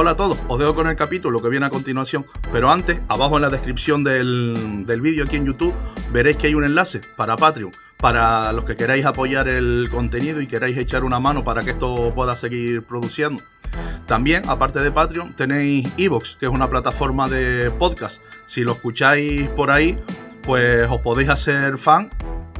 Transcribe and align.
Hola 0.00 0.12
a 0.12 0.16
todos, 0.16 0.38
os 0.46 0.60
dejo 0.60 0.76
con 0.76 0.86
el 0.86 0.94
capítulo 0.94 1.40
que 1.40 1.48
viene 1.48 1.66
a 1.66 1.70
continuación, 1.70 2.24
pero 2.52 2.70
antes, 2.70 3.00
abajo 3.08 3.34
en 3.34 3.42
la 3.42 3.50
descripción 3.50 4.04
del, 4.04 4.84
del 4.86 5.00
vídeo 5.00 5.24
aquí 5.24 5.34
en 5.34 5.44
YouTube, 5.44 5.74
veréis 6.12 6.36
que 6.36 6.46
hay 6.46 6.54
un 6.54 6.62
enlace 6.62 7.00
para 7.16 7.34
Patreon, 7.34 7.72
para 7.96 8.52
los 8.52 8.64
que 8.64 8.76
queráis 8.76 9.04
apoyar 9.04 9.48
el 9.48 9.88
contenido 9.90 10.40
y 10.40 10.46
queráis 10.46 10.78
echar 10.78 11.02
una 11.02 11.18
mano 11.18 11.42
para 11.42 11.62
que 11.62 11.72
esto 11.72 12.12
pueda 12.14 12.36
seguir 12.36 12.84
produciendo. 12.84 13.42
También, 14.06 14.48
aparte 14.48 14.84
de 14.84 14.92
Patreon, 14.92 15.34
tenéis 15.34 15.92
Evox, 15.98 16.36
que 16.38 16.46
es 16.46 16.52
una 16.52 16.70
plataforma 16.70 17.28
de 17.28 17.72
podcast. 17.72 18.22
Si 18.46 18.60
lo 18.60 18.74
escucháis 18.74 19.48
por 19.48 19.72
ahí, 19.72 19.98
pues 20.42 20.88
os 20.88 21.00
podéis 21.00 21.28
hacer 21.28 21.76
fan 21.76 22.08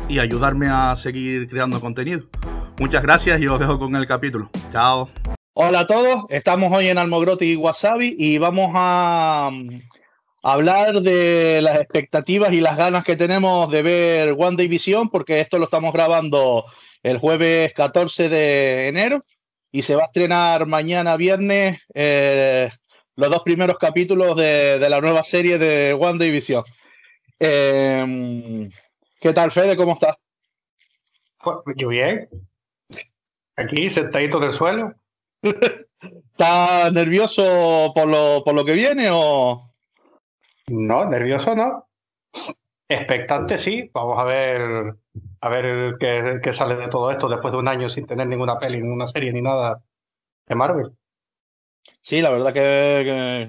y 0.09 0.19
ayudarme 0.19 0.71
a 0.71 0.97
seguir 0.97 1.49
creando 1.49 1.81
contenido. 1.81 2.23
Muchas 2.81 3.01
gracias 3.01 3.41
y 3.41 3.47
os 3.47 3.61
dejo 3.61 3.79
con 3.79 3.95
el 3.95 4.09
capítulo. 4.09 4.51
Chao. 4.73 5.09
Hola 5.61 5.81
a 5.81 5.87
todos, 5.89 6.25
estamos 6.29 6.73
hoy 6.73 6.87
en 6.87 6.99
Almogrote 6.99 7.45
y 7.45 7.57
Wasabi 7.57 8.15
y 8.17 8.39
vamos 8.39 8.71
a 8.77 9.51
mm, 9.53 9.81
hablar 10.45 11.01
de 11.01 11.61
las 11.63 11.81
expectativas 11.81 12.53
y 12.53 12.61
las 12.61 12.77
ganas 12.77 13.03
que 13.03 13.17
tenemos 13.17 13.69
de 13.69 13.83
ver 13.83 14.37
One 14.39 14.57
Day 14.57 14.69
Vision, 14.69 15.09
porque 15.09 15.41
esto 15.41 15.59
lo 15.59 15.65
estamos 15.65 15.93
grabando 15.93 16.65
el 17.03 17.19
jueves 17.19 17.73
14 17.73 18.29
de 18.29 18.87
enero 18.87 19.25
y 19.73 19.83
se 19.83 19.97
va 19.97 20.05
a 20.05 20.07
estrenar 20.07 20.67
mañana 20.67 21.17
viernes 21.17 21.81
eh, 21.93 22.71
los 23.17 23.29
dos 23.29 23.43
primeros 23.43 23.79
capítulos 23.79 24.37
de, 24.37 24.79
la 24.89 25.01
nueva 25.01 25.25
serie 25.25 25.59
de 25.59 25.93
One 25.93 26.21
Day 26.21 26.31
Vision. 26.31 26.63
Em, 27.41 28.71
¿Qué 29.21 29.33
tal, 29.33 29.51
Fede? 29.51 29.77
¿Cómo 29.77 29.95
estás? 29.95 30.15
Pues, 31.43 31.57
yo 31.75 31.89
bien. 31.89 32.29
Aquí, 33.57 33.91
sentadito 33.91 34.39
del 34.39 34.53
suelo. 34.53 34.95
¿Estás 35.43 36.93
nervioso 36.93 37.93
por 37.95 38.07
lo, 38.07 38.43
por 38.45 38.55
lo 38.55 38.65
que 38.65 38.73
viene 38.73 39.09
o...? 39.11 39.63
No, 40.69 41.05
nervioso 41.07 41.55
no. 41.55 41.89
Expectante 42.89 43.59
sí. 43.59 43.91
Vamos 43.93 44.19
a 44.19 44.25
ver 44.25 44.95
a 45.41 45.49
ver 45.49 45.97
qué, 45.99 46.53
sale 46.53 46.77
de 46.77 46.89
todo 46.89 47.11
esto 47.11 47.29
después 47.29 47.53
de 47.53 47.59
un 47.59 47.69
año 47.69 47.89
sin 47.89 48.07
tener 48.07 48.27
ninguna 48.27 48.59
peli, 48.59 48.81
ninguna 48.81 49.07
serie 49.07 49.33
ni 49.33 49.41
nada 49.41 49.81
de 50.47 50.55
Marvel. 50.55 50.93
Sí, 52.01 52.21
la 52.21 52.31
verdad 52.31 52.53
que, 52.53 53.49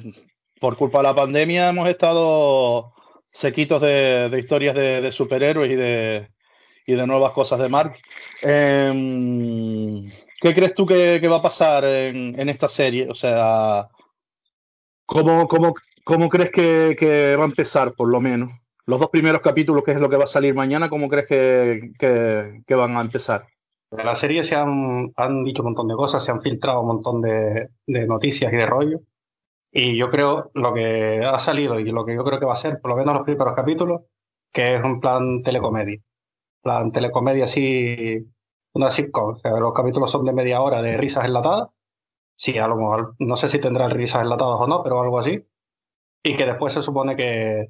por 0.59 0.77
culpa 0.77 0.99
de 0.99 1.03
la 1.05 1.15
pandemia 1.15 1.69
hemos 1.69 1.89
estado 1.89 2.93
sequitos 3.31 3.81
de, 3.81 4.29
historias 4.37 4.75
de, 4.75 5.11
superhéroes 5.11 5.71
y 5.71 5.75
de, 5.75 6.29
y 6.85 6.93
de 6.93 7.07
nuevas 7.07 7.31
cosas 7.31 7.59
de 7.59 7.69
Marvel. 7.69 7.97
Em, 8.41 10.03
¿Qué 10.39 10.53
crees 10.53 10.73
tú 10.73 10.85
que, 10.85 11.27
va 11.27 11.37
a 11.37 11.41
pasar 11.41 11.83
en, 11.83 12.49
esta 12.49 12.69
serie? 12.69 13.07
O 13.09 13.15
sea, 13.15 13.89
¿cómo, 15.05 15.47
crees 16.29 16.51
que, 16.51 17.35
va 17.37 17.43
a 17.43 17.47
empezar, 17.47 17.93
por 17.93 18.09
lo 18.09 18.21
menos? 18.21 18.51
Los 18.85 18.99
dos 18.99 19.09
primeros 19.09 19.41
capítulos, 19.41 19.83
que 19.83 19.91
es 19.91 19.99
lo 19.99 20.09
que 20.09 20.15
va 20.15 20.23
a 20.23 20.27
salir 20.27 20.55
mañana, 20.55 20.89
¿cómo 20.89 21.09
crees 21.09 21.27
que, 21.27 22.75
van 22.75 22.95
a 22.95 23.01
empezar? 23.01 23.47
La 23.91 24.15
serie 24.15 24.43
se 24.43 24.55
han, 24.55 25.11
han, 25.17 25.43
dicho 25.43 25.61
un 25.61 25.69
montón 25.69 25.87
de 25.87 25.95
cosas, 25.95 26.23
se 26.23 26.31
han 26.31 26.39
filtrado 26.39 26.81
un 26.81 26.87
montón 26.87 27.21
de, 27.21 27.69
noticias 27.87 28.53
y 28.53 28.55
de 28.55 28.65
rollo. 28.65 29.01
Y 29.71 29.97
yo 29.97 30.09
creo 30.09 30.51
lo 30.53 30.73
que 30.73 31.21
ha 31.23 31.37
salido 31.37 31.79
y 31.79 31.91
lo 31.91 32.05
que 32.05 32.15
yo 32.15 32.23
creo 32.23 32.39
que 32.39 32.45
va 32.45 32.53
a 32.53 32.57
ser, 32.57 32.79
por 32.79 32.91
lo 32.91 32.97
menos 32.97 33.13
los 33.13 33.23
primeros 33.23 33.55
capítulos, 33.55 34.03
que 34.53 34.75
es 34.75 34.83
un 34.83 34.99
plan 35.01 35.43
telecomedia. 35.43 35.99
Plan 36.61 36.91
telecomedia 36.91 37.43
así 37.43 38.25
una 38.73 38.91
sitcom. 38.91 39.31
O 39.31 39.35
sea, 39.35 39.51
los 39.59 39.73
capítulos 39.73 40.11
son 40.11 40.25
de 40.25 40.33
media 40.33 40.61
hora 40.61 40.81
de 40.81 40.97
risas 40.97 41.25
enlatadas. 41.25 41.69
Sí, 42.35 42.57
a 42.57 42.67
lo 42.67 42.77
mejor, 42.77 43.15
no 43.19 43.35
sé 43.35 43.49
si 43.49 43.59
tendrá 43.59 43.89
risas 43.89 44.21
enlatadas 44.23 44.61
o 44.61 44.67
no, 44.67 44.83
pero 44.83 45.01
algo 45.01 45.19
así. 45.19 45.45
Y 46.23 46.35
que 46.37 46.45
después 46.45 46.73
se 46.73 46.83
supone 46.83 47.15
que, 47.15 47.69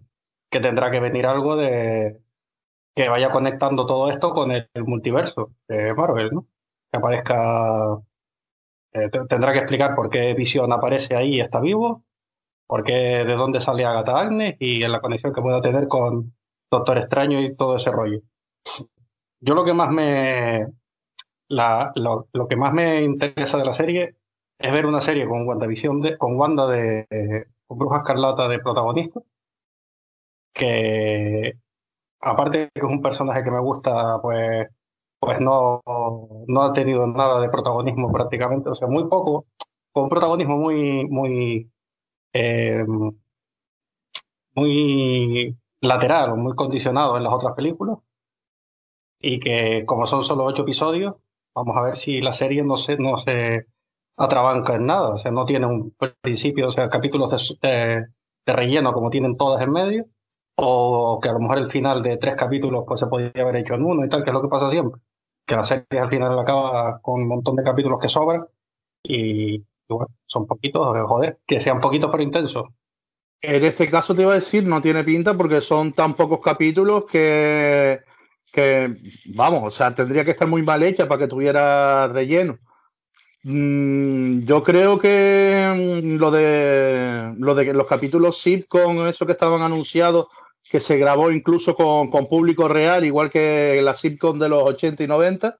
que 0.50 0.59
tendrá 0.59 0.91
que 0.91 1.00
venir 1.00 1.25
algo 1.28 1.56
de 1.56 2.22
que 2.95 3.09
vaya 3.09 3.31
conectando 3.31 3.85
todo 3.85 4.09
esto 4.09 4.34
con 4.34 4.51
el, 4.51 4.68
multiverso 4.85 5.53
de 5.68 5.94
Marvel, 5.94 6.31
¿no? 6.34 6.47
Que 6.91 6.97
aparezca. 6.97 7.97
Eh, 8.94 9.09
tendrá 9.29 9.53
que 9.53 9.59
explicar 9.59 9.95
por 9.95 10.09
qué 10.09 10.34
Visión 10.34 10.74
aparece 10.74 11.16
ahí 11.16 11.35
y 11.35 11.41
está 11.41 11.59
vivo, 11.59 12.03
por 12.68 12.84
qué, 12.84 13.24
de 13.24 13.35
dónde 13.35 13.62
sale 13.62 13.85
Agatha 13.85 14.19
Agnes 14.19 14.57
y 14.59 14.84
en 14.84 14.91
la 14.91 15.00
conexión 15.00 15.34
que 15.34 15.41
pueda 15.41 15.62
tener 15.62 15.88
con 15.88 16.35
Doctor 16.72 16.97
Extraño 16.97 17.40
y 17.40 17.56
todo 17.56 17.75
ese 17.75 17.91
rollo. 17.91 18.22
Yo 19.40 19.56
lo 19.56 19.63
que 19.63 19.74
más 19.74 19.91
me, 19.91 20.68
lo, 21.50 22.48
que 22.48 22.56
más 22.56 22.74
me 22.74 23.04
interesa 23.04 23.58
de 23.58 23.66
la 23.66 23.74
serie 23.74 24.16
es 24.58 24.72
ver 24.72 24.86
una 24.86 25.02
serie 25.02 25.28
con 25.28 25.48
WandaVision 25.48 26.02
de, 26.02 26.18
con 26.18 26.36
Wanda 26.38 26.68
de 26.68 27.48
con 27.68 27.78
Bruja 27.78 27.98
Escarlata 28.00 28.48
de 28.48 28.60
protagonista. 28.60 29.22
Que 30.54 31.54
aparte 32.22 32.58
de 32.60 32.70
que 32.74 32.80
es 32.80 32.84
un 32.84 33.02
personaje 33.02 33.44
que 33.44 33.52
me 33.52 33.60
gusta, 33.60 34.20
pues, 34.22 34.68
pues 35.20 35.40
no, 35.42 35.82
no 36.48 36.62
ha 36.64 36.74
tenido 36.74 37.06
nada 37.08 37.42
de 37.42 37.50
protagonismo 37.50 38.12
prácticamente, 38.12 38.70
o 38.70 38.76
sea, 38.76 38.88
muy 38.88 39.08
poco, 39.08 39.46
con 39.92 40.06
un 40.06 40.10
protagonismo 40.10 40.58
muy, 40.58 41.06
muy, 41.08 41.72
eh, 42.34 42.86
muy 44.56 45.58
lateral 45.81 46.36
muy 46.38 46.56
condicionado 46.56 47.18
en 47.18 47.24
las 47.24 47.34
otras 47.34 47.54
películas. 47.56 47.98
Y 49.22 49.40
que 49.40 49.86
como 49.86 50.06
son 50.06 50.24
solo 50.24 50.46
ocho 50.46 50.64
episodios, 50.64 51.16
Vamos 51.56 51.78
a 51.78 51.82
ver 51.82 51.96
si 51.96 52.22
la 52.22 52.34
serie 52.34 52.64
no 52.64 52.78
se, 52.78 52.98
no 52.98 53.18
se 53.18 53.66
atrabanca 54.18 54.76
en 54.76 54.86
nada, 54.86 55.10
o 55.10 55.18
sea, 55.18 55.32
no 55.32 55.46
tiene 55.46 55.66
un 55.66 55.96
principio, 56.22 56.68
o 56.68 56.72
sea, 56.72 56.90
capítulos 56.90 57.58
de, 57.62 58.08
relleno 58.46 58.94
como 58.94 59.10
tienen 59.10 59.38
todas 59.38 59.62
en 59.62 59.72
medio, 59.72 60.06
o 60.56 61.20
que 61.22 61.30
a 61.30 61.34
lo 61.34 61.40
mejor 61.40 61.60
el 61.60 61.68
final 61.68 62.04
de 62.04 62.18
tres 62.18 62.36
capítulos 62.36 62.84
pues 62.88 63.00
se 63.00 63.08
podría 63.08 63.44
haber 63.44 63.58
hecho 63.58 63.76
en 63.76 63.84
uno 63.84 64.06
y 64.06 64.10
tal, 64.10 64.24
que 64.24 64.30
es 64.30 64.34
lo 64.34 64.42
que 64.42 64.50
pasa 64.50 64.70
siempre, 64.70 65.02
que 65.46 65.56
la 65.56 65.64
serie 65.64 66.00
al 66.00 66.10
final 66.10 66.38
acaba 66.38 67.00
con 67.02 67.22
un 67.22 67.28
montón 67.28 67.56
de 67.56 67.64
capítulos 67.64 68.00
que 68.00 68.10
sobran 68.10 68.46
y, 69.04 69.64
bueno, 69.88 70.08
son 70.26 70.46
poquitos, 70.46 70.86
joder, 71.08 71.40
que 71.48 71.62
sean 71.62 71.80
poquitos 71.80 72.10
pero 72.12 72.24
intensos. 72.24 72.68
En 73.42 73.64
este 73.64 73.90
caso 73.90 74.14
te 74.14 74.24
iba 74.24 74.31
a 74.34 74.36
decir, 74.36 74.66
no 74.66 74.81
tiene 74.81 75.04
pinta 75.06 75.34
porque 75.34 75.62
son 75.62 75.94
tan 75.94 76.14
pocos 76.14 76.42
capítulos 76.42 77.06
que 77.06 78.02
que, 78.52 78.96
vamos, 79.34 79.64
o 79.64 79.72
sea, 79.76 79.94
tendría 79.94 80.24
que 80.24 80.32
estar 80.32 80.48
muy 80.48 80.62
mal 80.64 80.84
hecha 80.84 81.08
para 81.08 81.20
que 81.20 81.28
tuviera 81.28 82.08
relleno. 82.08 82.60
Mm, 83.44 84.42
yo 84.42 84.64
creo 84.64 85.00
que 85.00 86.02
mm, 86.04 86.18
lo 86.18 86.30
de, 86.32 87.34
lo 87.38 87.56
de 87.56 87.74
los 87.74 87.88
capítulos 87.88 88.38
SIP 88.42 88.68
con 88.68 89.08
eso 89.08 89.26
que 89.26 89.32
estaban 89.32 89.62
anunciados, 89.62 90.28
que 90.70 90.80
se 90.80 90.98
grabó 90.98 91.32
incluso 91.32 91.76
con, 91.76 92.10
público 92.28 92.68
real, 92.68 93.06
igual 93.06 93.30
que 93.30 93.82
la 93.84 93.94
sitcom 93.94 94.38
de 94.38 94.50
los 94.50 94.64
80 94.64 95.04
y 95.04 95.08
90, 95.08 95.58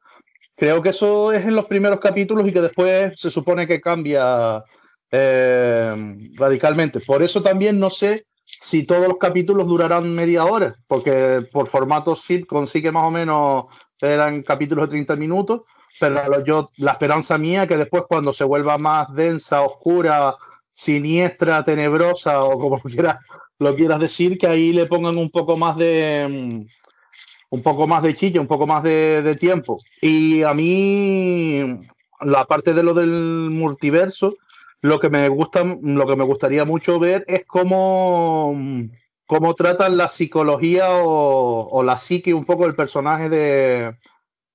creo 0.56 0.82
que 0.82 0.90
eso 0.90 1.32
es 1.32 1.46
en 1.46 1.56
los 1.56 1.66
primeros 1.66 2.00
capítulos 2.00 2.48
y 2.48 2.54
que 2.54 2.62
después 2.62 3.14
se 3.20 3.30
supone 3.32 3.66
que 3.66 3.82
cambia 3.82 4.64
eh, 5.12 6.16
radicalmente. 6.36 7.00
Por 7.00 7.24
eso 7.24 7.42
también 7.42 7.80
no 7.80 7.90
sé 7.90 8.26
si 8.60 8.84
todos 8.84 9.08
los 9.08 9.18
capítulos 9.18 9.68
durarán 9.68 10.14
media 10.14 10.46
hora, 10.46 10.76
porque 10.88 11.48
por 11.52 11.68
formato 11.68 12.16
SIP 12.16 12.48
consigue 12.48 12.92
más 12.92 13.04
o 13.04 13.12
menos, 13.12 13.66
eran 14.02 14.42
capítulos 14.44 14.86
de 14.86 14.92
30 14.92 15.16
minutos, 15.16 15.62
pero 16.00 16.44
yo, 16.44 16.70
la 16.78 16.94
esperanza 16.94 17.38
mía 17.38 17.68
que 17.68 17.78
después 17.78 18.04
cuando 18.08 18.34
se 18.34 18.44
vuelva 18.44 18.78
más 18.78 19.14
densa, 19.14 19.62
oscura, 19.62 20.36
siniestra, 20.74 21.64
tenebrosa 21.64 22.44
o 22.44 22.58
como 22.58 22.80
quieras, 22.82 23.20
lo 23.60 23.76
quieras 23.76 24.00
decir, 24.00 24.38
que 24.38 24.48
ahí 24.48 24.74
le 24.74 24.86
pongan 24.86 25.18
un 25.18 25.30
poco 25.30 25.58
más 25.58 25.76
de 25.78 26.28
mm, 26.30 26.66
un 27.52 27.64
poco 27.64 27.88
más 27.88 28.04
de 28.04 28.14
chilla, 28.14 28.42
un 28.42 28.48
poco 28.48 28.68
más 28.68 28.84
de 28.84 29.36
tiempo. 29.40 29.80
Y 30.02 30.44
a 30.44 30.54
mí, 30.54 31.80
la 32.22 32.46
parte 32.46 32.74
de 32.74 32.84
lo 32.84 32.94
del 32.94 33.50
multiverso, 33.50 34.36
lo 34.82 35.00
que 35.00 35.10
me 35.10 35.28
gusta, 35.30 35.64
lo 35.64 36.08
que 36.08 36.16
me 36.16 36.24
gustaría 36.24 36.66
mucho 36.66 37.00
ver 37.00 37.26
es 37.28 37.46
cómo, 37.46 38.56
cómo 39.28 39.54
tratan 39.54 39.98
la 39.98 40.08
psicología 40.08 40.88
o, 40.92 41.84
la 41.84 41.98
psique 41.98 42.34
un 42.34 42.46
poco 42.46 42.66
el 42.66 42.76
personaje 42.76 43.30
de, 43.30 43.96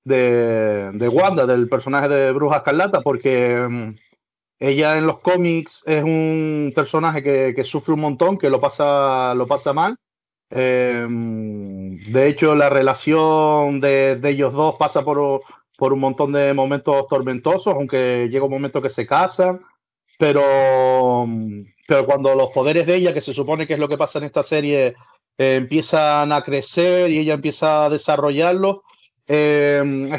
de, 0.03 1.09
Wanda, 1.09 1.45
del 1.45 1.69
personaje 1.69 2.07
de 2.07 2.31
Bruja 2.31 2.57
Escarlata, 2.57 3.01
porque 3.01 3.65
mm, 3.69 3.93
ella 4.59 4.97
en 4.97 5.05
los 5.05 5.19
cómics 5.19 5.83
es 5.85 6.03
un 6.03 6.71
personaje 6.75 7.21
que, 7.53 7.63
sufre 7.63 7.93
un 7.93 8.01
montón, 8.01 8.37
que 8.37 8.49
lo 8.49 8.59
pasa, 8.59 9.33
lo 9.35 9.45
pasa 9.45 9.73
mal. 9.73 9.95
Em, 10.49 11.95
de 12.11 12.27
hecho, 12.27 12.55
la 12.55 12.69
relación 12.69 13.79
de, 13.79 14.19
ellos 14.23 14.53
dos 14.53 14.75
pasa 14.77 15.03
por, 15.03 15.41
por 15.77 15.93
un 15.93 15.99
montón 15.99 16.31
de 16.31 16.53
momentos 16.53 17.07
tormentosos, 17.07 17.75
aunque 17.75 18.27
llega 18.31 18.45
un 18.45 18.51
momento 18.51 18.81
que 18.81 18.89
se 18.89 19.05
casan 19.05 19.61
pero, 20.17 21.27
pero 21.87 22.05
cuando 22.05 22.35
los 22.35 22.51
poderes 22.51 22.87
de 22.87 22.95
ella, 22.95 23.13
que 23.13 23.21
se 23.21 23.33
supone 23.33 23.67
que 23.67 23.73
es 23.73 23.79
lo 23.79 23.89
que 23.89 23.97
pasa 23.97 24.19
en 24.19 24.25
esta 24.25 24.43
serie, 24.43 24.95
eh, 25.37 25.55
empiezan 25.55 26.31
a 26.31 26.41
crecer 26.41 27.11
y 27.11 27.19
ella 27.19 27.33
empieza 27.33 27.85
a 27.85 27.89
desarrollarlo, 27.89 28.83
eh, 29.27 30.09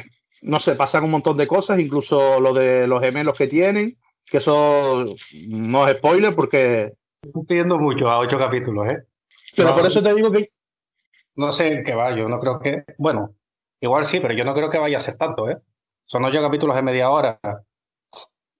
no 0.43 0.61
sé, 0.61 0.75
pasan 0.75 1.05
un 1.05 1.11
montón 1.11 1.37
de 1.37 1.47
cosas, 1.47 1.79
incluso 1.79 2.41
lo 2.41 2.53
de 2.53 2.87
los 2.87 3.01
gemelos 3.01 3.37
que 3.37 3.47
tienen, 3.47 3.97
que 4.25 4.39
eso 4.39 5.05
no 5.49 5.89
es 5.89 5.97
spoiler 5.97 6.35
porque... 6.35 6.93
Estoy 7.23 7.45
pidiendo 7.45 7.79
mucho 7.79 8.09
a 8.09 8.19
ocho 8.19 8.39
capítulos, 8.39 8.89
¿eh? 8.89 9.03
Pero 9.57 9.75
por 9.75 9.87
eso 9.87 10.03
te 10.03 10.15
digo 10.15 10.31
que... 10.31 10.51
No 11.35 11.53
sé 11.53 11.73
en 11.73 11.85
qué 11.85 11.95
va, 11.95 12.15
yo 12.15 12.29
no 12.29 12.39
creo 12.39 12.61
que... 12.61 12.85
Bueno, 12.99 13.35
igual 13.81 14.07
sí, 14.07 14.21
pero 14.21 14.35
yo 14.35 14.45
no 14.45 14.55
creo 14.55 14.71
que 14.71 14.79
vaya 14.79 14.99
a 14.99 15.01
ser 15.01 15.17
tanto, 15.17 15.49
¿eh? 15.49 15.59
Son 16.05 16.25
ocho 16.25 16.41
capítulos 16.41 16.77
de 16.77 16.83
media 16.83 17.11
hora, 17.11 17.41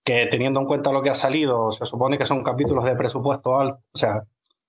que 0.06 0.26
teniendo 0.26 0.61
en 0.61 0.67
cuenta 0.67 0.93
lo 0.93 1.03
que 1.03 1.11
ha 1.11 1.17
salido, 1.17 1.73
se 1.73 1.85
supone 1.85 2.17
que 2.17 2.26
son 2.26 2.44
capítulos 2.44 2.85
de 2.85 2.94
presupuesto 2.94 3.58
alto, 3.58 3.81
o 3.93 3.99
sea, 3.99 4.23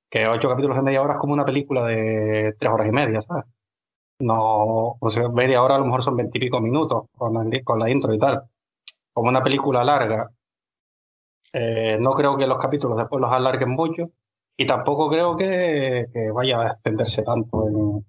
que 0.10 0.28
ocho 0.28 0.50
capítulos 0.50 0.75
de 0.78 0.81
media 0.81 1.04
hora 1.04 1.13
es 1.13 1.19
como 1.19 1.34
una 1.34 1.45
película 1.45 1.86
de 1.86 2.56
tres 2.60 2.74
horas 2.74 2.88
y 2.88 2.92
media, 2.92 3.22
¿sabes? 3.22 3.45
No, 4.19 4.98
o 5.00 5.10
sea, 5.12 5.30
media 5.30 5.62
hora 5.62 5.75
a 5.75 5.78
lo 5.78 5.86
mejor 5.86 6.01
son 6.01 6.16
veintipico 6.18 6.60
minutos 6.60 7.06
con, 7.16 7.34
la 7.80 7.89
intro 7.89 8.13
y 8.16 8.19
tal. 8.19 8.50
Como 9.13 9.30
una 9.30 9.44
película 9.44 9.84
larga, 9.84 10.31
eh, 11.54 11.98
no 12.00 12.13
creo 12.13 12.36
que 12.36 12.48
los 12.48 12.57
capítulos 12.57 12.98
después 12.98 13.22
los 13.22 13.31
alarguen 13.31 13.69
mucho 13.69 14.10
y 14.57 14.66
tampoco 14.66 15.07
creo 15.07 15.38
que, 15.38 16.07
vaya 16.33 16.62
a 16.62 16.68
extenderse 16.69 17.22
tanto 17.22 18.04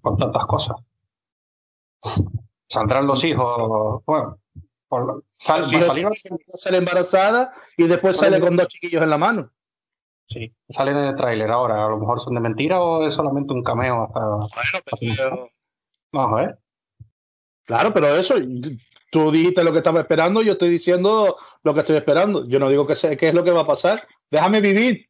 con 0.00 0.16
tantas 0.16 0.46
cosas. 0.46 0.76
Saldrán 2.66 3.06
los 3.06 3.22
hijos, 3.24 4.02
bueno, 4.06 4.38
sal, 5.36 5.64
sale 6.48 6.78
embarazada 6.78 7.52
y 7.76 7.84
después 7.84 8.16
sale 8.16 8.40
con 8.40 8.56
dos 8.56 8.68
chiquillos 8.68 9.02
en 9.02 9.10
la 9.10 9.18
mano. 9.18 9.50
Sí, 10.28 10.52
salen 10.70 10.96
en 10.96 11.04
el 11.04 11.16
tráiler 11.16 11.50
ahora. 11.50 11.84
A 11.84 11.88
lo 11.88 11.98
mejor 11.98 12.20
son 12.20 12.34
de 12.34 12.40
mentira 12.40 12.80
o 12.80 13.06
es 13.06 13.14
solamente 13.14 13.52
un 13.52 13.62
cameo 13.62 14.04
hasta. 14.04 14.20
Vamos 16.12 16.38
a 16.38 16.42
ver. 16.42 16.58
Claro, 17.64 17.92
pero 17.92 18.08
eso, 18.16 18.34
tú 19.10 19.30
dijiste 19.30 19.62
lo 19.62 19.72
que 19.72 19.78
estaba 19.78 20.00
esperando, 20.00 20.42
yo 20.42 20.52
estoy 20.52 20.70
diciendo 20.70 21.36
lo 21.62 21.74
que 21.74 21.80
estoy 21.80 21.96
esperando. 21.96 22.46
Yo 22.46 22.58
no 22.58 22.68
digo 22.68 22.86
que 22.86 22.96
sé 22.96 23.16
qué 23.16 23.28
es 23.28 23.34
lo 23.34 23.44
que 23.44 23.50
va 23.50 23.60
a 23.60 23.66
pasar. 23.66 24.00
Déjame 24.30 24.60
vivir. 24.60 25.06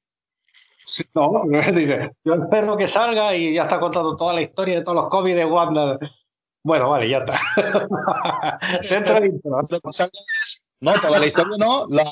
No, 1.15 1.45
dice, 1.75 2.13
yo 2.25 2.35
espero 2.35 2.77
que 2.77 2.89
salga 2.89 3.35
y 3.35 3.55
ya 3.55 3.63
está 3.63 3.81
contando 3.81 4.17
toda 4.17 4.35
la 4.35 4.43
historia 4.43 4.79
de 4.79 4.85
todos 4.85 4.97
los 4.97 5.09
cómics 5.09 5.37
de 5.37 5.45
Wanda. 5.45 5.99
Bueno, 6.65 6.91
vale, 6.91 7.09
ya 7.09 7.19
está. 7.19 7.41
no, 10.81 11.01
toda 11.01 11.19
la 11.19 11.27
historia 11.27 11.57
no. 11.59 11.87
La, 11.89 12.05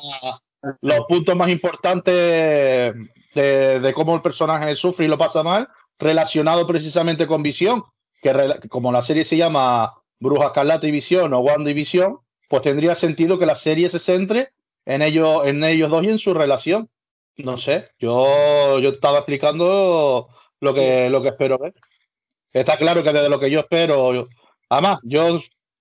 los 0.81 1.07
puntos 1.07 1.37
más 1.37 1.49
importantes 1.49 2.95
de, 3.35 3.93
cómo 3.95 4.15
el 4.15 4.23
personaje 4.23 4.75
sufre 4.77 5.07
y 5.07 5.09
lo 5.09 5.19
pasa 5.19 5.43
mal, 5.43 5.69
relacionado 5.99 6.67
precisamente 6.67 7.27
con 7.27 7.43
Visión, 7.43 7.85
que 8.23 8.61
como 8.69 8.93
la 8.93 9.03
serie 9.03 9.25
se 9.25 9.37
llama 9.37 9.95
Bruja 10.19 10.47
Escarlata 10.47 10.87
y 10.87 10.91
Visión 10.91 11.33
o 11.33 11.41
Wanda 11.41 11.71
y 11.71 11.75
Visión, 11.75 12.19
pues 12.49 12.63
tendría 12.63 12.95
sentido 12.95 13.39
que 13.39 13.47
la 13.47 13.55
serie 13.55 13.89
se 13.89 13.99
centre 13.99 14.53
en 14.85 15.03
ellos, 15.03 15.43
en 15.47 15.63
ellos 15.65 15.91
dos 15.91 16.05
y 16.05 16.09
en 16.09 16.19
su 16.19 16.35
relación. 16.35 16.91
No 17.37 17.57
sé, 17.57 17.89
yo, 17.99 18.79
yo 18.81 18.91
estaba 18.91 19.19
explicando 19.19 20.29
lo 20.61 20.75
que, 20.75 21.09
lo 21.09 21.23
que 21.23 21.29
espero 21.29 21.59
ver. 21.59 21.75
Está 22.53 22.77
claro 22.77 23.03
que 23.03 23.13
desde 23.13 23.29
lo 23.29 23.39
que 23.39 23.51
yo 23.51 23.61
espero, 23.61 24.29
además, 24.71 24.99
yo 25.03 25.41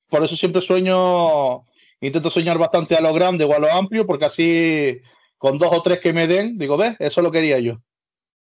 por 0.10 0.24
eso 0.24 0.36
siempre 0.36 0.62
sueño 0.62 1.64
intento 2.02 2.30
soñar 2.30 2.58
bastante 2.58 2.96
a 2.96 3.02
lo 3.02 3.14
grande 3.14 3.46
o 3.46 3.54
a 3.54 3.60
lo 3.60 3.72
amplio, 3.72 4.06
porque 4.06 4.26
así 4.26 5.02
con 5.38 5.58
dos 5.58 5.70
o 5.72 5.82
tres 5.82 6.00
que 6.00 6.12
me 6.12 6.28
den, 6.28 6.58
digo, 6.58 6.76
ves, 6.76 6.96
eso 7.00 7.22
lo 7.22 7.32
quería 7.32 7.60
yo. 7.60 7.78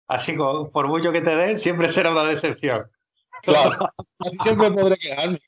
Así, 0.08 0.36
por 0.36 0.88
mucho 0.88 1.12
que 1.12 1.22
te 1.22 1.36
den, 1.36 1.58
siempre 1.58 1.90
será 1.90 2.12
una 2.12 2.24
decepción. 2.24 2.90
Claro, 3.44 3.92
así 4.20 4.38
siempre 4.42 4.72
podré 4.72 4.96
quejarme. 4.98 5.40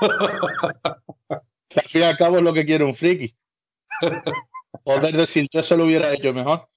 al 1.30 1.88
fin 1.88 2.02
y 2.02 2.04
al 2.04 2.16
cabo 2.16 2.36
es 2.36 2.42
lo 2.42 2.52
que 2.52 2.64
quiere 2.64 2.84
un 2.84 2.94
friki. 2.94 3.34
Poder 4.84 5.16
decir, 5.16 5.48
yo 5.50 5.60
eso 5.60 5.76
lo 5.76 5.84
hubiera 5.84 6.12
hecho 6.12 6.32
mejor. 6.32 6.68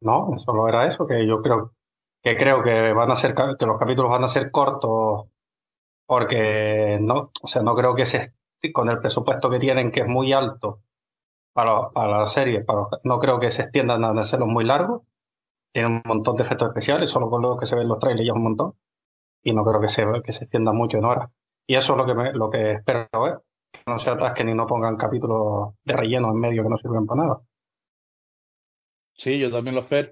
No, 0.00 0.38
solo 0.38 0.66
era 0.68 0.86
eso, 0.86 1.06
que 1.06 1.26
yo 1.26 1.42
creo 1.42 1.74
que 2.22 2.36
creo 2.36 2.62
que 2.62 2.92
van 2.92 3.10
a 3.10 3.16
ser 3.16 3.34
que 3.34 3.66
los 3.66 3.78
capítulos 3.78 4.10
van 4.10 4.24
a 4.24 4.28
ser 4.28 4.50
cortos 4.50 5.26
porque 6.10 6.98
no, 7.00 7.30
o 7.40 7.46
sea, 7.46 7.62
no 7.62 7.76
creo 7.76 7.94
que 7.94 8.04
se 8.04 8.34
con 8.72 8.90
el 8.90 8.98
presupuesto 8.98 9.48
que 9.48 9.60
tienen, 9.60 9.92
que 9.92 10.00
es 10.00 10.08
muy 10.08 10.32
alto 10.32 10.80
para, 11.52 11.90
para 11.90 12.22
la 12.22 12.26
serie, 12.26 12.64
para, 12.64 12.88
no 13.04 13.20
creo 13.20 13.38
que 13.38 13.52
se 13.52 13.62
extiendan 13.62 14.02
a 14.04 14.20
hacerlos 14.20 14.48
muy 14.48 14.64
largos. 14.64 15.02
Tienen 15.72 15.92
un 15.92 16.02
montón 16.04 16.34
de 16.34 16.42
efectos 16.42 16.66
especiales, 16.66 17.10
solo 17.10 17.30
con 17.30 17.42
lo 17.42 17.56
que 17.56 17.64
se 17.64 17.76
ven 17.76 17.86
los 17.86 18.00
trailers 18.00 18.26
ya 18.26 18.32
un 18.32 18.42
montón. 18.42 18.74
Y 19.44 19.52
no 19.52 19.64
creo 19.64 19.80
que 19.80 19.88
se, 19.88 20.04
que 20.24 20.32
se 20.32 20.46
extienda 20.46 20.72
mucho 20.72 20.98
en 20.98 21.04
horas. 21.04 21.30
Y 21.64 21.76
eso 21.76 21.92
es 21.92 21.98
lo 21.98 22.04
que, 22.04 22.14
me, 22.14 22.32
lo 22.32 22.50
que 22.50 22.72
espero 22.72 23.06
ver. 23.12 23.38
Que 23.70 23.82
no 23.86 23.96
se 24.00 24.10
atasquen 24.10 24.48
ni 24.48 24.54
no 24.54 24.66
pongan 24.66 24.96
capítulos 24.96 25.74
de 25.84 25.94
relleno 25.94 26.32
en 26.32 26.40
medio 26.40 26.64
que 26.64 26.70
no 26.70 26.76
sirven 26.76 27.06
para 27.06 27.22
nada. 27.22 27.40
Sí, 29.12 29.38
yo 29.38 29.48
también 29.52 29.76
lo 29.76 29.82
espero. 29.82 30.10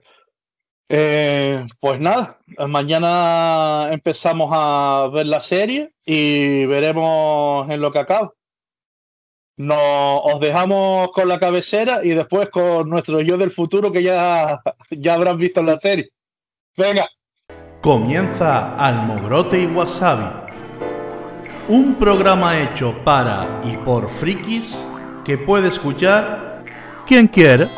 Eh, 0.90 1.66
pues 1.80 2.00
nada, 2.00 2.38
mañana 2.66 3.88
empezamos 3.92 4.50
a 4.52 5.08
ver 5.12 5.26
la 5.26 5.40
serie 5.40 5.92
y 6.06 6.64
veremos 6.66 7.68
en 7.68 7.80
lo 7.80 7.92
que 7.92 7.98
acaba. 7.98 8.32
Nos 9.58 9.78
os 10.22 10.40
dejamos 10.40 11.10
con 11.12 11.28
la 11.28 11.40
cabecera 11.40 12.00
y 12.04 12.10
después 12.10 12.48
con 12.48 12.88
nuestro 12.88 13.20
yo 13.20 13.36
del 13.36 13.50
futuro 13.50 13.90
que 13.90 14.02
ya, 14.02 14.62
ya 14.90 15.14
habrán 15.14 15.36
visto 15.36 15.60
en 15.60 15.66
la 15.66 15.78
serie. 15.78 16.10
Venga. 16.76 17.08
Comienza 17.82 18.74
Almogrote 18.76 19.60
y 19.60 19.66
Wasabi. 19.66 20.48
Un 21.68 21.96
programa 21.96 22.58
hecho 22.58 22.94
para 23.04 23.60
y 23.64 23.76
por 23.78 24.08
frikis 24.08 24.78
que 25.24 25.36
puede 25.36 25.68
escuchar 25.68 26.64
quien 27.04 27.26
quiera. 27.26 27.68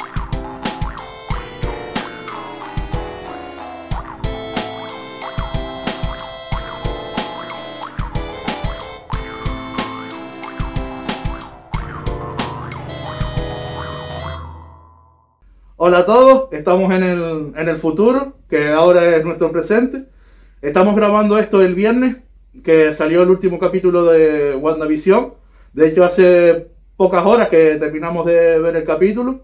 Hola 15.83 16.01
a 16.01 16.05
todos, 16.05 16.53
estamos 16.53 16.93
en 16.93 17.03
el, 17.03 17.53
en 17.57 17.69
el 17.71 17.79
futuro, 17.79 18.35
que 18.51 18.69
ahora 18.69 19.17
es 19.17 19.25
nuestro 19.25 19.51
presente. 19.51 20.05
Estamos 20.61 20.95
grabando 20.95 21.39
esto 21.39 21.63
el 21.63 21.75
viernes, 21.75 22.19
que 22.63 22.93
salió 22.93 23.23
el 23.23 23.31
último 23.31 23.59
capítulo 23.59 24.05
de 24.05 24.57
WandaVision. 24.57 25.33
De 25.73 25.89
hecho, 25.89 26.05
hace 26.05 26.69
pocas 26.99 27.25
horas 27.25 27.49
que 27.49 27.77
terminamos 27.77 28.27
de 28.27 28.59
ver 28.59 28.77
el 28.77 28.85
capítulo. 28.85 29.41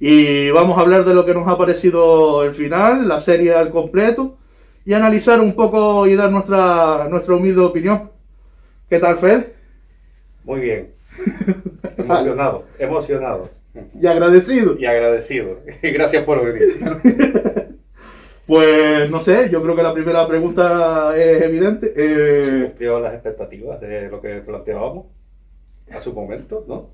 Y 0.00 0.50
vamos 0.50 0.76
a 0.76 0.80
hablar 0.80 1.04
de 1.04 1.14
lo 1.14 1.24
que 1.24 1.34
nos 1.34 1.46
ha 1.46 1.56
parecido 1.56 2.42
el 2.42 2.52
final, 2.52 3.06
la 3.06 3.20
serie 3.20 3.54
al 3.54 3.70
completo, 3.70 4.38
y 4.84 4.92
analizar 4.92 5.40
un 5.40 5.54
poco 5.54 6.08
y 6.08 6.16
dar 6.16 6.32
nuestra, 6.32 7.06
nuestra 7.08 7.36
humilde 7.36 7.60
opinión. 7.60 8.10
¿Qué 8.90 8.98
tal, 8.98 9.18
Fed? 9.18 9.52
Muy 10.42 10.58
bien. 10.58 10.94
emocionado, 11.96 12.64
emocionado. 12.76 13.55
Y 14.00 14.06
agradecido. 14.06 14.76
Y 14.78 14.86
agradecido. 14.86 15.60
Y 15.82 15.90
gracias 15.92 16.24
por 16.24 16.44
venir. 16.44 16.76
pues 18.46 19.10
no 19.10 19.20
sé, 19.20 19.48
yo 19.50 19.62
creo 19.62 19.76
que 19.76 19.82
la 19.82 19.94
primera 19.94 20.26
pregunta 20.26 21.16
es 21.16 21.42
evidente. 21.42 21.92
Eh... 21.96 22.66
Cumplió 22.66 23.00
las 23.00 23.14
expectativas 23.14 23.80
de 23.80 24.08
lo 24.08 24.20
que 24.20 24.36
planteábamos 24.40 25.06
a 25.92 26.00
su 26.00 26.12
momento, 26.12 26.64
¿no? 26.66 26.90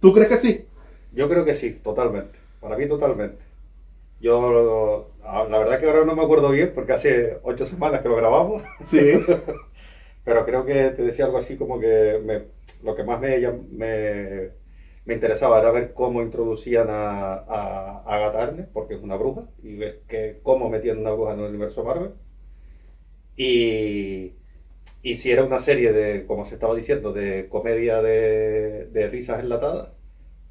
¿Tú 0.00 0.12
crees 0.12 0.28
que 0.28 0.36
sí? 0.36 0.66
Yo 1.12 1.28
creo 1.28 1.44
que 1.44 1.54
sí, 1.54 1.78
totalmente. 1.82 2.38
Para 2.60 2.76
mí 2.76 2.88
totalmente. 2.88 3.38
Yo, 4.20 5.10
la 5.22 5.58
verdad 5.58 5.78
que 5.78 5.86
ahora 5.86 6.04
no 6.04 6.16
me 6.16 6.22
acuerdo 6.22 6.50
bien 6.50 6.72
porque 6.74 6.92
hace 6.92 7.38
ocho 7.42 7.66
semanas 7.66 8.00
que 8.02 8.08
lo 8.08 8.16
grabamos. 8.16 8.62
Sí. 8.84 9.12
Pero 10.24 10.44
creo 10.44 10.66
que 10.66 10.90
te 10.90 11.02
decía 11.02 11.24
algo 11.24 11.38
así 11.38 11.56
como 11.56 11.78
que 11.78 12.20
me, 12.24 12.42
lo 12.82 12.94
que 12.94 13.04
más 13.04 13.20
me, 13.20 13.38
me 13.70 14.50
me 15.08 15.14
interesaba 15.14 15.58
era 15.58 15.70
ver 15.72 15.94
cómo 15.94 16.20
introducían 16.22 16.88
a, 16.90 17.32
a, 17.32 18.02
a 18.06 18.56
porque 18.74 18.94
es 18.94 19.02
una 19.02 19.16
bruja, 19.16 19.48
y 19.62 19.74
ver 19.76 20.02
que, 20.06 20.38
cómo 20.42 20.68
metían 20.68 20.98
una 20.98 21.12
bruja 21.12 21.32
en 21.32 21.40
el 21.40 21.46
universo 21.46 21.82
Marvel. 21.82 22.12
Y, 23.36 24.32
y 25.02 25.16
si 25.16 25.30
era 25.30 25.44
una 25.44 25.60
serie 25.60 25.92
de, 25.92 26.26
como 26.26 26.44
se 26.44 26.54
estaba 26.54 26.74
diciendo, 26.74 27.12
de 27.12 27.48
comedia 27.48 28.02
de, 28.02 28.86
de 28.86 29.08
risas 29.08 29.40
enlatadas, 29.40 29.90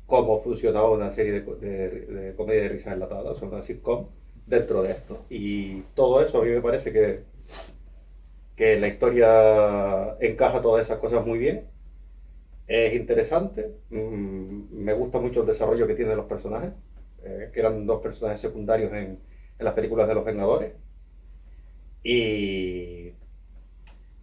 cómo 0.08 0.42
funcionaba 0.42 0.92
una 0.92 1.12
serie 1.14 1.42
de, 1.42 1.42
de, 1.42 2.36
comedia 2.36 2.64
de 2.64 2.70
risas 2.70 2.94
enlatadas, 2.94 3.28
o 3.28 3.36
sea, 3.36 3.50
una 3.50 3.64
sitcom 3.64 4.08
dentro 4.48 4.84
de 4.84 4.92
esto. 4.92 5.26
Y 5.30 5.82
todo 5.96 6.22
eso 6.26 6.42
a 6.42 6.46
mí 6.46 6.52
me 6.52 6.62
parece 6.62 6.94
que, 6.94 7.24
que 8.56 8.80
la 8.80 8.88
historia 8.88 10.18
encaja 10.20 10.62
todas 10.62 10.86
esas 10.86 11.00
cosas 11.00 11.26
muy 11.26 11.38
bien 11.40 11.68
es 12.68 12.94
interesante, 12.94 13.72
mm, 13.90 14.74
me 14.74 14.94
gusta 14.94 15.20
mucho 15.20 15.42
el 15.42 15.48
desarrollo 15.48 15.88
que 15.88 15.96
tienen 15.96 16.18
los 16.18 16.26
personajes, 16.26 16.72
eh, 17.24 17.50
que 17.54 17.60
eran 17.60 17.86
dos 17.86 18.02
personajes 18.02 18.42
secundarios 18.42 18.92
en, 18.92 19.20
en, 19.58 19.66
las 19.66 19.74
películas 19.74 20.08
de 20.08 20.16
los 20.16 20.26
Vengadores. 20.26 20.74
Y, 22.04 23.14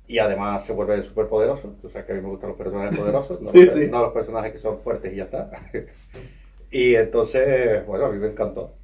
y 0.06 0.18
además 0.18 0.64
se 0.64 0.72
vuelven 0.72 1.02
súper 1.02 1.26
poderosos. 1.28 1.80
Tú 1.80 1.88
sabes 1.88 2.06
que 2.06 2.12
a 2.12 2.16
mí 2.16 2.22
me 2.22 2.28
gustan 2.28 2.50
los 2.50 2.58
personajes 2.58 2.96
poderosos, 2.98 3.40
no, 3.40 4.02
los, 4.02 4.12
personajes 4.12 4.52
que 4.52 4.58
son 4.58 4.80
fuertes 4.80 5.12
y 5.12 5.16
ya 5.16 5.24
está. 5.24 5.50
Y 6.70 6.96
entonces, 6.96 7.86
bueno, 7.86 8.06
a 8.06 8.10
mí 8.10 8.18
me 8.18 8.26
encantó. 8.26 8.74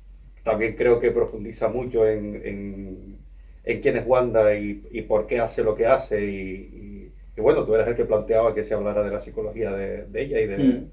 También 0.44 0.76
creo 0.76 1.00
que 1.00 1.10
profundiza 1.10 1.66
mucho 1.66 2.06
en, 2.06 3.18
en, 3.64 3.80
quién 3.80 3.96
es 3.96 4.06
Wanda 4.06 4.54
y, 4.54 4.86
y, 4.92 5.02
por 5.02 5.26
qué 5.26 5.40
hace 5.40 5.64
lo 5.64 5.74
que 5.74 5.86
hace. 5.86 6.24
Y, 6.24 6.30
y, 6.30 6.99
bueno, 7.40 7.64
tú 7.64 7.74
eres 7.74 7.88
el 7.88 7.96
que 7.96 8.04
planteaba 8.04 8.54
que 8.54 8.64
se 8.64 8.74
hablara 8.74 9.02
de 9.02 9.10
la 9.10 9.20
psicología 9.20 9.72
de, 9.72 10.06
de 10.06 10.22
ella 10.22 10.40
y 10.40 10.46
de... 10.46 10.58
Mm. 10.58 10.90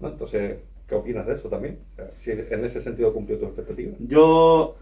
¿no? 0.00 0.08
Entonces, 0.08 0.58
¿qué 0.88 0.94
opinas 0.94 1.26
de 1.26 1.34
eso 1.34 1.48
también? 1.48 1.78
Si 2.20 2.30
en 2.30 2.64
ese 2.64 2.80
sentido 2.80 3.12
cumplió 3.12 3.38
tu 3.38 3.46
expectativa. 3.46 3.92
Yo, 4.00 4.76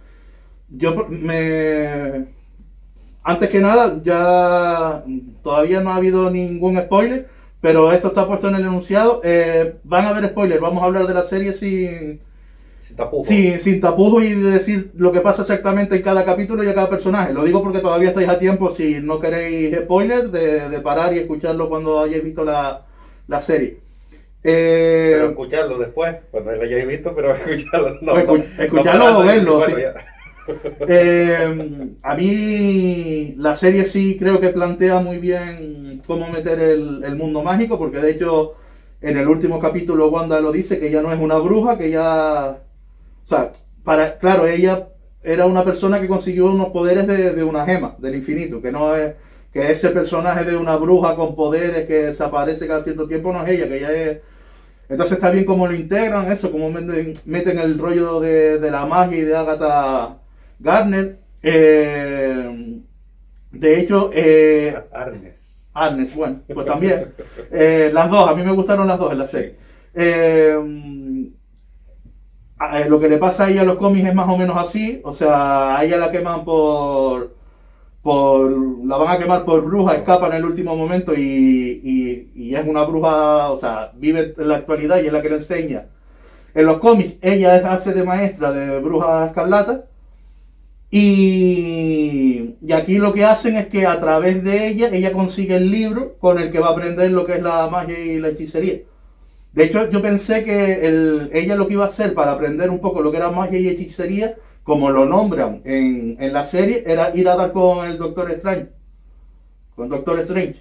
yo 0.69 1.07
me... 1.09 2.27
Antes 3.23 3.49
que 3.49 3.61
nada, 3.61 4.01
ya 4.03 5.03
todavía 5.43 5.81
no 5.81 5.91
ha 5.91 5.97
habido 5.97 6.31
ningún 6.31 6.79
spoiler 6.79 7.27
pero 7.65 7.91
esto 7.93 8.09
está 8.09 8.27
puesto 8.27 8.49
en 8.49 8.57
el 8.57 8.61
enunciado. 8.61 9.23
Eh, 9.25 9.77
van 9.85 10.05
a 10.05 10.11
haber 10.11 10.29
spoilers, 10.29 10.61
vamos 10.61 10.83
a 10.83 10.87
hablar 10.87 11.07
de 11.07 11.15
la 11.15 11.23
serie 11.23 11.55
sin, 11.55 12.21
sin 12.87 12.97
tapujos. 12.97 13.27
Sin, 13.27 13.81
tapujos 13.81 14.25
y 14.25 14.35
decir 14.35 14.91
lo 14.97 15.13
que 15.13 15.21
pasa 15.21 15.43
exactamente 15.43 15.97
en 15.97 16.03
cada 16.03 16.25
capítulo 16.25 16.63
y 16.63 16.69
a 16.69 16.75
cada 16.75 16.91
personaje. 16.91 17.33
Lo 17.33 17.45
digo 17.45 17.63
porque 17.63 17.81
todavía 17.81 18.11
estáis 18.11 18.29
a 18.29 18.39
tiempo, 18.39 18.71
si 18.71 19.01
no 19.01 19.21
queréis 19.21 19.77
spoilers, 19.77 20.31
de, 20.31 20.81
parar 20.81 21.15
y 21.15 21.19
escucharlo 21.19 21.69
cuando 21.69 22.01
hayáis 22.01 22.25
visto 22.25 22.45
la, 22.45 22.85
serie. 23.41 23.79
Eh, 24.43 25.13
pero 25.15 25.31
escucharlo 25.31 25.79
después, 25.79 26.17
cuando 26.31 26.53
lo 26.53 26.63
hayáis 26.63 26.87
visto, 26.87 27.15
pero 27.15 27.35
escucharlo. 27.35 27.99
No, 28.03 28.19
escucharlo 28.59 29.19
o 29.19 29.25
verlo. 29.25 29.65
Eh, 30.89 31.95
a 32.03 32.15
mí 32.15 33.35
la 33.39 33.55
serie 33.55 33.85
sí 33.85 34.17
creo 34.19 34.41
que 34.41 34.51
plantea 34.51 35.01
muy 35.01 35.19
bien 35.19 36.03
cómo 36.07 36.29
meter 36.29 36.61
el, 36.61 37.17
mundo 37.17 37.43
mágico, 37.43 37.79
porque 37.79 37.99
de 37.99 38.11
hecho 38.11 38.55
en 39.01 39.17
el 39.17 39.29
último 39.29 39.61
capítulo 39.61 40.09
Wanda 40.09 40.41
lo 40.41 40.53
dice, 40.53 40.79
que 40.79 40.89
ella 40.89 41.03
no 41.03 41.13
es 41.13 41.21
una 41.21 41.37
bruja, 41.39 41.79
que 41.79 41.87
ella... 41.87 42.59
O 43.25 43.27
sea, 43.27 43.53
para, 43.83 44.19
claro, 44.19 44.47
ella 44.47 44.89
era 45.23 45.47
una 45.47 45.65
persona 45.65 46.01
que 46.01 46.07
consiguió 46.07 46.47
unos 46.47 46.69
poderes 46.69 47.07
de, 47.07 47.43
una 47.43 47.65
gema, 47.65 47.97
del 47.99 48.15
infinito, 48.17 48.61
que 48.61 48.71
no 48.73 48.95
es... 48.95 49.15
Que 49.53 49.71
ese 49.71 49.91
personaje 49.91 50.45
de 50.45 50.57
una 50.57 50.75
bruja 50.75 51.15
con 51.15 51.37
poderes 51.37 51.87
que 51.87 52.07
desaparece 52.07 52.67
cada 52.67 52.83
cierto 52.83 53.07
tiempo 53.07 53.33
no 53.33 53.47
es 53.47 53.53
ella, 53.53 53.69
que 53.69 53.77
ella 53.77 53.93
es... 53.93 54.19
Entonces 54.89 55.17
está 55.17 55.31
bien 55.31 55.45
cómo 55.45 55.69
lo 55.69 55.75
integran, 55.75 56.31
eso, 56.31 56.51
cómo 56.51 56.71
meten, 56.71 57.15
meten 57.25 57.59
el 57.59 57.79
rollo 57.79 58.19
de, 58.21 58.59
de 58.59 58.71
la 58.71 58.85
magia 58.85 59.17
y 59.17 59.21
de 59.23 59.37
Agatha 59.37 60.19
Gardner. 60.59 61.19
Eh, 61.41 62.81
de 63.53 63.81
hecho, 63.81 64.11
eh, 64.13 64.77
Arnes. 64.93 65.35
Arnes, 65.73 66.15
bueno, 66.15 66.41
pues 66.53 66.67
también. 66.67 67.15
Eh, 67.53 67.91
las 67.93 68.11
dos, 68.11 68.29
a 68.29 68.35
mí 68.35 68.43
me 68.43 68.53
gustaron 68.53 68.89
las 68.89 68.99
dos 68.99 69.13
en 69.13 69.19
la 69.19 69.27
serie. 69.27 69.57
Lo 72.89 73.01
que 73.01 73.09
le 73.09 73.19
pasa 73.19 73.45
a 73.45 73.51
ella 73.51 73.63
a 73.63 73.65
los 73.65 73.77
cómics 73.77 74.09
es 74.09 74.15
más 74.15 74.29
o 74.29 74.37
menos 74.37 74.57
así. 74.57 75.01
O 75.05 75.13
sea, 75.13 75.79
a 75.79 75.85
ella 75.85 75.97
la 75.99 76.11
queman 76.13 76.45
por. 76.45 77.35
por 78.03 78.51
la 78.87 78.97
van 78.97 79.17
a 79.17 79.19
quemar 79.19 79.45
por 79.45 79.65
bruja, 79.65 79.97
escapa 79.97 80.29
en 80.29 80.35
el 80.35 80.45
último 80.45 80.77
momento 80.77 81.15
y, 81.15 82.31
y 82.35 82.55
es 82.55 82.67
una 82.67 82.85
bruja, 82.85 83.51
o 83.51 83.57
sea, 83.57 83.93
vive 83.95 84.35
en 84.37 84.49
la 84.49 84.57
actualidad 84.57 85.03
y 85.03 85.07
es 85.07 85.13
la 85.13 85.23
que 85.23 85.31
le 85.31 85.37
enseña. 85.37 85.87
En 86.55 86.67
los 86.67 86.79
cómics, 86.79 87.17
ella 87.23 87.57
hace 87.73 87.93
de 87.93 88.05
maestra 88.05 88.53
de 88.53 88.79
bruja 88.81 89.27
escarlata 89.27 89.87
y, 90.97 92.55
aquí 92.73 92.99
lo 92.99 93.13
que 93.13 93.25
hacen 93.25 93.57
es 93.57 93.67
que 93.67 93.85
a 93.85 93.99
través 93.99 94.45
de 94.45 94.69
ella, 94.69 94.91
ella 94.93 95.13
consigue 95.13 95.57
el 95.57 95.69
libro 95.69 96.17
con 96.21 96.39
el 96.39 96.53
que 96.53 96.61
va 96.61 96.69
a 96.69 96.71
aprender 96.71 97.11
lo 97.11 97.27
que 97.27 97.33
es 97.35 97.43
la 97.43 97.69
magia 97.69 97.99
y 97.99 98.21
la 98.21 98.29
hechicería. 98.29 98.83
De 99.55 99.65
hecho, 99.65 99.89
yo 99.89 100.03
pensé 100.03 100.45
que 100.45 101.31
ella 101.33 101.55
lo 101.55 101.69
que 101.69 101.75
iba 101.75 101.85
a 101.85 101.89
hacer 101.89 102.13
para 102.13 102.33
aprender 102.33 102.71
un 102.71 102.81
poco 102.81 103.01
lo 103.03 103.13
que 103.13 103.19
era 103.19 103.31
magia 103.31 103.59
y 103.61 103.69
hechicería, 103.69 104.35
como 104.65 104.91
lo 104.91 105.05
nombran 105.05 105.63
en, 105.65 106.33
la 106.33 106.45
serie, 106.45 106.83
era 106.85 107.15
ir 107.15 107.29
a 107.29 107.37
dar 107.37 107.53
con 107.53 107.87
el 107.87 107.97
Doctor 107.97 108.33
Strange. 108.33 108.71
Con 109.77 109.89
Doctor 109.89 110.19
Strange. 110.21 110.57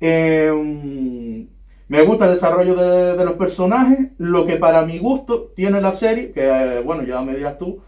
Em, 0.00 1.46
me 1.86 2.02
gusta 2.02 2.26
el 2.26 2.34
desarrollo 2.34 2.74
de, 2.74 3.24
los 3.24 3.34
personajes. 3.34 4.08
Lo 4.18 4.46
que 4.46 4.56
para 4.56 4.84
mi 4.84 4.98
gusto 4.98 5.52
tiene 5.54 5.80
la 5.80 5.92
serie, 5.92 6.32
que 6.32 6.82
bueno, 6.84 7.04
ya 7.04 7.22
me 7.22 7.36
dirás 7.36 7.56
tú, 7.56 7.82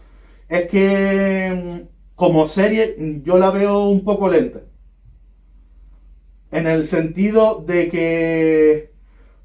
es 0.47 0.67
que 0.69 1.83
mm, 1.83 1.87
como 2.15 2.45
serie 2.45 2.95
yo 3.23 3.37
la 3.37 3.51
veo 3.51 3.89
un 3.89 4.05
poco 4.05 4.29
lenta. 4.29 4.61
En 6.51 6.67
el 6.67 6.87
sentido 6.87 7.63
de 7.67 7.89
que 7.89 8.96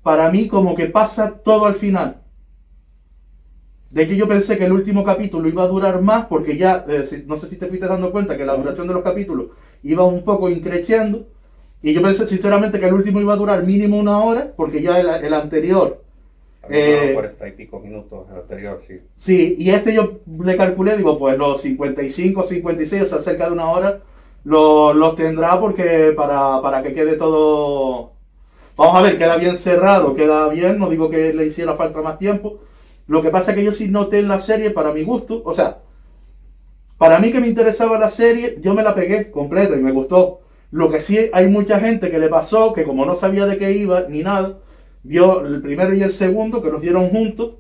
para 0.03 0.31
mí 0.31 0.49
como 0.49 0.75
que 0.75 0.87
pasa 0.87 1.35
todo 1.45 1.67
al 1.67 1.75
final. 1.75 2.23
De 3.91 4.09
que 4.09 4.17
yo 4.17 4.27
pensé 4.27 4.57
que 4.57 4.65
el 4.65 4.73
último 4.73 5.05
capítulo 5.05 5.49
iba 5.49 5.65
a 5.65 5.69
durar 5.69 6.01
más 6.01 6.27
porque 6.27 6.57
ya, 6.57 6.85
eh, 6.89 7.25
no 7.27 7.37
sé 7.37 7.49
si 7.49 7.57
te 7.57 7.67
fuiste 7.67 7.87
dando 7.87 8.11
cuenta 8.11 8.37
que 8.37 8.47
la 8.47 8.57
duración 8.57 8.89
de 8.89 8.95
los 8.95 9.03
capítulos 9.03 9.49
iba 9.83 10.05
un 10.05 10.25
poco 10.25 10.49
increciendo. 10.49 11.27
Y 11.83 11.93
yo 11.93 12.01
pensé 12.01 12.27
sinceramente 12.27 12.81
que 12.81 12.87
el 12.87 12.95
último 12.95 13.21
iba 13.21 13.35
a 13.35 13.37
durar 13.37 13.65
mínimo 13.65 13.99
una 13.99 14.19
hora 14.19 14.53
porque 14.57 14.83
ya 14.83 15.01
el 15.01 15.35
anterior 15.35 16.03
eh, 16.69 17.11
40 17.15 17.49
y 17.49 17.53
pico 17.53 17.81
minutos 17.81 18.27
el 18.31 18.39
anterior, 18.39 18.83
sí. 18.87 19.01
Sí, 19.17 19.57
y 19.59 19.71
este 19.71 19.95
yo 19.95 20.21
le 20.43 20.57
calculé, 20.57 20.97
digo, 20.97 21.19
pues 21.19 21.37
los 21.37 21.61
55, 21.61 22.43
56, 22.45 23.03
o 23.03 23.07
sea, 23.07 23.19
cerca 23.19 23.47
de 23.47 23.53
una 23.53 23.71
hora, 23.71 24.01
los 24.45 25.17
tendrá 25.17 25.59
porque 25.61 26.13
para, 26.17 26.61
para 26.63 26.83
que 26.83 26.95
quede 26.95 27.17
todo... 27.17 28.13
Vamos 28.77 28.97
a 28.97 29.03
ver, 29.03 29.19
queda 29.19 29.37
bien 29.37 29.57
cerrado, 29.57 30.15
queda 30.15 30.49
bien, 30.49 30.79
no 30.79 30.89
digo 30.89 31.11
que 31.11 31.33
le 31.33 31.47
hiciera 31.47 31.75
falta 31.75 32.01
más 32.03 32.19
tiempo. 32.19 32.61
Lo 33.07 33.23
que 33.23 33.31
pasa 33.31 33.51
es 33.51 33.57
que 33.57 33.65
yo 33.65 33.73
sí 33.73 33.89
noté 33.89 34.21
en 34.21 34.29
la 34.29 34.39
serie, 34.39 34.71
para 34.71 34.93
mi 34.93 35.03
gusto, 35.03 35.43
o 35.45 35.53
sea, 35.53 35.79
para 36.99 37.19
mí 37.19 37.33
que 37.33 37.41
me 37.41 37.49
interesaba 37.49 37.99
la 37.99 38.09
serie, 38.09 38.59
yo 38.61 38.75
me 38.75 38.83
la 38.83 38.95
pegué 38.95 39.31
completa 39.31 39.77
y 39.77 39.81
me 39.81 39.93
gustó. 39.93 40.41
Lo 40.71 40.89
que 40.89 41.01
sí 41.01 41.19
hay 41.33 41.49
mucha 41.49 41.81
gente 41.81 42.11
que 42.11 42.19
le 42.19 42.29
pasó, 42.29 42.73
que 42.73 42.85
como 42.85 43.05
no 43.05 43.15
sabía 43.15 43.45
de 43.45 43.59
qué 43.59 43.73
iba 43.73 44.07
ni 44.09 44.23
nada, 44.23 44.59
vio 45.03 45.45
el 45.45 45.61
primero 45.61 45.95
y 45.95 46.03
el 46.03 46.13
segundo 46.13 46.63
que 46.63 46.71
los 46.71 46.81
dieron 46.81 47.11
juntos 47.11 47.57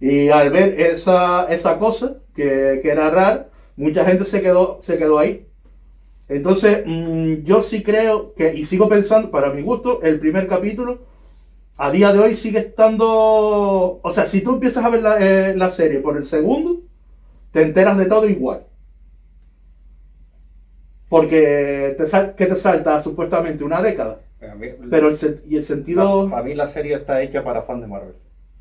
y 0.00 0.30
al 0.30 0.50
ver 0.50 0.80
esa, 0.80 1.44
esa 1.52 1.78
cosa 1.78 2.16
que, 2.34 2.80
era 2.82 3.10
rara, 3.10 3.50
mucha 3.76 4.04
gente 4.04 4.24
se 4.24 4.40
quedó, 4.40 4.78
se 4.80 4.96
quedó 4.98 5.18
ahí. 5.18 5.46
Entonces, 6.30 6.84
mm, 6.86 7.42
yo 7.44 7.60
sí 7.62 7.82
creo 7.82 8.34
que, 8.34 8.54
y 8.54 8.64
sigo 8.64 8.88
pensando, 8.88 9.30
para 9.30 9.52
mi 9.52 9.62
gusto, 9.62 10.00
el 10.02 10.20
primer 10.20 10.46
capítulo, 10.48 11.00
a 11.78 11.90
día 11.90 12.12
de 12.12 12.20
hoy 12.20 12.34
sigue 12.34 12.60
estando, 12.60 14.00
o 14.02 14.10
sea, 14.12 14.26
si 14.26 14.42
tú 14.42 14.54
empiezas 14.54 14.84
a 14.84 14.90
ver 14.90 15.02
la, 15.02 15.18
eh, 15.50 15.56
la 15.56 15.70
serie 15.70 16.00
por 16.00 16.16
el 16.16 16.24
segundo, 16.24 16.82
te 17.52 17.62
enteras 17.62 17.98
de 17.98 18.06
todo 18.06 18.28
igual. 18.28 18.66
Porque 21.08 21.96
te 21.98 22.04
que 22.36 22.46
te 22.46 22.56
salta 22.56 23.00
supuestamente 23.00 23.64
una 23.64 23.82
década. 23.82 24.20
Pero 24.90 25.08
el, 25.08 25.42
y 25.46 25.56
el 25.56 25.64
sentido... 25.64 26.34
a 26.34 26.42
mí 26.42 26.54
la 26.54 26.68
serie 26.68 26.94
está 26.94 27.20
hecha 27.22 27.42
para 27.44 27.62
fans 27.62 27.82
de 27.82 27.88
Marvel. 27.88 28.14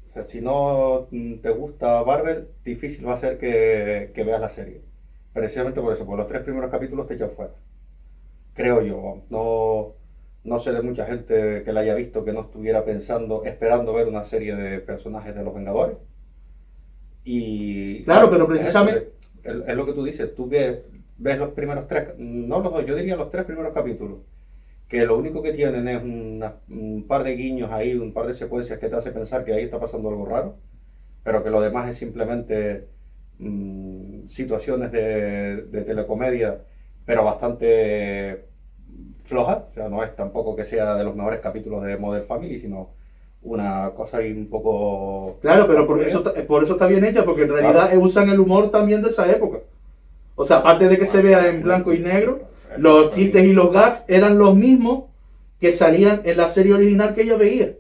O 0.10 0.14
sea, 0.14 0.24
si 0.24 0.42
no 0.42 1.08
mm, 1.12 1.36
te 1.36 1.52
gusta 1.52 2.04
Marvel, 2.04 2.48
difícil 2.66 3.08
va 3.08 3.14
a 3.14 3.20
ser 3.20 3.38
que, 3.38 4.12
que 4.14 4.24
veas 4.24 4.42
la 4.42 4.50
serie. 4.50 4.82
Precisamente 5.34 5.82
por 5.82 5.94
eso, 5.94 6.06
porque 6.06 6.22
los 6.22 6.28
tres 6.28 6.44
primeros 6.44 6.72
capítulos 6.72 7.08
te 7.08 7.14
echan 7.14 7.30
fuera. 7.30 7.52
Creo 8.54 8.82
yo. 8.82 9.22
No, 9.30 9.94
no 10.44 10.60
sé 10.60 10.72
de 10.72 10.82
mucha 10.82 11.06
gente 11.06 11.64
que 11.64 11.74
la 11.74 11.82
haya 11.82 11.96
visto 11.96 12.26
que 12.26 12.34
no 12.34 12.42
estuviera 12.42 12.84
pensando, 12.84 13.44
esperando 13.46 13.94
ver 13.94 14.08
una 14.08 14.24
serie 14.24 14.56
de 14.56 14.80
personajes 14.80 15.36
de 15.36 15.44
los 15.44 15.54
Vengadores. 15.54 15.98
Y. 17.24 18.04
Claro, 18.04 18.30
pero 18.30 18.48
precisamente. 18.48 19.14
Es, 19.44 19.76
lo 19.76 19.86
que 19.86 19.94
tú 19.94 20.04
dices. 20.04 20.36
Tú 20.36 20.48
ves, 20.48 20.80
ves 21.18 21.38
los 21.38 21.50
primeros 21.50 21.88
tres, 21.88 22.10
no 22.18 22.60
los 22.60 22.74
dos, 22.74 22.86
yo 22.86 22.96
diría 22.96 23.16
los 23.16 23.30
tres 23.30 23.46
primeros 23.46 23.74
capítulos 23.74 24.20
que 24.90 25.06
lo 25.06 25.18
único 25.18 25.44
que 25.44 25.54
tienen 25.54 25.88
es 25.88 26.02
un 26.02 27.06
par 27.08 27.24
de 27.24 27.36
guiños 27.36 27.72
ahí, 27.72 27.94
un 27.94 28.12
par 28.12 28.26
de 28.26 28.34
secuencias 28.34 28.80
que 28.80 28.90
te 28.90 28.96
hace 28.96 29.12
pensar 29.12 29.46
que 29.46 29.54
ahí 29.54 29.64
está 29.64 29.80
pasando 29.80 30.10
algo 30.10 30.26
raro, 30.26 30.56
pero 31.24 31.44
que 31.44 31.52
lo 31.52 31.62
demás 31.62 31.90
es 31.90 31.98
simplemente 31.98 32.88
mm, 33.40 34.28
situaciones 34.28 34.92
de, 34.92 35.84
telecomedia, 35.86 36.60
pero 37.06 37.24
bastante 37.24 38.46
flojas, 39.24 39.64
o 39.72 39.74
sea, 39.74 39.90
no 39.90 40.04
es 40.04 40.16
tampoco 40.16 40.56
que 40.56 40.66
sea 40.66 40.96
de 40.96 41.04
los 41.04 41.16
mejores 41.16 41.40
capítulos 41.40 41.84
de 41.84 41.98
Modern 41.98 42.26
Family, 42.26 42.60
sino 42.60 42.92
una 43.42 43.92
cosa 43.96 44.18
ahí 44.18 44.32
un 44.32 44.48
poco... 44.48 45.38
Claro, 45.42 45.66
pero 45.68 45.88
por 45.88 46.02
eso, 46.04 46.24
por 46.48 46.64
eso 46.64 46.74
está 46.74 46.88
bien 46.88 47.06
hecha, 47.06 47.24
porque 47.24 47.44
en 47.44 47.50
realidad 47.50 47.92
usan 47.98 48.30
el 48.30 48.40
humor 48.40 48.70
también 48.72 49.02
de 49.02 49.10
esa 49.10 49.30
época. 49.32 49.60
O 50.36 50.46
sea, 50.46 50.58
aparte 50.58 50.88
de 50.88 50.98
que 50.98 51.06
se 51.06 51.22
vea 51.22 51.48
en 51.48 51.62
blanco 51.62 51.94
y 51.94 52.00
negro, 52.00 52.42
los 52.78 53.14
chistes 53.14 53.44
y 53.46 53.54
los 53.54 53.72
gags 53.72 54.04
eran 54.08 54.38
los 54.38 54.56
mismos 54.56 55.06
que 55.60 55.74
salían 55.74 56.22
en 56.24 56.38
la 56.38 56.50
serie 56.50 56.74
original 56.74 57.14
que 57.14 57.24
ella 57.24 57.38
veía. 57.38 57.74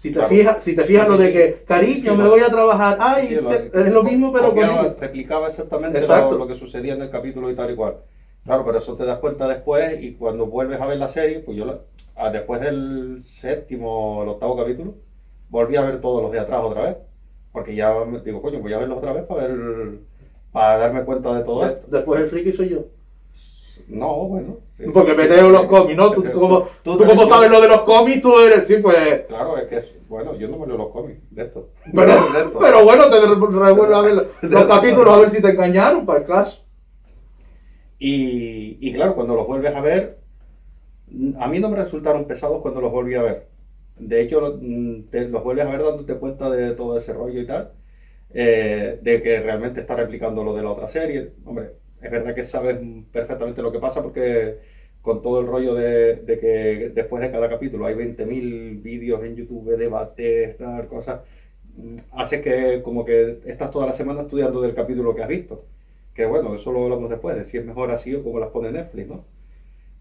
Si 0.00 0.12
te 0.12 0.22
fijas, 0.24 0.62
si 0.62 0.74
te 0.76 0.84
fijas 0.84 1.08
lo 1.08 1.16
de 1.16 1.32
que, 1.32 1.64
cariño, 1.66 2.14
me 2.14 2.28
voy 2.28 2.40
a 2.40 2.46
trabajar, 2.46 2.96
ay, 3.00 3.34
es 3.34 3.92
lo 3.92 4.02
mismo 4.04 4.32
pero 4.32 4.54
con 4.54 4.58
ella. 4.64 4.94
Replicaba 5.00 5.48
exactamente 5.48 6.00
lo, 6.38 6.46
que 6.46 6.54
sucedía 6.54 6.94
en 6.94 7.02
el 7.02 7.10
capítulo 7.10 7.50
y 7.50 7.54
tal 7.56 7.70
y 7.72 7.74
cual. 7.74 7.96
Claro, 8.44 8.64
pero 8.64 8.78
eso 8.78 8.94
te 8.94 9.04
das 9.04 9.18
cuenta 9.18 9.48
después 9.48 10.00
y 10.00 10.12
cuando 10.14 10.46
vuelves 10.46 10.80
a 10.80 10.86
ver 10.86 10.98
la 10.98 11.08
serie, 11.08 11.40
pues 11.40 11.56
yo 11.56 11.80
ah, 12.14 12.30
después 12.30 12.60
del 12.60 13.20
séptimo 13.24 14.18
o 14.18 14.22
el 14.22 14.28
octavo 14.28 14.56
capítulo, 14.56 14.94
volví 15.48 15.76
a 15.76 15.82
ver 15.82 16.00
todos 16.00 16.22
los 16.22 16.30
de 16.30 16.38
atrás 16.38 16.60
otra 16.62 16.82
vez. 16.82 16.96
Porque 17.50 17.74
ya 17.74 17.92
me- 18.04 18.20
digo, 18.20 18.42
coño, 18.42 18.60
voy 18.60 18.72
a 18.72 18.78
verlos 18.78 18.98
otra 18.98 19.12
vez 19.14 19.24
para 19.24 19.46
ver, 19.48 19.98
para 20.52 20.78
darme 20.78 21.04
cuenta 21.04 21.34
de 21.34 21.42
todo 21.42 21.66
esto. 21.66 21.86
Después 21.88 22.20
el 22.20 22.26
friki 22.28 22.52
soy 22.52 22.68
yo. 22.68 22.84
No, 23.88 24.26
bueno. 24.28 24.56
sí. 24.76 24.84
Porque 24.92 25.14
me 25.14 25.28
leo 25.28 25.46
sí, 25.46 25.52
los 25.52 25.66
cómics, 25.66 25.96
¿no? 25.96 26.12
Tú, 26.12 26.22
que 26.22 26.30
como, 26.32 26.66
tú, 26.82 26.96
como 26.98 27.26
sabes 27.26 27.50
lo 27.50 27.60
de 27.60 27.68
los 27.68 27.82
cómics, 27.82 28.20
tú 28.20 28.38
eres, 28.38 28.66
sí, 28.66 28.76
pues... 28.82 29.22
Claro, 29.28 29.56
es 29.58 29.64
que, 29.68 29.78
es- 29.78 29.94
bueno, 30.08 30.36
yo 30.36 30.48
no 30.48 30.58
me 30.58 30.66
leo 30.66 30.76
los 30.76 30.90
cómics 30.90 31.20
de 31.30 31.42
esto. 31.42 31.68
Pero, 31.94 32.12
De 32.32 32.38
esto. 32.40 32.58
pero 32.58 32.84
bueno, 32.84 33.10
te 33.10 33.20
revuelvo 33.20 33.94
a 33.94 34.02
ver 34.02 34.14
los, 34.14 34.26
los 34.42 34.64
capítulos 34.66 35.08
a 35.14 35.18
ver 35.18 35.30
si 35.30 35.40
te 35.42 35.48
engañaron, 35.50 36.04
para 36.06 36.20
el 36.20 36.26
caso. 36.26 36.64
Y, 37.98 38.76
y 38.80 38.92
claro, 38.92 39.14
cuando 39.14 39.34
los 39.34 39.46
vuelves 39.46 39.74
a 39.74 39.80
ver, 39.80 40.18
a 41.38 41.48
mí 41.48 41.58
no 41.60 41.68
me 41.70 41.76
resultaron 41.76 42.26
pesados 42.26 42.60
cuando 42.62 42.80
los 42.80 42.92
volví 42.92 43.14
a 43.14 43.22
ver. 43.22 43.46
De 43.98 44.20
hecho, 44.22 44.58
mm, 44.60 45.04
te 45.10 45.28
los 45.28 45.42
vuelves 45.42 45.66
a 45.66 45.70
ver 45.70 45.82
dándote 45.82 46.16
cuenta 46.16 46.50
de 46.50 46.72
todo 46.74 46.98
ese 46.98 47.12
rollo 47.14 47.40
y 47.40 47.46
tal, 47.46 47.72
eh, 48.34 48.98
de 49.02 49.22
que 49.22 49.40
realmente 49.40 49.80
está 49.80 49.96
replicando 49.96 50.44
lo 50.44 50.54
de 50.54 50.62
la 50.62 50.70
otra 50.72 50.88
serie. 50.88 51.32
Hombre, 51.44 51.72
es 52.02 52.10
verdad 52.10 52.34
que 52.34 52.44
sabes 52.44 52.78
perfectamente 53.12 53.62
lo 53.62 53.72
que 53.72 53.78
pasa 53.78 54.02
porque 54.02 54.58
con 55.02 55.22
todo 55.22 55.40
el 55.40 55.46
rollo 55.46 55.74
de, 55.74 56.16
de 56.16 56.38
que 56.38 56.90
después 56.94 57.22
de 57.22 57.30
cada 57.30 57.48
capítulo 57.48 57.86
hay 57.86 57.94
20.000 57.94 58.78
vídeos 58.82 59.22
en 59.24 59.36
YouTube, 59.36 59.76
debates, 59.76 60.56
tal, 60.58 60.86
cosas, 60.88 61.20
mm, 61.76 61.96
hace 62.12 62.40
que 62.40 62.82
como 62.82 63.04
que 63.04 63.38
estás 63.46 63.70
toda 63.70 63.86
la 63.86 63.92
semana 63.92 64.22
estudiando 64.22 64.60
del 64.60 64.74
capítulo 64.74 65.14
que 65.14 65.22
has 65.22 65.28
visto. 65.28 65.64
Que 66.14 66.26
bueno, 66.26 66.54
eso 66.54 66.72
lo 66.72 66.84
hablamos 66.84 67.10
después, 67.10 67.36
de 67.36 67.44
si 67.44 67.58
es 67.58 67.64
mejor 67.64 67.90
así 67.90 68.14
o 68.14 68.22
como 68.24 68.40
las 68.40 68.50
pone 68.50 68.72
Netflix, 68.72 69.08
¿no? 69.08 69.24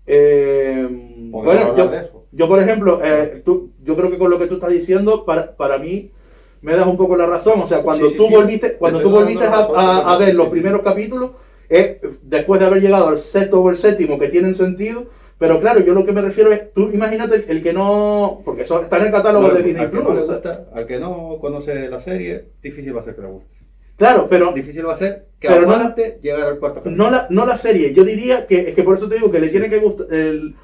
Eh, 0.07 0.87
bueno, 1.31 1.75
yo, 1.75 1.91
yo, 2.31 2.47
por 2.47 2.59
ejemplo, 2.61 3.01
eh, 3.03 3.41
tú- 3.43 3.71
yo 3.83 3.95
creo 3.95 4.11
que 4.11 4.17
con 4.17 4.29
lo 4.29 4.37
que 4.39 4.47
tú 4.47 4.55
estás 4.55 4.71
diciendo, 4.71 5.25
para, 5.25 5.55
para 5.55 5.77
mí, 5.77 6.11
me 6.61 6.75
das 6.75 6.87
un 6.87 6.97
poco 6.97 7.15
la 7.15 7.25
razón. 7.25 7.61
O 7.61 7.67
sea, 7.67 7.81
cuando 7.81 8.05
Sí, 8.07 8.13
sí, 8.13 8.17
tú 8.17 8.27
sí. 8.27 8.33
volviste, 8.33 8.73
cuando 8.77 9.01
tú 9.01 9.09
volviste 9.09 9.45
a, 9.45 9.55
a- 10.13 10.17
ver 10.17 10.35
los 10.35 10.47
primeros 10.49 10.81
capítulos, 10.81 11.31
es 11.69 11.97
después 12.21 12.59
de 12.59 12.65
haber 12.67 12.81
llegado 12.81 13.07
al 13.07 13.17
sexto 13.17 13.61
o 13.61 13.69
el 13.69 13.75
séptimo, 13.75 14.17
que 14.19 14.29
tienen 14.29 14.55
sentido. 14.55 15.05
Pero 15.37 15.59
claro, 15.59 15.81
yo 15.81 15.93
lo 15.93 16.05
que 16.05 16.13
me 16.13 16.21
refiero 16.21 16.51
es, 16.53 16.73
tú 16.73 16.89
imagínate 16.93 17.35
el, 17.35 17.45
el 17.49 17.61
que 17.63 17.73
no, 17.73 18.41
porque 18.45 18.61
eso 18.61 18.81
está 18.81 18.97
en 18.97 19.07
el 19.07 19.11
catálogo 19.11 19.49
No, 19.49 19.53
de 19.53 19.63
Disney 19.63 19.83
al, 19.83 19.91
que 19.91 19.97
no 19.97 20.15
gusta, 20.15 20.65
al 20.73 20.87
que 20.87 20.97
no 20.99 21.37
conoce 21.41 21.89
la 21.89 21.99
serie, 21.99 22.45
difícil 22.61 22.95
va 22.95 23.01
a 23.01 23.03
ser 23.03 23.15
que 23.15 23.21
le 23.21 23.27
guste. 23.27 23.49
claro, 23.97 24.27
pero 24.29 24.53
Difícil 24.53 24.87
va 24.87 24.93
a 24.93 24.97
ser 24.97 25.25
que 25.39 25.49
Pero 25.49 25.63
no- 25.65 25.93
llegar 26.21 26.47
al 26.47 26.57
cuarto 26.59 26.79
capítulo. 26.81 26.95
no 27.03 27.11
la, 27.11 27.27
no 27.29 27.45
la 27.45 27.57
serie, 27.57 27.93
yo 27.93 28.05
diría 28.05 28.47
que 28.47 28.69
es 28.69 28.75
que 28.75 28.83
por 28.83 28.95
eso 28.95 29.09
te 29.09 29.15
digo 29.15 29.29
que 29.29 29.41
le 29.41 29.49
tiene 29.49 29.69
que 29.69 29.79
gustar, 29.79 30.07
el- 30.13 30.55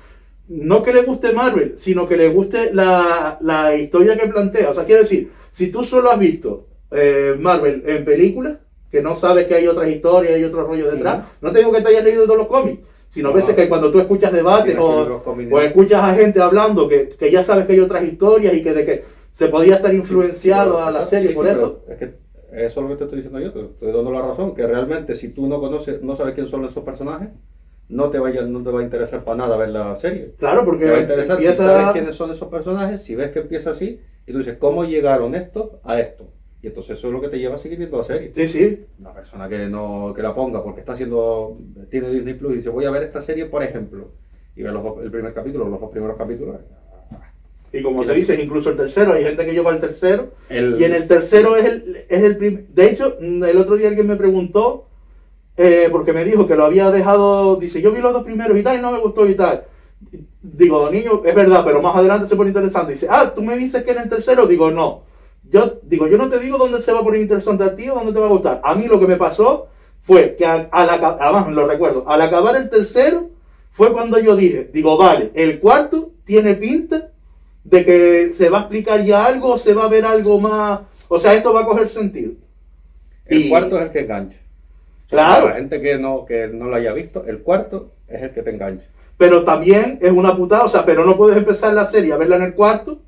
no 0.48 0.84
que 0.84 0.94
le 0.94 1.04
guste 1.04 1.34
Marvel, 1.34 1.74
sino 1.78 2.08
que 2.08 2.16
le 2.18 2.30
guste 2.30 2.74
la, 2.74 3.38
la 3.42 3.76
historia 3.76 4.18
que 4.18 4.28
plantea. 4.28 4.70
O 4.70 4.74
sea, 4.74 4.86
quiero 4.86 5.02
decir, 5.02 5.32
si 5.52 5.68
tú 5.72 5.84
solo 5.84 6.12
has 6.12 6.20
visto 6.20 6.68
eh, 6.92 7.36
Marvel 7.40 7.84
en 7.86 8.04
películas, 8.06 8.58
que 8.92 9.02
no 9.02 9.16
sabes 9.16 9.46
que 9.48 9.56
hay 9.56 9.68
otras 9.68 9.90
historias, 9.90 10.34
hay 10.36 10.44
otro 10.44 10.64
rollo 10.66 10.92
detrás, 10.92 11.26
no 11.42 11.52
te 11.52 11.60
digo 11.60 11.72
que 11.72 11.82
te 11.82 11.90
hayas 11.90 12.04
leído 12.04 12.26
todos 12.26 12.38
los 12.40 12.48
cómics, 12.48 12.82
sino 13.10 13.30
a 13.30 13.32
No. 13.32 13.38
veces 13.38 13.56
que 13.56 13.68
cuando 13.70 13.90
tú 13.92 14.00
escuchas 14.00 14.32
debates 14.32 14.78
o, 14.78 15.24
o 15.52 15.60
escuchas 15.62 16.04
a 16.04 16.14
gente 16.14 16.42
hablando 16.42 16.88
que, 16.88 17.08
que 17.10 17.32
ya 17.32 17.44
sabes 17.44 17.66
que 17.66 17.74
hay 17.74 17.80
otras 17.80 18.04
historias 18.04 18.54
y 18.54 18.64
que 18.64 18.74
de 18.74 18.86
que 18.86 19.04
se 19.34 19.48
podía 19.48 19.76
estar 19.76 19.94
influenciado 19.94 20.76
Pero, 20.76 20.86
a 20.86 20.92
la 20.92 21.06
serie 21.06 21.30
sí, 21.30 21.34
por 21.34 21.46
sí, 21.46 21.52
eso. 21.54 21.80
Es 21.90 21.98
que 21.98 22.06
eso 22.54 22.80
es 22.82 22.84
lo 22.84 22.90
que 22.90 22.96
te 22.96 23.04
estoy 23.06 23.18
diciendo 23.22 23.40
yo, 23.40 23.52
te 23.54 23.62
estoy 23.62 23.92
dando 23.94 24.12
la 24.12 24.22
razón, 24.22 24.54
que 24.54 24.68
realmente 24.68 25.16
si 25.16 25.30
tú 25.30 25.48
no 25.48 25.60
conoces, 25.60 26.02
no 26.02 26.16
sabes 26.16 26.36
quién 26.36 26.48
son 26.48 26.66
esos 26.66 26.84
personajes, 26.84 27.30
no 27.90 28.10
te, 28.10 28.20
vaya, 28.20 28.42
no 28.44 28.64
te 28.64 28.70
va 28.72 28.80
a 28.80 28.84
interesar 28.84 29.24
para 29.24 29.38
nada 29.38 29.58
ver 29.58 29.70
la 29.70 29.96
serie. 29.96 30.34
Claro, 30.38 30.64
porque 30.66 30.86
Te 30.86 30.92
va 30.92 30.98
a 30.98 31.02
interesar 31.02 31.40
si 31.40 31.46
sabes 31.54 31.92
quiénes 31.94 32.16
son 32.16 32.32
esos 32.32 32.48
personajes, 32.50 33.02
si 33.04 33.16
ves 33.16 33.32
que 33.32 33.40
empieza 33.40 33.72
así, 33.72 34.00
y 34.26 34.32
tú 34.32 34.38
dices, 34.40 34.58
¿cómo 34.58 34.86
llegaron 34.86 35.36
estos 35.36 35.72
a 35.84 36.00
esto? 36.00 36.26
Y 36.64 36.68
entonces 36.68 36.98
eso 36.98 37.08
es 37.08 37.14
lo 37.14 37.22
que 37.22 37.30
te 37.30 37.40
lleva 37.40 37.56
a 37.56 37.58
seguir 37.58 37.80
viendo 37.80 37.98
la 37.98 38.04
serie. 38.04 38.32
Sí, 38.36 38.48
sí, 38.48 38.86
Una 39.00 39.14
persona 39.14 39.50
que 39.50 39.68
no 39.68 40.14
que 40.16 40.22
la 40.22 40.36
ponga 40.36 40.64
porque 40.64 40.82
está 40.82 40.94
haciendo, 40.94 41.58
tiene 41.90 42.10
Disney 42.10 42.36
Plus 42.36 42.54
y 42.54 42.58
dice, 42.58 42.70
voy 42.70 42.86
a 42.86 42.92
ver 42.92 43.04
esta 43.04 43.22
serie, 43.22 43.46
por 43.46 43.64
ejemplo, 43.64 44.10
y 44.56 44.62
ve 44.62 44.72
los 44.72 44.84
dos- 44.84 45.04
el 45.04 45.10
primer 45.10 45.34
capítulo, 45.34 45.68
los 45.68 45.80
dos 45.82 45.90
primeros 45.90 46.18
capítulos. 46.18 46.58
Y 47.74 47.82
como 47.82 48.06
te 48.06 48.14
dices, 48.14 48.38
incluso 48.40 48.70
el 48.70 48.76
tercero, 48.78 49.14
hay 49.14 49.24
gente 49.24 49.46
que 49.46 49.54
lleva 49.54 49.72
el 49.72 49.80
tercero. 49.80 50.32
El- 50.50 50.76
Y 50.80 50.84
en 50.84 50.94
el 50.94 51.08
tercero 51.08 51.56
es 51.56 51.66
el, 51.66 52.06
es 52.10 52.24
el. 52.24 52.66
De 52.76 52.90
hecho, 52.90 53.16
mm, 53.20 53.44
el 53.46 53.58
otro 53.58 53.78
día 53.78 53.88
alguien 53.88 54.08
me 54.08 54.18
preguntó, 54.18 54.88
eh, 55.56 55.88
porque 55.90 56.12
me 56.14 56.26
dijo 56.26 56.48
que 56.48 56.56
lo 56.58 56.66
había 56.66 56.92
dejado. 56.92 57.56
Dice, 57.56 57.82
yo 57.82 57.92
vi 57.94 58.02
los 58.02 58.12
dos 58.14 58.24
primeros 58.24 58.58
y 58.58 58.62
tal, 58.64 58.78
y 58.78 58.82
no 58.82 58.92
me 58.92 59.00
gustó 59.00 59.26
y 59.28 59.36
tal. 59.36 59.64
Digo, 60.42 60.90
niño, 60.92 61.22
es 61.26 61.34
verdad, 61.34 61.64
pero 61.66 61.82
más 61.82 61.96
adelante 61.96 62.28
se 62.28 62.36
pone 62.36 62.50
interesante. 62.50 62.92
Dice, 62.94 63.08
ah, 63.10 63.32
tú 63.34 63.42
me 63.42 63.56
dices 63.56 63.84
que 63.84 63.92
en 63.92 64.00
el 64.00 64.10
tercero. 64.10 64.46
Digo, 64.48 64.70
no. 64.70 65.04
Yo 65.52 65.80
digo, 65.84 66.08
yo 66.08 66.18
no 66.18 66.30
te 66.30 66.40
digo 66.40 66.58
dónde 66.58 66.82
se 66.82 66.92
va 66.94 67.00
a 67.00 67.04
poner 67.04 67.22
interesante 67.22 67.64
a 67.64 67.76
ti 67.76 67.90
o 67.90 67.96
dónde 67.96 68.14
te 68.14 68.20
va 68.20 68.26
a 68.28 68.30
gustar. 68.30 68.62
A 68.64 68.74
mí 68.74 68.88
lo 68.88 69.00
que 69.00 69.08
me 69.08 69.18
pasó 69.18 69.68
fue 70.02 70.36
que 70.38 70.46
al 70.46 70.70
aca- 70.72 71.18
además 71.20 71.52
lo 71.52 71.68
recuerdo, 71.68 72.06
al 72.08 72.22
acabar 72.22 72.56
el 72.56 72.70
tercero 72.70 73.30
fue 73.72 73.92
cuando 73.94 74.18
yo 74.20 74.36
dije, 74.36 74.70
digo, 74.74 74.98
vale, 74.98 75.32
el 75.36 75.60
cuarto 75.60 76.12
tiene 76.24 76.56
pinta 76.56 77.10
de 77.64 77.86
que 77.86 78.34
se 78.34 78.50
va 78.50 78.58
a 78.60 78.62
explicar 78.62 79.02
ya 79.04 79.26
algo, 79.26 79.58
se 79.58 79.74
va 79.74 79.86
a 79.86 79.90
ver 79.90 80.06
algo 80.06 80.40
más, 80.40 80.80
o 81.08 81.20
sea, 81.20 81.34
esto 81.34 81.54
va 81.54 81.62
a 81.62 81.66
coger 81.66 81.88
sentido. 81.88 82.32
El 83.26 83.46
Y- 83.46 83.50
cuarto 83.50 83.78
es 83.78 83.84
el 83.84 83.92
que 83.92 84.00
engancha. 84.00 84.38
O 84.38 85.10
sea, 85.10 85.18
Claro. 85.20 85.42
Para 85.44 85.50
la 85.56 85.60
gente 85.60 85.82
que 85.82 85.98
no, 85.98 86.26
que 86.26 86.48
no 86.48 86.66
lo 86.70 86.76
haya 86.78 86.94
visto, 86.94 87.26
el 87.28 87.40
cuarto 87.40 87.92
es 88.08 88.22
el 88.24 88.32
que 88.32 88.42
te 88.42 88.50
engancha. 88.52 88.86
Pero 89.18 89.44
también 89.44 90.00
es 90.02 90.12
una 90.12 90.36
putada, 90.36 90.64
o 90.64 90.70
sea, 90.70 90.86
pero 90.86 91.06
no 91.06 91.16
puedes 91.18 91.38
empezar 91.38 91.74
la 91.74 91.86
serie 91.86 92.14
a 92.14 92.18
verla 92.18 92.38
en 92.38 92.44
el 92.44 92.54
cuarto 92.56 93.00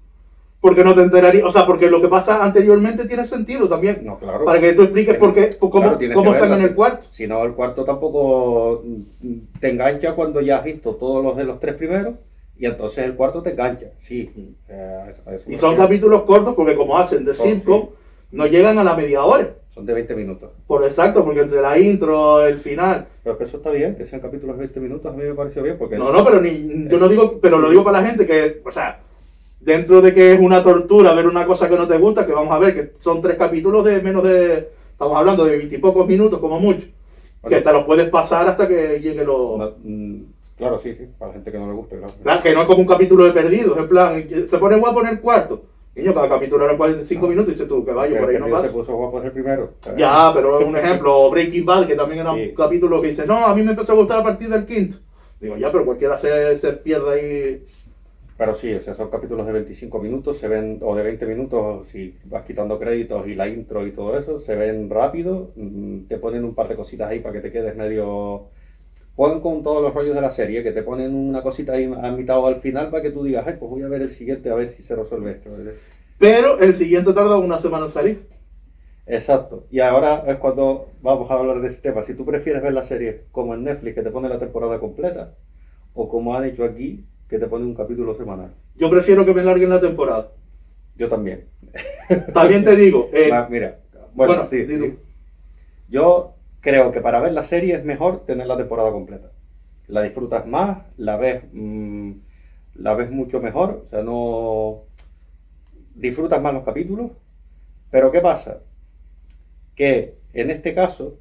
porque 0.64 0.82
no 0.86 0.96
te 0.96 1.02
enterarías, 1.02 1.44
o 1.44 1.52
sea, 1.52 1.66
porque 1.66 1.90
lo 1.90 2.02
que 2.02 2.08
pasa 2.08 2.42
anteriormente 2.42 3.04
tiene 3.04 3.26
sentido 3.26 3.68
también. 3.68 4.00
No, 4.06 4.18
claro. 4.18 4.46
Para 4.46 4.62
que 4.62 4.72
tú 4.72 4.84
expliques 4.84 5.18
por 5.18 5.34
qué, 5.34 5.58
cómo, 5.58 5.74
Claro, 5.74 6.00
están 6.00 6.54
en 6.54 6.62
el 6.62 6.74
cuarto. 6.74 7.06
Si 7.12 7.28
no, 7.28 7.44
el 7.44 7.52
cuarto 7.52 7.84
tampoco 7.84 8.82
te 9.60 9.70
engancha 9.72 10.14
cuando 10.16 10.40
ya 10.40 10.60
has 10.60 10.64
visto 10.64 10.96
todos 10.96 11.22
los 11.22 11.36
de 11.36 11.44
los 11.44 11.60
tres 11.60 11.76
primeros 11.76 12.14
y 12.58 12.66
entonces 12.66 13.04
el 13.04 13.16
cuarto 13.16 13.42
te 13.44 13.50
engancha. 13.50 13.88
Sí. 14.04 14.32
eh, 14.70 15.04
eso- 15.10 15.30
eso 15.30 15.52
Y 15.52 15.58
son 15.58 15.76
capítulos 15.76 16.22
cortos 16.22 16.56
porque 16.56 16.78
como 16.78 16.98
hacen 16.98 17.26
de 17.26 17.34
Son, 17.34 17.46
sitcom, 17.46 17.90
no 18.32 18.48
llegan 18.48 18.78
a 18.80 18.86
la 18.86 18.96
media 18.96 19.22
hora. 19.26 19.50
Son 19.74 19.86
de 19.86 19.94
20 19.94 20.16
minutos. 20.16 20.50
Por 20.66 20.86
exacto, 20.86 21.26
porque 21.26 21.42
entre 21.42 21.60
la 21.60 21.78
intro, 21.78 22.46
el 22.46 22.58
final. 22.58 23.06
Pero 23.22 23.38
que 23.38 23.44
eso 23.44 23.58
está 23.58 23.70
bien, 23.72 23.96
que 23.98 24.06
sean 24.06 24.22
capítulos 24.22 24.56
de 24.56 24.62
20 24.62 24.80
minutos, 24.80 25.12
a 25.12 25.18
mí 25.18 25.24
me 25.24 25.34
pareció 25.34 25.62
bien 25.62 25.78
porque... 25.78 25.98
No, 25.98 26.10
no, 26.14 26.24
pero 26.24 26.40
ni, 26.40 26.88
yo 26.88 27.00
no 27.00 27.10
digo, 27.10 27.40
pero 27.42 27.58
lo 27.60 27.70
digo 27.70 27.84
para 27.84 28.00
la 28.02 28.08
gente 28.08 28.26
que, 28.26 28.62
o 28.64 28.72
sea, 28.72 29.02
dentro 29.64 30.02
de 30.02 30.14
que 30.14 30.34
es 30.34 30.40
una 30.40 30.62
tortura 30.64 31.14
ver 31.14 31.28
una 31.28 31.46
cosa 31.46 31.70
que 31.70 31.78
no 31.78 31.88
te 31.88 31.98
gusta, 31.98 32.26
que 32.26 32.34
vamos 32.34 32.52
a 32.54 32.60
ver 32.60 32.74
que 32.74 32.92
son 33.00 33.22
tres 33.22 33.38
capítulos 33.38 33.84
de 33.86 34.02
menos 34.02 34.24
de, 34.24 34.70
estamos 34.92 35.18
hablando 35.18 35.46
de 35.46 35.58
veintipocos 35.58 36.06
minutos 36.08 36.40
como 36.40 36.60
mucho, 36.60 36.86
Bueno. 37.42 37.58
que 37.58 37.62
te 37.64 37.72
los 37.74 37.84
puedes 37.86 38.10
pasar 38.10 38.48
hasta 38.48 38.68
que 38.68 39.00
llegue 39.00 39.24
lo... 39.24 39.58
No, 39.58 39.72
mm, 39.84 40.22
claro, 40.58 40.78
sí, 40.80 40.94
sí, 40.96 41.06
para 41.18 41.30
la 41.30 41.34
gente 41.36 41.52
que 41.52 41.58
no 41.60 41.68
le 41.68 41.74
guste, 41.74 41.98
claro. 41.98 42.14
Claro, 42.24 42.42
que 42.42 42.54
no 42.54 42.62
es 42.62 42.68
como 42.68 42.80
un 42.82 42.88
capítulo 42.88 43.24
de 43.26 43.32
perdidos, 43.32 43.78
en 43.78 43.88
plan, 43.88 44.26
se 44.50 44.58
pone 44.58 44.78
guapo 44.78 45.02
en 45.02 45.08
el 45.08 45.20
cuarto. 45.22 45.64
Niño, 45.96 46.12
cada 46.16 46.28
capítulo 46.28 46.66
era 46.66 46.76
45 46.76 47.28
minutos 47.28 47.50
y 47.50 47.52
dices 47.52 47.68
tú, 47.68 47.86
que 47.86 47.92
vaya, 47.92 48.20
por 48.20 48.28
ahí 48.30 48.40
no 48.40 48.50
pasa. 48.50 48.68
se 48.68 48.74
puso 48.74 48.94
guapo 48.96 49.22
el 49.22 49.32
primero. 49.32 49.74
Ya, 49.96 50.32
pero 50.34 50.60
es 50.60 50.66
un 50.66 50.76
ejemplo, 50.76 51.30
Breaking 51.32 51.66
Bad, 51.66 51.86
que 51.86 51.96
también 51.96 52.22
era 52.22 52.34
Sí. 52.34 52.48
un 52.50 52.56
capítulo 52.56 53.00
que 53.00 53.10
dice, 53.10 53.28
no, 53.28 53.46
a 53.46 53.54
mí 53.56 53.62
me 53.62 53.72
empezó 53.72 53.92
a 53.92 53.96
gustar 53.96 54.20
a 54.20 54.24
partir 54.24 54.50
del 54.50 54.66
quinto. 54.66 54.98
Digo, 55.40 55.56
ya, 55.56 55.72
pero 55.72 55.86
cualquiera 55.86 56.18
se, 56.18 56.58
se 56.58 56.74
pierde 56.74 57.12
ahí. 57.14 57.64
Pero 58.38 58.56
sí, 58.56 58.74
o 58.74 58.82
sea, 58.82 58.96
son 58.96 59.10
capítulos 59.10 59.46
de 59.46 59.54
25 59.54 60.00
minutos, 60.00 60.40
se 60.40 60.48
ven, 60.48 60.80
o 60.82 60.96
de 60.96 61.04
20 61.04 61.26
minutos, 61.28 61.88
si 61.90 62.18
vas 62.26 62.44
quitando 62.44 62.80
créditos 62.80 63.28
y 63.28 63.36
la 63.36 63.48
intro 63.48 63.86
y 63.86 63.92
todo 63.92 64.18
eso, 64.18 64.40
se 64.40 64.56
ven 64.56 64.90
rápido, 64.90 65.52
mm, 65.56 66.06
te 66.08 66.18
ponen 66.18 66.44
un 66.44 66.56
par 66.56 66.68
de 66.68 66.76
cositas 66.76 67.10
ahí 67.10 67.20
para 67.20 67.34
que 67.34 67.42
te 67.42 67.52
quedes 67.52 67.76
medio... 67.76 68.50
Juegan 69.16 69.42
con 69.42 69.62
todos 69.62 69.84
los 69.84 69.94
rollos 69.94 70.16
de 70.16 70.22
la 70.22 70.32
serie, 70.32 70.64
que 70.64 70.72
te 70.72 70.82
ponen 70.82 71.14
una 71.14 71.44
cosita 71.44 71.74
ahí 71.74 71.86
a 71.86 72.12
mitad 72.12 72.40
o 72.40 72.48
al 72.48 72.62
final 72.62 72.90
para 72.90 73.04
que 73.04 73.12
tú 73.12 73.24
digas, 73.24 73.46
ay, 73.46 73.58
pues 73.60 73.70
voy 73.70 73.84
a 73.84 73.88
ver 73.88 74.02
el 74.02 74.10
siguiente 74.10 74.50
a 74.50 74.56
ver 74.56 74.70
si 74.70 74.82
se 74.82 74.96
resuelve 74.96 75.34
esto. 75.34 75.52
Pero 76.18 76.58
el 76.60 76.74
siguiente 76.74 77.14
tarda 77.14 77.38
una 77.38 77.60
semana 77.60 77.86
en 77.86 77.92
salir. 77.92 78.28
Exacto. 79.06 79.68
Y 79.70 79.82
ahora 79.82 80.24
es 80.28 80.38
cuando 80.38 80.88
vamos 81.02 81.30
a 81.30 81.36
hablar 81.36 81.62
de 81.62 81.68
ese 81.68 81.82
tema. 81.82 82.02
Si 82.04 82.16
tú 82.16 82.26
prefieres 82.26 82.64
ver 82.64 82.74
la 82.74 82.84
serie 82.84 83.26
como 83.32 83.54
en 83.54 83.64
Netflix, 83.64 83.94
que 83.94 84.02
te 84.02 84.10
pone 84.10 84.30
la 84.30 84.40
temporada 84.40 84.80
completa, 84.80 85.36
o 85.94 86.10
como 86.10 86.36
han 86.36 86.46
hecho 86.46 86.64
aquí, 86.64 87.06
que 87.28 87.40
te 87.40 87.48
pone 87.48 87.66
un 87.66 87.76
capítulo 87.76 88.16
semanal. 88.16 88.54
Yo 88.76 88.90
prefiero 88.90 89.26
que 89.26 89.34
me 89.34 89.44
larguen 89.44 89.70
la 89.70 89.82
temporada. 89.82 90.32
Yo 90.96 91.10
también. 91.10 91.46
También 92.34 92.64
te 92.64 92.76
digo, 92.76 93.10
eh, 93.14 93.32
mira, 93.50 93.80
bueno, 94.14 94.34
bueno, 94.36 94.50
sí, 94.50 94.68
sí. 94.68 94.98
Yo 95.90 96.36
creo 96.60 96.92
que 96.92 97.02
para 97.02 97.20
ver 97.20 97.34
la 97.34 97.44
serie 97.44 97.76
es 97.76 97.84
mejor 97.84 98.26
tener 98.26 98.48
la 98.48 98.58
temporada 98.58 98.92
completa. 98.92 99.32
La 99.88 100.02
disfrutas 100.02 100.46
más, 100.48 100.84
la 100.98 101.18
ves, 101.18 101.44
mm, 101.52 102.12
la 102.76 102.94
ves 102.94 103.12
mucho 103.12 103.42
mejor, 103.42 103.84
o 103.86 103.90
sea, 103.90 104.04
no 104.04 104.84
disfrutas 105.96 106.42
más 106.42 106.54
los 106.54 106.64
capítulos. 106.64 107.12
Pero 107.92 108.12
¿qué 108.12 108.22
pasa? 108.22 108.62
Que 109.76 110.18
en 110.34 110.52
este 110.52 110.74
caso, 110.74 111.20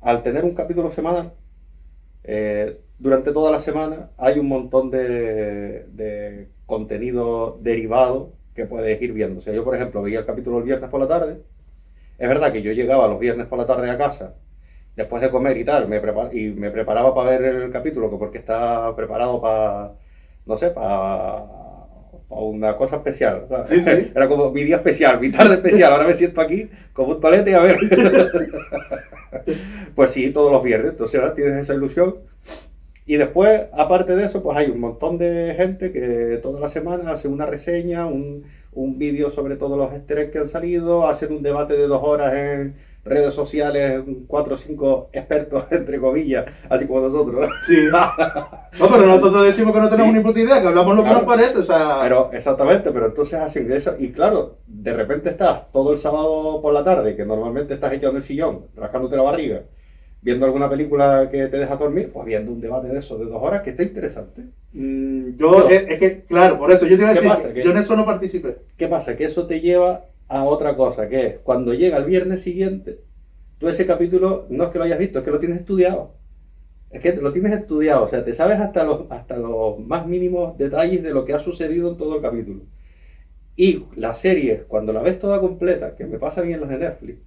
al 0.00 0.22
tener 0.22 0.44
un 0.44 0.54
capítulo 0.54 0.90
semanal, 0.90 1.32
eh, 2.24 2.80
durante 2.98 3.32
toda 3.32 3.50
la 3.50 3.60
semana 3.60 4.10
hay 4.16 4.38
un 4.38 4.48
montón 4.48 4.90
de, 4.90 5.86
de 5.92 6.48
contenido 6.66 7.58
derivado 7.60 8.32
que 8.54 8.66
puedes 8.66 9.00
ir 9.00 9.12
viendo. 9.12 9.40
O 9.40 9.42
sea, 9.42 9.52
yo, 9.52 9.64
por 9.64 9.76
ejemplo, 9.76 10.02
veía 10.02 10.20
el 10.20 10.26
capítulo 10.26 10.58
el 10.58 10.64
viernes 10.64 10.90
por 10.90 11.00
la 11.00 11.08
tarde 11.08 11.42
Es 12.18 12.28
verdad 12.28 12.52
que 12.52 12.62
yo 12.62 12.72
llegaba 12.72 13.08
los 13.08 13.20
viernes 13.20 13.46
por 13.46 13.58
la 13.58 13.66
tarde 13.66 13.90
a 13.90 13.98
casa, 13.98 14.34
después 14.96 15.22
de 15.22 15.30
comer 15.30 15.56
y 15.58 15.64
tal, 15.64 15.88
me 15.88 16.00
y 16.32 16.48
me 16.50 16.70
preparaba 16.70 17.14
para 17.14 17.38
ver 17.38 17.44
el 17.56 17.70
capítulo, 17.70 18.10
porque 18.18 18.38
estaba 18.38 18.96
preparado 18.96 19.40
para, 19.40 19.92
no 20.46 20.56
sé, 20.56 20.70
para 20.70 21.44
una 22.28 22.76
cosa 22.76 22.96
especial. 22.96 23.46
Era 24.14 24.28
como 24.28 24.50
mi 24.50 24.64
día 24.64 24.76
especial, 24.76 25.20
mi 25.20 25.30
tarde 25.30 25.54
especial. 25.54 25.92
Ahora 25.92 26.06
me 26.06 26.14
siento 26.14 26.40
aquí 26.40 26.68
como 26.92 27.12
un 27.12 27.20
tolete 27.20 27.54
a 27.54 27.60
ver. 27.60 27.78
pues 29.94 30.10
sí, 30.10 30.30
todos 30.30 30.52
los 30.52 30.62
viernes. 30.62 30.92
Entonces 30.92 31.20
tienes 31.34 31.62
esa 31.62 31.74
ilusión. 31.74 32.16
Y 33.06 33.16
después, 33.16 33.62
aparte 33.72 34.16
de 34.16 34.26
eso, 34.26 34.42
pues 34.42 34.56
hay 34.58 34.68
un 34.70 34.80
montón 34.80 35.16
de 35.16 35.54
gente 35.56 35.92
que 35.92 36.38
toda 36.42 36.60
la 36.60 36.68
semana 36.68 37.12
hace 37.12 37.28
una 37.28 37.46
reseña, 37.46 38.06
un, 38.06 38.44
un 38.72 38.98
vídeo 38.98 39.30
sobre 39.30 39.56
todos 39.56 39.78
los 39.78 39.92
easter 39.92 40.30
que 40.30 40.38
han 40.38 40.48
salido, 40.48 41.06
hacen 41.06 41.32
un 41.32 41.42
debate 41.42 41.74
de 41.74 41.86
dos 41.86 42.02
horas 42.02 42.34
en, 42.34 42.74
redes 43.06 43.34
sociales, 43.34 44.02
cuatro 44.26 44.54
o 44.54 44.58
cinco 44.58 45.08
expertos, 45.12 45.64
entre 45.70 45.98
comillas, 45.98 46.46
así 46.68 46.86
como 46.86 47.08
nosotros. 47.08 47.48
Sí. 47.66 47.86
No, 48.78 48.90
pero 48.90 49.06
nosotros 49.06 49.42
decimos 49.46 49.72
que 49.72 49.80
no 49.80 49.88
tenemos 49.88 50.12
ni 50.12 50.20
puta 50.20 50.38
idea, 50.38 50.60
que 50.60 50.68
hablamos 50.68 50.94
lo 50.94 51.02
que 51.02 51.08
nos 51.08 51.22
parece, 51.22 51.60
o 51.60 51.62
sea... 51.62 52.00
Pero, 52.02 52.28
exactamente, 52.30 52.90
pero 52.92 53.06
entonces 53.06 53.40
hacen 53.40 53.72
eso, 53.72 53.94
y 53.98 54.12
claro, 54.12 54.58
de 54.66 54.92
repente 54.92 55.30
estás 55.30 55.72
todo 55.72 55.92
el 55.92 55.98
sábado 55.98 56.60
por 56.60 56.74
la 56.74 56.84
tarde, 56.84 57.16
que 57.16 57.24
normalmente 57.24 57.72
estás 57.72 57.94
echado 57.94 58.10
en 58.10 58.18
el 58.18 58.22
sillón, 58.22 58.66
rascándote 58.76 59.16
la 59.16 59.22
barriga, 59.22 59.62
viendo 60.26 60.44
alguna 60.44 60.68
película 60.68 61.28
que 61.30 61.46
te 61.46 61.56
deja 61.56 61.76
dormir, 61.76 62.10
pues 62.12 62.26
viendo 62.26 62.50
un 62.50 62.60
debate 62.60 62.88
de 62.88 62.98
eso 62.98 63.16
de 63.16 63.26
dos 63.26 63.40
horas 63.40 63.62
que 63.62 63.70
está 63.70 63.84
interesante. 63.84 64.42
Mm, 64.72 65.36
yo, 65.36 65.68
es, 65.68 66.00
que, 66.00 66.24
claro, 66.24 66.58
por 66.58 66.72
eso 66.72 66.84
yo 66.84 66.96
te 66.96 67.04
iba 67.04 67.12
a 67.12 67.14
decir, 67.14 67.62
yo 67.62 67.70
en 67.70 67.76
eso 67.76 67.94
no 67.94 68.04
participé. 68.04 68.56
¿Qué 68.76 68.88
pasa? 68.88 69.16
Que 69.16 69.22
eso 69.22 69.46
te 69.46 69.60
lleva 69.60 70.06
a 70.26 70.42
otra 70.42 70.74
cosa, 70.76 71.08
que 71.08 71.26
es 71.26 71.38
cuando 71.44 71.74
llega 71.74 71.96
el 71.98 72.06
viernes 72.06 72.42
siguiente, 72.42 72.98
tú 73.58 73.68
ese 73.68 73.86
capítulo 73.86 74.46
no 74.48 74.64
es 74.64 74.70
que 74.70 74.78
lo 74.78 74.84
hayas 74.84 74.98
visto, 74.98 75.20
es 75.20 75.24
que 75.24 75.30
lo 75.30 75.38
tienes 75.38 75.60
estudiado. 75.60 76.14
Es 76.90 77.00
que 77.00 77.12
lo 77.12 77.32
tienes 77.32 77.52
estudiado, 77.52 78.02
o 78.02 78.08
sea, 78.08 78.24
te 78.24 78.32
sabes 78.32 78.58
hasta 78.58 78.82
los, 78.82 79.02
hasta 79.10 79.36
los 79.36 79.78
más 79.78 80.08
mínimos 80.08 80.58
detalles 80.58 81.04
de 81.04 81.12
lo 81.12 81.24
que 81.24 81.34
ha 81.34 81.38
sucedido 81.38 81.92
en 81.92 81.98
todo 81.98 82.16
el 82.16 82.22
capítulo. 82.22 82.62
Y 83.54 83.84
la 83.94 84.12
serie, 84.12 84.64
cuando 84.66 84.92
la 84.92 85.02
ves 85.02 85.20
toda 85.20 85.40
completa, 85.40 85.94
que 85.94 86.04
me 86.04 86.18
pasa 86.18 86.42
bien 86.42 86.60
las 86.60 86.70
de 86.70 86.78
Netflix, 86.78 87.20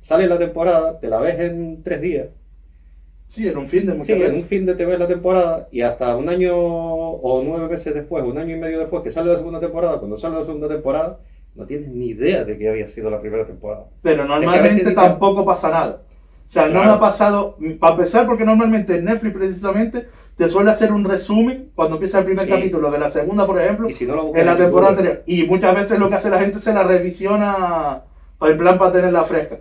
sale 0.00 0.26
la 0.26 0.38
temporada, 0.38 0.98
te 0.98 1.08
la 1.08 1.20
ves 1.20 1.38
en 1.40 1.82
tres 1.82 2.00
días. 2.00 2.28
Sí, 3.26 3.46
en 3.46 3.58
un 3.58 3.68
fin 3.68 3.84
de 3.84 3.92
muchas 3.92 4.16
sí, 4.16 4.22
en 4.22 4.34
un 4.34 4.44
fin 4.44 4.64
de 4.64 4.74
te 4.74 4.86
ves 4.86 4.98
la 4.98 5.06
temporada 5.06 5.68
y 5.70 5.82
hasta 5.82 6.16
un 6.16 6.30
año 6.30 6.56
o 6.56 7.42
nueve 7.44 7.68
meses 7.68 7.92
después, 7.92 8.24
un 8.24 8.38
año 8.38 8.56
y 8.56 8.58
medio 8.58 8.78
después 8.78 9.02
que 9.02 9.10
sale 9.10 9.30
la 9.30 9.36
segunda 9.36 9.60
temporada, 9.60 9.98
cuando 9.98 10.16
sale 10.16 10.36
la 10.36 10.46
segunda 10.46 10.66
temporada, 10.66 11.18
no 11.54 11.66
tienes 11.66 11.90
ni 11.90 12.08
idea 12.08 12.44
de 12.44 12.56
que 12.56 12.70
había 12.70 12.88
sido 12.88 13.10
la 13.10 13.20
primera 13.20 13.46
temporada. 13.46 13.84
Pero 14.00 14.24
normalmente 14.24 14.92
tampoco 14.92 15.44
pasa 15.44 15.68
nada. 15.68 16.02
O 16.48 16.50
sea, 16.50 16.68
no 16.68 16.82
me 16.82 16.90
ha 16.90 16.98
pasado, 16.98 17.58
para 17.78 17.94
empezar, 17.94 18.26
porque 18.26 18.46
normalmente 18.46 18.96
en 18.96 19.04
Netflix 19.04 19.34
precisamente 19.34 20.06
te 20.34 20.48
suele 20.48 20.70
hacer 20.70 20.92
un 20.92 21.04
resumen 21.04 21.70
cuando 21.74 21.96
empieza 21.96 22.20
el 22.20 22.24
primer 22.24 22.48
capítulo 22.48 22.90
de 22.90 22.98
la 22.98 23.10
segunda, 23.10 23.44
por 23.44 23.60
ejemplo, 23.60 23.88
en 23.90 24.46
la 24.46 24.56
temporada 24.56 24.92
anterior. 24.92 25.22
Y 25.26 25.44
muchas 25.44 25.74
veces 25.74 25.98
lo 25.98 26.08
que 26.08 26.14
hace 26.14 26.30
la 26.30 26.38
gente 26.38 26.60
se 26.60 26.72
la 26.72 26.84
revisiona 26.84 28.04
en 28.40 28.56
plan 28.56 28.78
para 28.78 28.92
tenerla 28.92 29.24
fresca. 29.24 29.58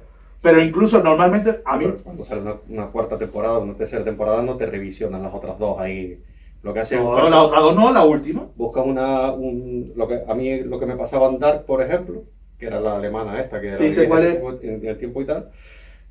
Pero 0.48 0.62
incluso 0.62 1.04
normalmente 1.04 1.60
a 1.66 1.76
mí... 1.76 1.86
Cuando 2.04 2.24
sale 2.24 2.42
una, 2.42 2.56
una, 2.70 2.88
cuarta 2.88 3.18
temporada 3.18 3.58
o 3.58 3.64
una 3.64 3.74
tercera 3.74 4.06
temporada 4.06 4.42
no 4.42 4.56
te 4.56 4.66
revisionan 4.66 5.22
las 5.22 5.34
otras 5.34 5.60
dos 5.60 5.78
ahí 5.78 6.22
lo 6.64 6.74
que 6.74 6.80
hace 6.80 6.96
no, 6.96 7.30
la 7.30 7.44
otra 7.44 7.60
dos 7.60 7.76
no, 7.76 7.92
la 7.92 8.06
última. 8.06 8.48
Busca 8.56 8.82
una, 8.82 9.32
un, 9.34 9.92
lo 9.96 10.08
que, 10.08 10.22
a 10.28 10.34
mí 10.34 10.62
lo 10.62 10.80
que 10.80 10.86
me 10.86 10.96
pasaba 10.96 11.28
en 11.28 11.40
Dark, 11.40 11.66
por 11.66 11.82
ejemplo, 11.82 12.24
que 12.58 12.68
era 12.68 12.80
la 12.80 12.96
alemana 12.96 13.42
esta, 13.42 13.60
que 13.60 13.68
era 13.68 13.78
sí, 13.78 13.94
cuál 14.08 14.26
es. 14.26 14.40
En, 14.64 14.86
el 14.86 14.98
tiempo 14.98 15.22
y 15.22 15.26
tal, 15.26 15.50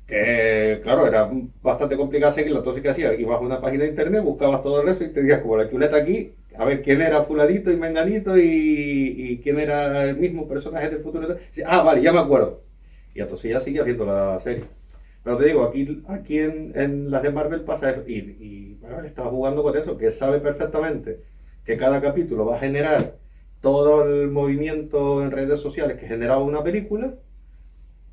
que 0.05 0.79
claro, 0.83 1.07
era 1.07 1.29
bastante 1.61 1.97
complicado 1.97 2.31
seguirlo, 2.31 2.59
entonces 2.59 2.81
¿qué 2.81 2.89
hacías? 2.89 3.19
Ibas 3.19 3.41
a 3.41 3.45
una 3.45 3.59
página 3.59 3.83
de 3.83 3.89
internet, 3.89 4.23
buscabas 4.23 4.63
todo 4.63 4.87
eso 4.87 5.03
y 5.03 5.09
te 5.09 5.21
decías 5.21 5.41
como 5.41 5.57
la 5.57 5.69
chuleta 5.69 5.97
aquí, 5.97 6.31
a 6.57 6.63
ver 6.63 6.81
quién 6.81 7.01
era 7.01 7.23
fuladito 7.23 7.71
y 7.71 7.75
menganito 7.75 8.37
y, 8.37 9.15
y 9.17 9.37
quién 9.43 9.59
era 9.59 10.05
el 10.05 10.15
mismo 10.15 10.47
personaje 10.47 10.89
del 10.89 10.99
futuro. 10.99 11.35
Ah, 11.65 11.81
vale, 11.81 12.01
ya 12.01 12.13
me 12.13 12.19
acuerdo. 12.19 12.66
Y 13.17 13.21
entonces 13.21 13.49
ya 13.51 13.59
seguía 13.59 13.81
viendo 13.83 14.05
la 14.05 14.39
serie. 14.41 14.65
Pero 15.23 15.37
te 15.37 15.45
digo, 15.45 15.63
aquí, 15.63 16.03
aquí 16.07 16.37
en, 16.37 17.09
las 17.09 17.23
de 17.23 17.31
Marvel 17.31 17.61
pasa 17.61 17.89
eso. 17.89 18.03
Y, 18.07 18.17
y 18.19 18.77
Marvel 18.79 19.07
está 19.07 19.23
jugando 19.25 19.63
con 19.63 19.75
eso, 19.75 19.97
que 19.97 20.11
sabe 20.11 20.39
perfectamente 20.39 21.21
que 21.65 21.77
cada 21.77 21.99
capítulo 21.99 22.45
va 22.45 22.57
a 22.57 22.59
generar 22.59 23.15
todo 23.59 24.03
el 24.05 24.29
movimiento 24.29 25.23
en 25.23 25.31
redes 25.31 25.59
sociales 25.59 25.97
que 25.99 26.07
generaba 26.07 26.43
una 26.43 26.63
película 26.63 27.15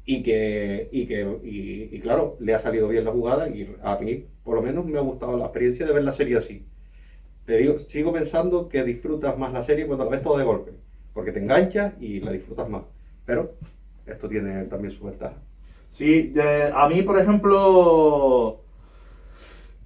y 0.07 0.23
que, 0.23 0.89
y 0.91 1.07
que 1.07 1.39
y, 1.43 2.01
claro, 2.01 2.37
le 2.41 2.55
ha 2.55 2.59
salido 2.59 2.89
bien 2.89 3.05
la 3.05 3.13
jugada 3.13 3.49
y 3.51 3.77
a 3.83 3.97
mí 3.99 4.25
por 4.43 4.55
lo 4.57 4.63
menos 4.63 4.87
me 4.87 4.99
ha 4.99 5.03
gustado 5.03 5.37
la 5.37 5.45
experiencia 5.45 5.87
de 5.87 5.93
ver 5.93 6.05
la 6.05 6.13
serie 6.13 6.39
así. 6.39 6.65
Te 7.45 7.59
digo, 7.59 7.79
sigo 7.79 8.11
pensando 8.13 8.71
que 8.71 8.83
disfrutas 8.85 9.37
más 9.37 9.53
la 9.53 9.63
serie 9.65 9.87
cuando 9.87 10.05
la 10.05 10.11
ves 10.11 10.23
todo 10.23 10.39
de 10.39 10.45
golpe, 10.45 10.73
porque 11.13 11.33
te 11.33 11.41
enganchas 11.41 11.93
y 12.01 12.21
la 12.21 12.33
disfrutas 12.33 12.69
más. 12.69 12.85
Pero 13.27 13.55
esto 14.07 14.29
tiene 14.29 14.65
también 14.65 14.95
su 14.95 15.05
ventaja. 15.05 15.37
Sí, 15.91 16.35
a 16.75 16.89
mí, 16.89 17.03
por 17.03 17.19
ejemplo, 17.19 18.61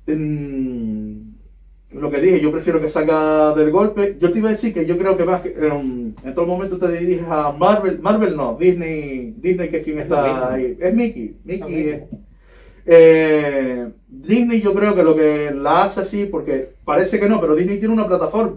en, 0.07 1.35
lo 1.91 2.11
que 2.11 2.21
dije, 2.21 2.41
yo 2.41 2.51
prefiero 2.51 2.81
que 2.81 2.89
salga 2.89 3.55
del 3.55 3.71
golpe. 3.71 4.17
Yo 4.19 4.33
te 4.33 4.39
iba 4.39 4.49
a 4.49 4.53
decir 4.53 4.73
que 4.73 4.87
yo 4.87 4.97
creo 4.97 5.17
que 5.17 5.25
más 5.25 5.43
que 5.43 5.51
en, 5.51 6.15
todo 6.35 6.47
momento 6.47 6.79
te 6.79 6.91
diriges 6.93 7.29
a 7.29 7.53
Marvel, 7.53 8.01
Marvel 8.01 8.37
no, 8.37 8.57
Disney, 8.59 9.35
Disney 9.39 9.69
que 9.69 9.79
es 9.79 9.85
quien 9.85 9.99
está 9.99 10.53
ahí. 10.53 10.77
Es 10.81 10.95
Mickey, 10.95 11.37
Mickey 11.45 12.05
eh, 12.91 13.91
Disney 14.09 14.63
yo 14.63 14.73
creo 14.73 14.95
que 14.95 15.03
lo 15.03 15.15
que 15.15 15.51
la 15.51 15.85
hace 15.85 16.01
así, 16.01 16.25
porque 16.25 16.71
parece 16.87 17.21
que 17.21 17.29
no, 17.29 17.39
pero 17.39 17.55
Disney 17.55 17.79
tiene 17.79 17.93
una 17.93 18.07
plataforma. 18.07 18.57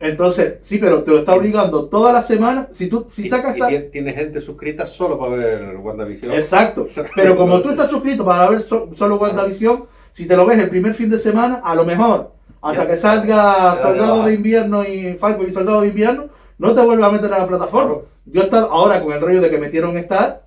Entonces, 0.00 0.54
sí, 0.62 0.78
pero 0.78 1.02
te 1.02 1.10
lo 1.10 1.18
está 1.18 1.34
obligando 1.34 1.86
toda 1.86 2.12
la 2.12 2.22
semana. 2.22 2.68
Si 2.70 2.88
tú 2.88 3.06
si 3.10 3.28
sacas. 3.28 3.56
Tiene 3.92 4.12
gente 4.12 4.40
suscrita 4.40 4.86
solo 4.86 5.18
para 5.18 5.36
ver 5.36 5.76
WandaVision. 5.76 6.32
Exacto. 6.32 6.88
Pero 7.14 7.36
como 7.36 7.60
tú 7.60 7.70
estás 7.70 7.90
suscrito 7.90 8.24
para 8.24 8.48
ver 8.48 8.62
solo 8.62 9.16
WandaVision, 9.16 9.84
si 10.12 10.26
te 10.26 10.36
lo 10.36 10.46
ves 10.46 10.58
el 10.58 10.70
primer 10.70 10.94
fin 10.94 11.10
de 11.10 11.18
semana, 11.18 11.60
a 11.62 11.74
lo 11.74 11.84
mejor, 11.84 12.32
hasta 12.62 12.86
que 12.86 12.96
salga 12.96 13.76
Soldado 13.76 14.24
de 14.24 14.34
Invierno 14.34 14.84
y 14.84 15.14
Falcon 15.14 15.48
y 15.48 15.52
Soldado 15.52 15.82
de 15.82 15.88
Invierno, 15.88 16.28
no 16.58 16.74
te 16.74 16.84
vuelves 16.84 17.06
a 17.06 17.12
meter 17.12 17.32
a 17.32 17.38
la 17.38 17.46
plataforma. 17.46 17.96
Yo 18.26 18.42
estoy 18.42 18.60
ahora 18.70 19.02
con 19.02 19.12
el 19.12 19.20
rollo 19.20 19.40
de 19.40 19.50
que 19.50 19.58
metieron 19.58 19.96
Star, 19.98 20.44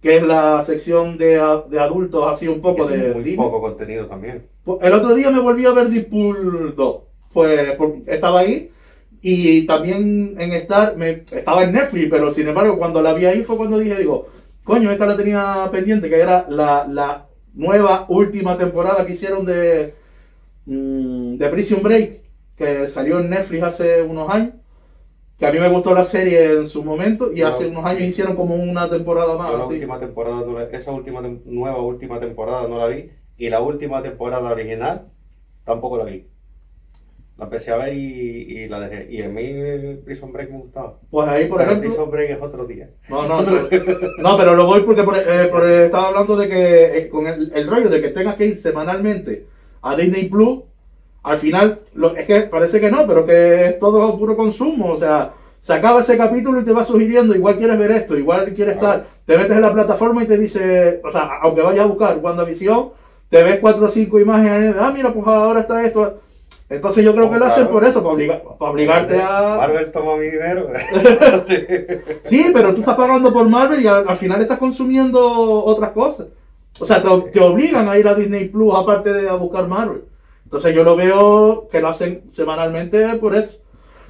que 0.00 0.16
es 0.16 0.22
la 0.22 0.62
sección 0.62 1.18
de, 1.18 1.42
de 1.68 1.80
adultos, 1.80 2.24
así 2.30 2.48
un 2.48 2.60
poco 2.60 2.86
de. 2.86 3.14
Muy 3.14 3.36
poco 3.36 3.60
contenido 3.60 4.06
también. 4.06 4.46
Pues, 4.64 4.78
el 4.82 4.92
otro 4.92 5.14
día 5.14 5.30
me 5.30 5.40
volví 5.40 5.66
a 5.66 5.72
ver 5.72 5.88
Deadpool 5.88 6.74
2 6.76 7.05
pues 7.36 7.76
estaba 8.06 8.40
ahí. 8.40 8.70
Y 9.20 9.66
también 9.66 10.36
en 10.38 10.52
Star, 10.52 10.96
me, 10.96 11.10
estaba 11.10 11.64
en 11.64 11.72
Netflix, 11.72 12.08
pero 12.10 12.32
sin 12.32 12.48
embargo, 12.48 12.78
cuando 12.78 13.02
la 13.02 13.12
vi 13.12 13.26
ahí 13.26 13.42
fue 13.44 13.58
cuando 13.58 13.78
dije, 13.78 13.96
digo, 13.96 14.28
coño, 14.64 14.90
esta 14.90 15.04
la 15.04 15.16
tenía 15.16 15.68
pendiente, 15.70 16.08
que 16.08 16.18
era 16.18 16.46
la, 16.48 17.26
nueva 17.52 18.04
última 18.08 18.56
temporada 18.56 19.06
que 19.06 19.14
hicieron 19.14 19.46
de, 19.46 19.94
mm, 20.66 21.36
de 21.36 21.48
Prison 21.48 21.82
Break, 21.82 22.20
que 22.56 22.88
salió 22.88 23.18
en 23.20 23.30
Netflix 23.30 23.62
hace 23.62 24.02
unos 24.02 24.30
años. 24.30 24.54
Que 25.38 25.46
a 25.46 25.52
mí 25.52 25.58
me 25.58 25.68
gustó 25.68 25.92
la 25.92 26.04
serie 26.04 26.52
en 26.52 26.66
su 26.66 26.82
momento 26.82 27.30
y 27.30 27.42
hace 27.42 27.66
unos 27.66 27.84
años 27.84 28.02
hicieron 28.02 28.36
como 28.36 28.54
una 28.54 28.88
temporada 28.88 29.36
más. 29.36 29.52
la 29.52 29.66
última 29.66 30.00
temporada, 30.00 30.68
esa 30.72 30.92
última 30.92 31.20
nueva 31.44 31.82
última 31.82 32.18
temporada 32.18 32.66
no 32.68 32.78
la 32.78 32.86
vi 32.86 33.10
y 33.36 33.50
la 33.50 33.60
última 33.60 34.02
temporada 34.02 34.50
original 34.50 35.08
tampoco 35.64 35.98
la 35.98 36.04
vi. 36.04 36.26
La 37.38 37.44
empecé 37.44 37.70
a 37.70 37.76
ver 37.76 37.92
y, 37.92 38.66
la 38.68 38.80
dejé. 38.80 39.12
Y 39.12 39.22
a 39.22 39.28
mí 39.28 39.96
Prison 40.04 40.32
Break 40.32 40.50
me 40.50 40.58
gustaba. 40.58 40.94
Pues 41.10 41.28
ahí, 41.28 41.46
por 41.46 41.60
ejemplo. 41.60 41.90
Prison 41.90 42.10
Break 42.10 42.30
es 42.30 42.40
otro 42.40 42.64
día. 42.64 42.88
No, 43.10 43.28
no, 43.28 43.42
no, 43.42 44.38
pero 44.38 44.54
lo 44.54 44.64
voy 44.64 44.80
porque 44.82 45.02
eh, 45.02 45.84
estaba 45.84 46.08
hablando 46.08 46.36
de 46.36 46.48
que 46.48 46.98
eh, 46.98 47.08
con 47.10 47.26
el, 47.26 47.66
rollo 47.68 47.90
de 47.90 48.00
que 48.00 48.08
tengas 48.08 48.36
que 48.36 48.46
ir 48.46 48.56
semanalmente 48.56 49.46
a 49.82 49.94
Disney 49.94 50.28
Plus. 50.28 50.60
Al 51.24 51.36
final, 51.36 51.80
lo, 51.94 52.16
es 52.16 52.24
que 52.24 52.42
parece 52.42 52.80
que 52.80 52.90
no, 52.90 53.06
pero 53.06 53.26
que 53.26 53.66
es 53.66 53.78
todo 53.78 54.18
puro 54.18 54.34
consumo. 54.34 54.92
O 54.92 54.96
sea, 54.96 55.32
se 55.60 55.74
acaba 55.74 56.00
ese 56.00 56.16
capítulo 56.16 56.60
y 56.60 56.64
te 56.64 56.72
va 56.72 56.84
sugiriendo, 56.84 57.34
igual 57.34 57.56
quieres 57.58 57.78
ver 57.78 57.90
esto, 57.90 58.16
igual 58.16 58.54
quieres 58.54 58.76
estar. 58.76 59.04
Te 59.26 59.36
metes 59.36 59.50
en 59.56 59.62
la 59.62 59.74
plataforma 59.74 60.22
y 60.22 60.26
te 60.26 60.38
dice, 60.38 61.02
o 61.04 61.10
sea, 61.10 61.28
aunque 61.42 61.60
vayas 61.60 61.84
a 61.84 61.88
buscar 61.88 62.16
WandaVision, 62.18 62.90
te 63.28 63.42
ves 63.42 63.58
cuatro 63.58 63.86
o 63.86 63.88
cinco 63.88 64.20
imágenes 64.20 64.76
ah, 64.78 64.92
mira, 64.94 65.12
pues 65.12 65.26
ahora 65.26 65.60
está 65.60 65.84
esto 65.84 66.20
entonces 66.68 67.04
yo 67.04 67.14
creo 67.14 67.30
que 67.30 67.38
lo 67.38 67.44
hacen 67.44 67.68
por 67.68 67.84
eso, 67.84 68.02
para, 68.02 68.42
obligarte 68.70 69.22
a... 69.22 69.56
Marvel 69.56 69.92
toma 69.92 70.16
mi 70.16 70.26
dinero. 70.26 70.68
sí. 72.24 72.46
pero 72.52 72.74
tú 72.74 72.80
estás 72.80 72.96
pagando 72.96 73.32
por 73.32 73.48
Marvel 73.48 73.80
y 73.82 73.86
al, 73.86 74.16
final 74.16 74.40
estás 74.40 74.58
consumiendo 74.58 75.64
otras 75.64 75.92
cosas. 75.92 76.26
O 76.80 76.84
sea, 76.84 77.00
te, 77.02 77.40
obligan 77.40 77.88
a 77.88 77.96
ir 77.96 78.08
a 78.08 78.14
Disney 78.14 78.48
Plus 78.48 78.74
aparte 78.74 79.12
de 79.12 79.28
a 79.28 79.34
buscar 79.34 79.68
Marvel. 79.68 80.02
Entonces 80.44 80.74
yo 80.74 80.82
lo 80.82 80.96
veo 80.96 81.68
que 81.70 81.80
lo 81.80 81.88
hacen 81.88 82.24
semanalmente 82.32 83.06
por 83.16 83.36
eso. 83.36 83.58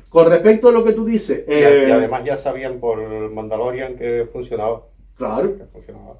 Con 0.08 0.30
respecto 0.30 0.68
a 0.68 0.72
lo 0.72 0.82
que 0.82 0.92
tú 0.92 1.04
dices... 1.04 1.44
y, 1.46 1.52
eh, 1.52 1.92
además 1.92 2.24
ya 2.24 2.38
sabían 2.38 2.80
por 2.80 2.98
Mandalorian 3.30 3.96
que 3.96 4.26
funcionaba. 4.32 4.82
Claro. 5.18 5.58
que 5.58 5.64
funcionaba. 5.64 6.14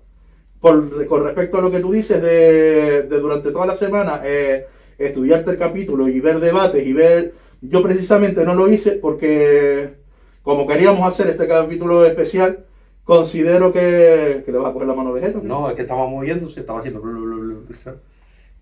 Por- 0.61 1.07
con 1.07 1.25
respecto 1.25 1.59
a 1.59 1.61
lo 1.63 1.71
que 1.71 1.81
tú 1.81 1.93
dices 1.93 2.21
de, 2.21 3.05
de 3.05 3.21
durante 3.21 3.51
toda 3.53 3.65
la 3.65 3.77
semana 3.77 4.21
eh, 4.23 4.67
estudiarte 4.99 5.51
el 5.51 5.59
capítulo 5.59 6.09
y 6.09 6.21
ver 6.21 6.41
debates 6.41 6.87
y 6.87 6.93
ver... 6.93 7.35
Yo 7.63 7.83
precisamente 7.83 8.45
no 8.45 8.55
lo 8.55 8.69
hice 8.69 8.93
porque 8.93 9.95
como 10.43 10.67
queríamos 10.67 11.07
hacer 11.09 11.29
este 11.29 11.49
capítulo 11.49 12.05
especial, 12.05 12.67
considero 13.03 13.73
que, 13.73 14.43
que 14.45 14.53
le 14.53 14.59
vas 14.59 14.71
a 14.71 14.73
coger 14.73 14.89
la 14.89 14.95
mano 14.95 15.15
de 15.15 15.21
Vegeta. 15.21 15.41
No, 15.43 15.69
es 15.69 15.75
que 15.75 15.83
estaba 15.83 16.07
moviéndose, 16.07 16.61
estaba 16.61 16.81
haciendo... 16.81 17.03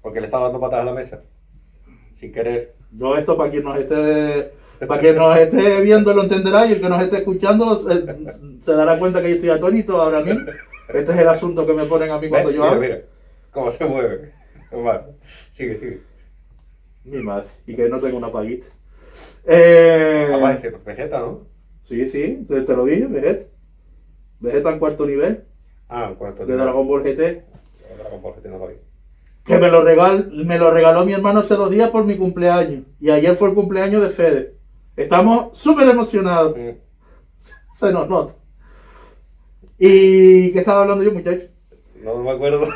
Porque 0.01 0.21
le 0.21 0.27
estaba 0.27 0.45
dando 0.45 0.61
patadas 0.61 0.83
a 0.87 0.91
la 0.91 0.95
mesa. 0.95 1.23
Sin 2.21 2.33
querer. 2.33 2.75
Yo 2.93 3.17
esto 3.17 3.37
para 3.37 3.51
quien 3.51 3.65
nos 3.65 3.79
esté 3.79 4.53
para 4.87 5.01
quien 5.01 5.17
nos 5.17 5.39
esté 5.39 5.81
viendo 5.83 6.13
lo 6.13 6.23
entenderá 6.23 6.67
y 6.67 6.73
el 6.73 6.81
que 6.81 6.89
nos 6.89 7.03
esté 7.03 7.19
escuchando 7.19 7.77
se, 7.79 8.05
se 8.61 8.73
dará 8.73 8.99
cuenta 8.99 9.23
que 9.23 9.31
yo 9.31 9.35
estoy 9.37 9.51
atónito 9.51 10.01
ahora 10.01 10.21
mismo. 10.21 10.47
Este 10.89 11.13
es 11.13 11.19
el 11.19 11.29
asunto 11.29 11.67
que 11.67 11.73
me 11.73 11.85
ponen 11.87 12.11
a 12.11 12.19
mí 12.19 12.29
cuando 12.29 12.49
¿Ves? 12.49 12.57
yo 12.57 12.63
mira, 12.63 12.73
hablo. 12.73 12.81
mira, 12.81 13.01
cómo 13.51 13.73
se 13.73 13.85
mueve. 13.85 14.33
Vale, 14.71 15.05
sigue, 15.53 15.79
sigue. 15.79 16.14
Mi 17.05 17.23
madre. 17.23 17.47
Y 17.67 17.75
que 17.77 17.89
no 17.89 18.01
tengo 18.01 18.17
una 18.17 18.33
paguita. 18.33 18.67
Eh, 19.47 20.29
Ah, 20.33 20.37
va 20.39 20.49
a 20.51 20.55
decir 20.55 20.77
Vegeta, 20.85 21.21
¿no? 21.21 21.47
sí, 21.85 22.09
sí, 22.09 22.45
te, 22.49 22.63
te 22.63 22.77
lo 22.77 22.85
dije, 22.85 23.07
Vegeta. 23.07 23.47
Vegeta 24.41 24.71
en 24.73 24.79
cuarto 24.79 25.07
nivel 25.07 25.45
Ah, 25.89 26.09
en 26.11 26.15
cuanto 26.17 26.45
de 26.47 26.57
Dragon 26.57 26.87
Ball 26.89 27.03
GT. 27.03 27.45
Dragon 27.99 28.23
Ball 28.23 28.35
GT 28.37 28.47
no 28.49 28.59
lo 28.59 28.69
vi. 28.69 28.75
Que 29.45 29.59
me 29.59 29.69
lo, 29.71 29.83
regal, 29.83 30.31
me 30.47 30.59
lo 30.59 30.71
regaló 30.71 31.05
mi 31.05 31.13
hermano 31.13 31.41
hace 31.41 31.55
dos 31.55 31.71
días 31.71 31.91
por 31.91 32.05
mi 32.05 32.17
cumpleaños. 32.17 32.85
Y 32.99 33.11
ayer 33.11 33.37
fue 33.37 33.51
el 33.51 33.55
cumpleaños 33.55 34.01
de 34.03 34.09
Fede. 34.09 34.55
Estamos 34.97 35.57
súper 35.59 35.87
emocionados. 35.89 36.57
Mm, 36.57 36.71
Se 37.75 37.93
nos 37.93 38.09
nota. 38.09 38.35
¿Y 39.79 40.51
qué 40.53 40.61
estaba 40.61 40.83
hablando 40.83 41.05
yo, 41.05 41.13
muchachos? 41.13 41.51
No 42.03 42.17
me 42.23 42.31
acuerdo. 42.31 42.67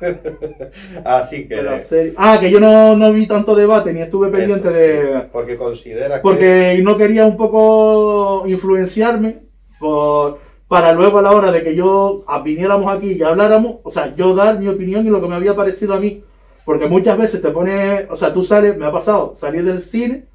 ah, 1.04 1.26
sí, 1.28 1.46
que... 1.46 1.84
Serie. 1.88 2.14
Ah, 2.16 2.38
que 2.40 2.50
yo 2.50 2.60
no, 2.60 2.96
no 2.96 3.12
vi 3.12 3.26
tanto 3.26 3.54
debate 3.54 3.92
ni 3.92 4.00
estuve 4.00 4.28
pendiente 4.28 4.68
Eso, 4.68 4.76
de. 4.76 5.20
Porque 5.32 5.56
considera 5.56 6.16
que... 6.16 6.22
Porque 6.22 6.80
no 6.82 6.96
quería 6.96 7.26
un 7.26 7.36
poco 7.36 8.44
influenciarme 8.46 9.38
por- 9.78 10.38
para 10.68 10.92
luego 10.92 11.18
a 11.18 11.22
la 11.22 11.32
hora 11.32 11.50
de 11.50 11.62
que 11.64 11.74
yo 11.74 12.24
viniéramos 12.44 12.94
aquí 12.94 13.12
y 13.12 13.22
habláramos, 13.22 13.76
o 13.82 13.90
sea, 13.90 14.14
yo 14.14 14.34
dar 14.34 14.58
mi 14.58 14.68
opinión 14.68 15.06
y 15.06 15.10
lo 15.10 15.20
que 15.20 15.28
me 15.28 15.34
había 15.34 15.56
parecido 15.56 15.94
a 15.94 16.00
mí. 16.00 16.22
Porque 16.64 16.86
muchas 16.86 17.18
veces 17.18 17.42
te 17.42 17.50
pone, 17.50 18.06
o 18.08 18.14
sea, 18.14 18.32
tú 18.32 18.44
sales, 18.44 18.76
me 18.76 18.86
ha 18.86 18.92
pasado, 18.92 19.32
salir 19.34 19.64
del 19.64 19.80
cine 19.80 20.26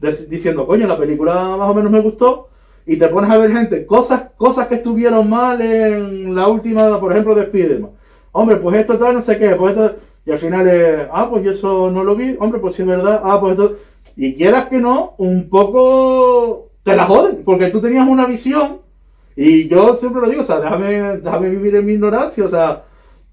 de- 0.00 0.26
diciendo, 0.28 0.66
coño, 0.66 0.86
la 0.86 0.96
película 0.96 1.56
más 1.56 1.68
o 1.68 1.74
menos 1.74 1.90
me 1.90 2.00
gustó, 2.00 2.48
y 2.86 2.96
te 2.96 3.08
pones 3.08 3.30
a 3.30 3.38
ver 3.38 3.50
gente, 3.50 3.86
cosas, 3.86 4.30
cosas 4.36 4.68
que 4.68 4.76
estuvieron 4.76 5.28
mal 5.28 5.60
en 5.60 6.34
la 6.34 6.48
última, 6.48 7.00
por 7.00 7.12
ejemplo, 7.12 7.34
de 7.34 7.46
Spiderman. 7.46 7.90
Hombre, 8.36 8.56
pues 8.56 8.76
esto 8.78 8.98
tal, 8.98 9.14
no 9.14 9.22
sé 9.22 9.38
qué, 9.38 9.50
pues 9.54 9.76
esto, 9.76 9.96
y 10.26 10.32
al 10.32 10.38
final, 10.38 10.66
eh, 10.68 11.08
ah, 11.12 11.28
pues 11.30 11.44
yo 11.44 11.52
eso 11.52 11.90
no 11.90 12.02
lo 12.02 12.16
vi, 12.16 12.36
hombre, 12.40 12.60
pues 12.60 12.74
sí 12.74 12.82
es 12.82 12.88
verdad, 12.88 13.20
ah, 13.24 13.38
pues 13.40 13.52
esto, 13.52 13.76
y 14.16 14.34
quieras 14.34 14.66
que 14.68 14.78
no, 14.78 15.14
un 15.18 15.48
poco 15.48 16.70
te 16.82 16.96
la 16.96 17.06
joden, 17.06 17.42
porque 17.44 17.68
tú 17.70 17.80
tenías 17.80 18.08
una 18.08 18.26
visión, 18.26 18.78
y 19.36 19.68
yo 19.68 19.96
siempre 19.96 20.20
lo 20.20 20.28
digo, 20.28 20.42
o 20.42 20.44
sea, 20.44 20.60
déjame, 20.60 21.18
déjame 21.18 21.48
vivir 21.50 21.76
en 21.76 21.86
mi 21.86 21.92
ignorancia, 21.94 22.44
o 22.44 22.48
sea, 22.48 22.84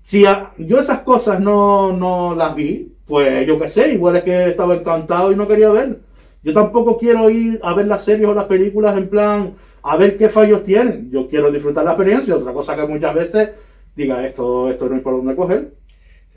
si 0.06 0.26
a- 0.26 0.52
yo 0.58 0.80
esas 0.80 1.02
cosas 1.02 1.40
no, 1.40 1.94
no 1.94 2.36
las 2.36 2.56
vi, 2.56 2.94
pues 3.08 3.48
yo 3.48 3.60
qué 3.60 3.68
sé, 3.70 3.94
igual 3.94 4.18
es 4.18 4.24
que 4.24 4.50
estaba 4.50 4.76
encantado 4.76 5.32
y 5.32 5.36
no 5.38 5.48
quería 5.48 5.72
verlo. 5.72 5.98
Yo 6.44 6.54
tampoco 6.54 6.98
quiero 6.98 7.30
ir 7.30 7.60
a 7.64 7.74
ver 7.76 7.88
las 7.88 8.04
series 8.04 8.28
o 8.30 8.34
las 8.34 8.46
películas 8.46 8.98
en 8.98 9.10
plan 9.10 9.54
a 9.84 9.98
ver 9.98 10.18
qué 10.18 10.30
fallos 10.30 10.64
tienen. 10.64 11.10
Yo 11.12 11.28
quiero 11.28 11.52
disfrutar 11.52 11.84
la 11.86 11.92
experiencia, 11.92 12.36
otra 12.36 12.54
cosa 12.54 12.76
que 12.76 12.86
muchas 12.88 13.14
veces 13.14 13.50
diga 14.02 14.26
esto, 14.26 14.70
esto 14.70 14.88
no 14.88 14.96
hay 14.96 15.02
por 15.02 15.14
dónde 15.14 15.36
coger. 15.36 15.74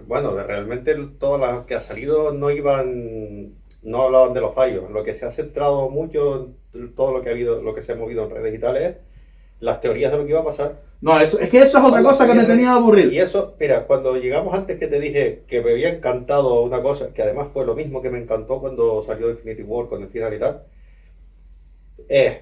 Bueno, 0.06 0.34
realmente 0.34 0.94
todas 1.18 1.40
las 1.40 1.66
que 1.66 1.74
ha 1.74 1.80
salido 1.80 2.32
no 2.32 2.50
iban, 2.50 3.54
no 3.82 4.02
hablaban 4.02 4.34
de 4.34 4.40
los 4.40 4.54
fallos. 4.54 4.90
Lo 4.90 5.04
que 5.04 5.14
se 5.14 5.24
ha 5.26 5.30
centrado 5.30 5.88
mucho, 5.88 6.54
todo 6.96 7.12
lo 7.12 7.22
que 7.22 7.30
ha 7.30 7.32
habido, 7.32 7.62
lo 7.62 7.74
que 7.74 7.82
se 7.82 7.92
ha 7.92 7.96
movido 7.96 8.24
en 8.24 8.30
redes 8.30 8.52
digitales 8.52 8.82
es 8.82 8.96
las 9.60 9.80
teorías 9.80 10.12
de 10.12 10.18
lo 10.18 10.24
que 10.24 10.30
iba 10.30 10.40
a 10.40 10.44
pasar. 10.44 10.80
No, 11.00 11.18
eso, 11.20 11.38
es 11.38 11.50
que 11.50 11.62
eso 11.62 11.78
es 11.78 11.84
otra 11.84 12.02
cosa 12.02 12.26
que 12.26 12.34
me 12.34 12.44
tenía 12.44 12.72
aburrido. 12.72 13.10
Y 13.10 13.18
eso, 13.18 13.54
mira, 13.60 13.86
cuando 13.86 14.16
llegamos 14.16 14.54
antes 14.54 14.78
que 14.78 14.86
te 14.86 15.00
dije 15.00 15.42
que 15.46 15.62
me 15.62 15.72
había 15.72 15.90
encantado 15.90 16.62
una 16.62 16.82
cosa, 16.82 17.12
que 17.12 17.22
además 17.22 17.48
fue 17.52 17.66
lo 17.66 17.74
mismo 17.74 18.00
que 18.02 18.10
me 18.10 18.18
encantó 18.18 18.60
cuando 18.60 19.04
salió 19.04 19.30
Infinity 19.30 19.62
War 19.62 19.88
con 19.88 20.02
el 20.02 20.08
final 20.08 20.34
y 20.34 20.38
tal, 20.38 20.62
es 22.08 22.40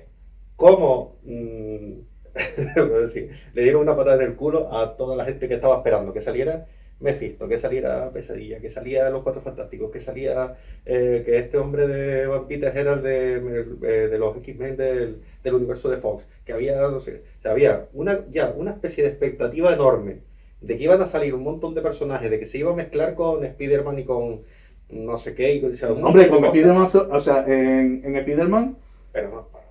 cómo 0.57 1.17
mm, 1.25 1.93
decir, 1.93 2.12
le 3.55 3.63
dieron 3.63 3.83
una 3.83 3.97
patada 3.97 4.23
en 4.23 4.31
el 4.31 4.37
culo 4.37 4.73
a 4.73 4.97
toda 4.97 5.17
la 5.17 5.25
gente 5.25 5.49
que 5.49 5.55
estaba 5.55 5.77
esperando 5.77 6.13
que 6.13 6.21
saliera 6.21 6.67
Mephisto, 7.03 7.49
que 7.49 7.59
saliera 7.59 8.11
Pesadilla, 8.11 8.61
que 8.61 8.71
salía 8.71 9.11
Los 9.11 9.23
Cuatro 9.23 9.43
Fantásticos, 9.43 9.91
que 9.91 10.01
salía 10.01 10.57
eh, 10.87 11.23
que 11.25 11.37
este 11.37 11.59
hombre 11.59 11.89
de 11.89 12.27
Van 12.27 12.47
Peter 12.47 12.75
era 12.77 12.95
el 12.95 13.03
de, 13.03 13.35
eh, 13.35 14.09
de 14.09 14.19
los 14.19 14.37
X-Men 14.37 14.77
del, 14.77 15.21
del 15.43 15.55
universo 15.55 15.91
de 15.91 15.97
Fox, 15.97 16.25
que 16.45 16.53
había, 16.53 16.81
no 16.81 17.01
sé, 17.01 17.23
o 17.39 17.43
sea, 17.43 17.51
había 17.51 17.89
una, 17.93 18.21
ya 18.31 18.55
una 18.57 18.71
especie 18.71 19.03
de 19.03 19.11
expectativa 19.11 19.73
enorme 19.73 20.19
de 20.61 20.79
que 20.79 20.85
iban 20.85 21.03
a 21.03 21.09
salir 21.09 21.35
un 21.35 21.43
montón 21.43 21.75
de 21.75 21.83
personajes, 21.83 22.31
de 22.31 22.39
que 22.39 22.47
se 22.47 22.59
iba 22.59 22.71
a 22.71 22.77
mezclar 22.77 23.17
con 23.17 23.45
Spider-Man 23.45 23.99
y 23.99 24.05
con 24.05 24.43
no 24.91 25.19
sé 25.19 25.35
qué, 25.35 25.57
y, 25.57 25.65
o 25.65 25.75
sea, 25.75 25.91
Hombre, 25.93 26.29
con. 26.29 26.45
Spiderman, 26.45 26.87
o 27.11 27.19
sea, 27.19 27.45
en, 27.47 28.03
en 28.05 28.23
Spiderman, 28.23 28.77
pero 29.11 29.31
no 29.31 29.62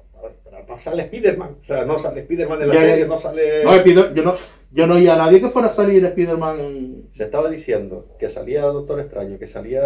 sale 0.78 1.04
Spider-Man. 1.04 1.58
O 1.62 1.66
sea, 1.66 1.86
no 1.86 2.00
sale 2.00 2.22
Spider-Man 2.22 2.62
en 2.64 2.68
la 2.70 2.74
Ya, 2.74 2.82
serie, 2.82 3.06
no 3.08 3.20
sale. 3.20 3.64
no, 3.64 3.86
yo 4.14 4.24
no, 4.24 4.34
yo 4.72 4.88
no 4.88 4.96
oía 4.96 5.14
a 5.14 5.18
nadie 5.18 5.42
que 5.42 5.50
fuera 5.50 5.68
a 5.68 5.72
salir 5.72 6.06
Spiderman. 6.08 7.04
Se 7.12 7.24
estaba 7.24 7.50
diciendo 7.50 8.08
que 8.20 8.30
salía 8.30 8.62
Doctor 8.64 9.00
Extraño, 9.00 9.38
que 9.38 9.48
salía 9.48 9.82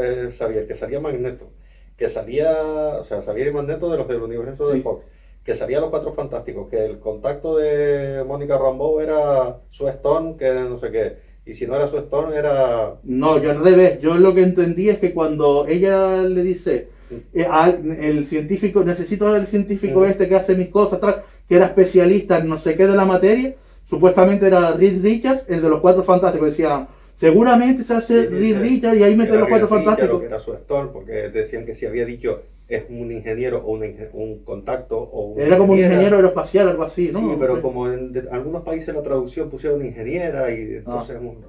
eh, 0.00 0.30
Xavier, 0.36 0.66
que 0.66 0.76
salía 0.76 1.00
Magneto, 1.00 1.50
que 1.96 2.08
salía. 2.08 2.52
O 2.98 3.04
sea, 3.04 3.22
Xavier 3.22 3.48
y 3.48 3.52
Magneto 3.52 3.90
de 3.90 3.98
los 3.98 4.08
del 4.08 4.22
universo 4.22 4.66
Sí. 4.66 4.78
de 4.78 4.82
Fox. 4.82 5.04
Que 5.44 5.54
salían 5.54 5.82
los 5.82 5.90
cuatro 5.90 6.14
fantásticos, 6.14 6.68
que 6.70 6.82
el 6.86 6.98
contacto 7.00 7.56
de 7.58 8.24
Mónica 8.26 8.56
Rambeau 8.56 8.98
era 9.00 9.58
su 9.68 9.86
Stone, 9.88 10.36
que 10.38 10.46
era 10.46 10.64
no 10.64 10.78
sé 10.78 10.90
qué. 10.90 11.16
Y 11.44 11.52
si 11.52 11.66
no 11.66 11.76
era 11.76 11.86
su 11.86 11.98
Stone, 11.98 12.34
era. 12.34 12.94
No, 13.02 13.36
yo 13.42 13.50
al 13.50 13.62
revés. 13.62 14.00
Yo 14.00 14.14
lo 14.14 14.34
que 14.34 14.42
entendí 14.42 14.88
es 14.88 14.98
que 14.98 15.12
cuando 15.12 15.66
ella 15.66 16.22
le 16.22 16.42
dice 16.42 16.88
el 17.32 18.24
científico, 18.26 18.84
necesito 18.84 19.28
al 19.28 19.46
científico 19.46 20.04
este 20.04 20.28
que 20.28 20.34
hace 20.36 20.54
mis 20.54 20.68
cosas, 20.68 21.00
tal, 21.00 21.22
que 21.48 21.56
era 21.56 21.66
especialista 21.66 22.38
en 22.38 22.48
no 22.48 22.56
sé 22.56 22.76
qué 22.76 22.86
de 22.86 22.96
la 22.96 23.04
materia, 23.04 23.54
supuestamente 23.84 24.46
era 24.46 24.72
Reed 24.72 25.02
Richards, 25.02 25.44
el 25.48 25.60
de 25.62 25.68
los 25.68 25.80
cuatro 25.80 26.02
fantásticos. 26.02 26.48
Decían, 26.48 26.88
seguramente 27.14 27.84
se 27.84 27.94
hace 27.94 28.26
Reed. 28.26 28.58
Richards 28.60 28.98
y 28.98 29.02
ahí 29.04 29.14
meten 29.16 29.38
los 29.40 29.48
cuatro 29.48 29.68
fantásticos. 29.68 30.20
que 30.20 30.26
era 30.26 30.38
su 30.38 30.52
Stone, 30.54 30.90
porque 30.92 31.12
decían 31.28 31.64
que 31.66 31.74
si 31.74 31.86
había 31.86 32.04
dicho 32.06 32.42
es 32.66 32.84
un 32.88 33.12
ingeniero 33.12 33.58
o 33.62 33.72
un, 33.72 33.84
un 34.14 34.38
contacto 34.42 34.96
o 34.98 35.32
una 35.32 35.44
Era 35.44 35.58
como 35.58 35.72
un 35.74 35.78
ingeniera. 35.78 35.94
ingeniero 35.96 36.16
aeroespacial, 36.16 36.68
algo 36.68 36.82
así, 36.82 37.10
¿no? 37.12 37.18
Sí, 37.20 37.36
pero 37.38 37.60
como 37.60 37.92
en 37.92 38.12
de- 38.14 38.28
algunos 38.30 38.62
países 38.62 38.94
la 38.94 39.02
traducción 39.02 39.50
pusieron 39.50 39.84
ingeniera 39.84 40.50
y 40.50 40.76
entonces 40.76 41.18
un- 41.20 41.44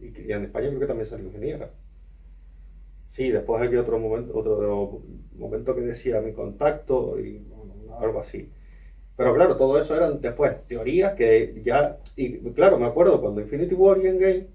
y, 0.00 0.28
y 0.28 0.32
en 0.32 0.44
España 0.44 0.68
creo 0.68 0.78
que 0.80 0.86
también 0.86 1.08
salió 1.08 1.26
ingeniera. 1.26 1.68
Sí, 3.16 3.30
después 3.30 3.62
había 3.62 3.80
otro 3.80 3.98
momento, 3.98 4.36
otro 4.36 5.00
momento 5.38 5.74
que 5.74 5.80
decía 5.80 6.20
mi 6.20 6.34
contacto 6.34 7.18
y 7.18 7.40
algo 7.98 8.20
así. 8.20 8.50
Pero 9.16 9.34
claro, 9.34 9.56
todo 9.56 9.80
eso 9.80 9.96
eran 9.96 10.20
después 10.20 10.52
teorías 10.66 11.14
que 11.14 11.62
ya, 11.64 11.98
y 12.14 12.36
claro, 12.52 12.78
me 12.78 12.84
acuerdo 12.84 13.22
cuando 13.22 13.40
Infinity 13.40 13.74
War 13.74 13.96
y 14.02 14.08
Endgame, 14.08 14.48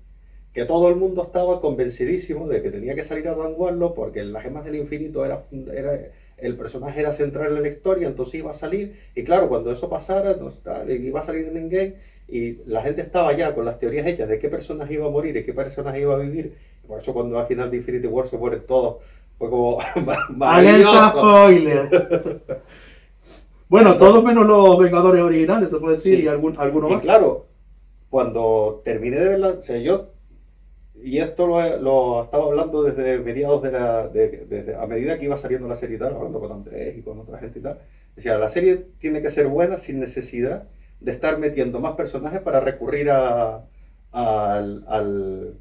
que 0.54 0.66
todo 0.66 0.90
el 0.90 0.96
mundo 0.96 1.24
estaba 1.24 1.60
convencidísimo 1.60 2.48
de 2.48 2.62
que 2.62 2.70
tenía 2.70 2.94
que 2.94 3.04
salir 3.04 3.28
a 3.30 3.36
Dan 3.36 3.56
Warlock 3.58 3.96
porque 3.96 4.24
las 4.24 4.44
gemas 4.44 4.64
del 4.64 4.76
infinito 4.76 5.26
era, 5.26 5.44
era 5.74 6.12
el 6.38 6.56
personaje 6.56 7.00
era 7.00 7.14
central 7.14 7.58
en 7.58 7.64
la 7.64 7.70
historia, 7.70 8.08
entonces 8.08 8.36
iba 8.36 8.52
a 8.52 8.54
salir, 8.54 8.96
y 9.16 9.24
claro, 9.24 9.50
cuando 9.50 9.72
eso 9.72 9.90
pasara, 9.90 10.34
entonces, 10.34 10.62
iba 10.88 11.20
a 11.20 11.24
salir 11.24 11.48
en 11.48 11.58
Endgame, 11.58 11.96
y 12.28 12.60
la 12.68 12.84
gente 12.84 13.02
estaba 13.02 13.36
ya 13.36 13.56
con 13.56 13.66
las 13.66 13.80
teorías 13.80 14.06
hechas 14.06 14.30
de 14.30 14.38
qué 14.38 14.50
personaje 14.50 14.94
iba 14.94 15.08
a 15.08 15.10
morir 15.10 15.36
y 15.36 15.44
qué 15.44 15.54
personaje 15.54 16.02
iba 16.02 16.14
a 16.14 16.20
vivir, 16.20 16.54
por 16.88 17.00
eso 17.00 17.14
cuando 17.14 17.40
al 17.40 17.48
final 17.48 17.70
de 17.72 17.78
Infinity 17.78 18.08
War 18.08 18.28
se 18.30 18.38
mueren 18.38 18.66
todos, 18.68 18.98
fue 19.38 19.50
como 19.50 19.80
Alerta 20.42 21.10
spoiler. 21.12 22.42
bueno, 23.70 23.98
todos 23.98 24.24
menos 24.24 24.46
los 24.46 24.78
Vengadores 24.80 25.24
originales, 25.24 25.70
te 25.70 25.78
puedo 25.78 25.94
decir, 25.96 26.18
Sí. 26.18 26.24
y 26.24 26.28
algún, 26.28 26.56
alguno 26.58 26.90
Y 26.90 26.94
más. 26.94 27.02
claro, 27.02 27.48
cuando 28.10 28.82
terminé 28.84 29.18
de 29.18 29.30
verla, 29.30 29.50
o 29.60 29.64
sea, 29.64 29.78
yo, 29.78 30.10
y 31.02 31.20
esto 31.20 31.48
lo, 31.48 31.78
lo 31.78 32.24
estaba 32.24 32.46
hablando 32.46 32.84
desde 32.84 33.20
mediados 33.20 33.64
de 33.64 33.72
la, 33.72 34.08
de- 34.10 34.46
desde- 34.48 34.76
a 34.76 34.86
medida 34.86 35.18
que 35.18 35.26
iba 35.26 35.38
saliendo 35.38 35.68
la 35.68 35.76
serie 35.78 35.96
y 35.96 36.00
tal, 36.00 36.14
hablando 36.16 36.40
con 36.40 36.52
Andrés 36.52 36.98
y 36.98 37.02
con 37.02 37.18
otra 37.20 37.38
gente 37.40 37.60
y 37.60 37.62
tal, 37.62 37.80
decía, 38.16 38.38
la 38.38 38.50
serie 38.50 38.86
tiene 39.00 39.22
que 39.22 39.32
ser 39.32 39.48
buena 39.48 39.78
sin 39.78 40.00
necesidad 40.00 40.64
de 41.00 41.12
estar 41.14 41.40
metiendo 41.40 41.80
más 41.80 41.94
personajes 41.94 42.42
para 42.42 42.60
recurrir 42.60 43.10
a, 43.10 43.64
al, 44.12 44.84
al, 44.88 45.54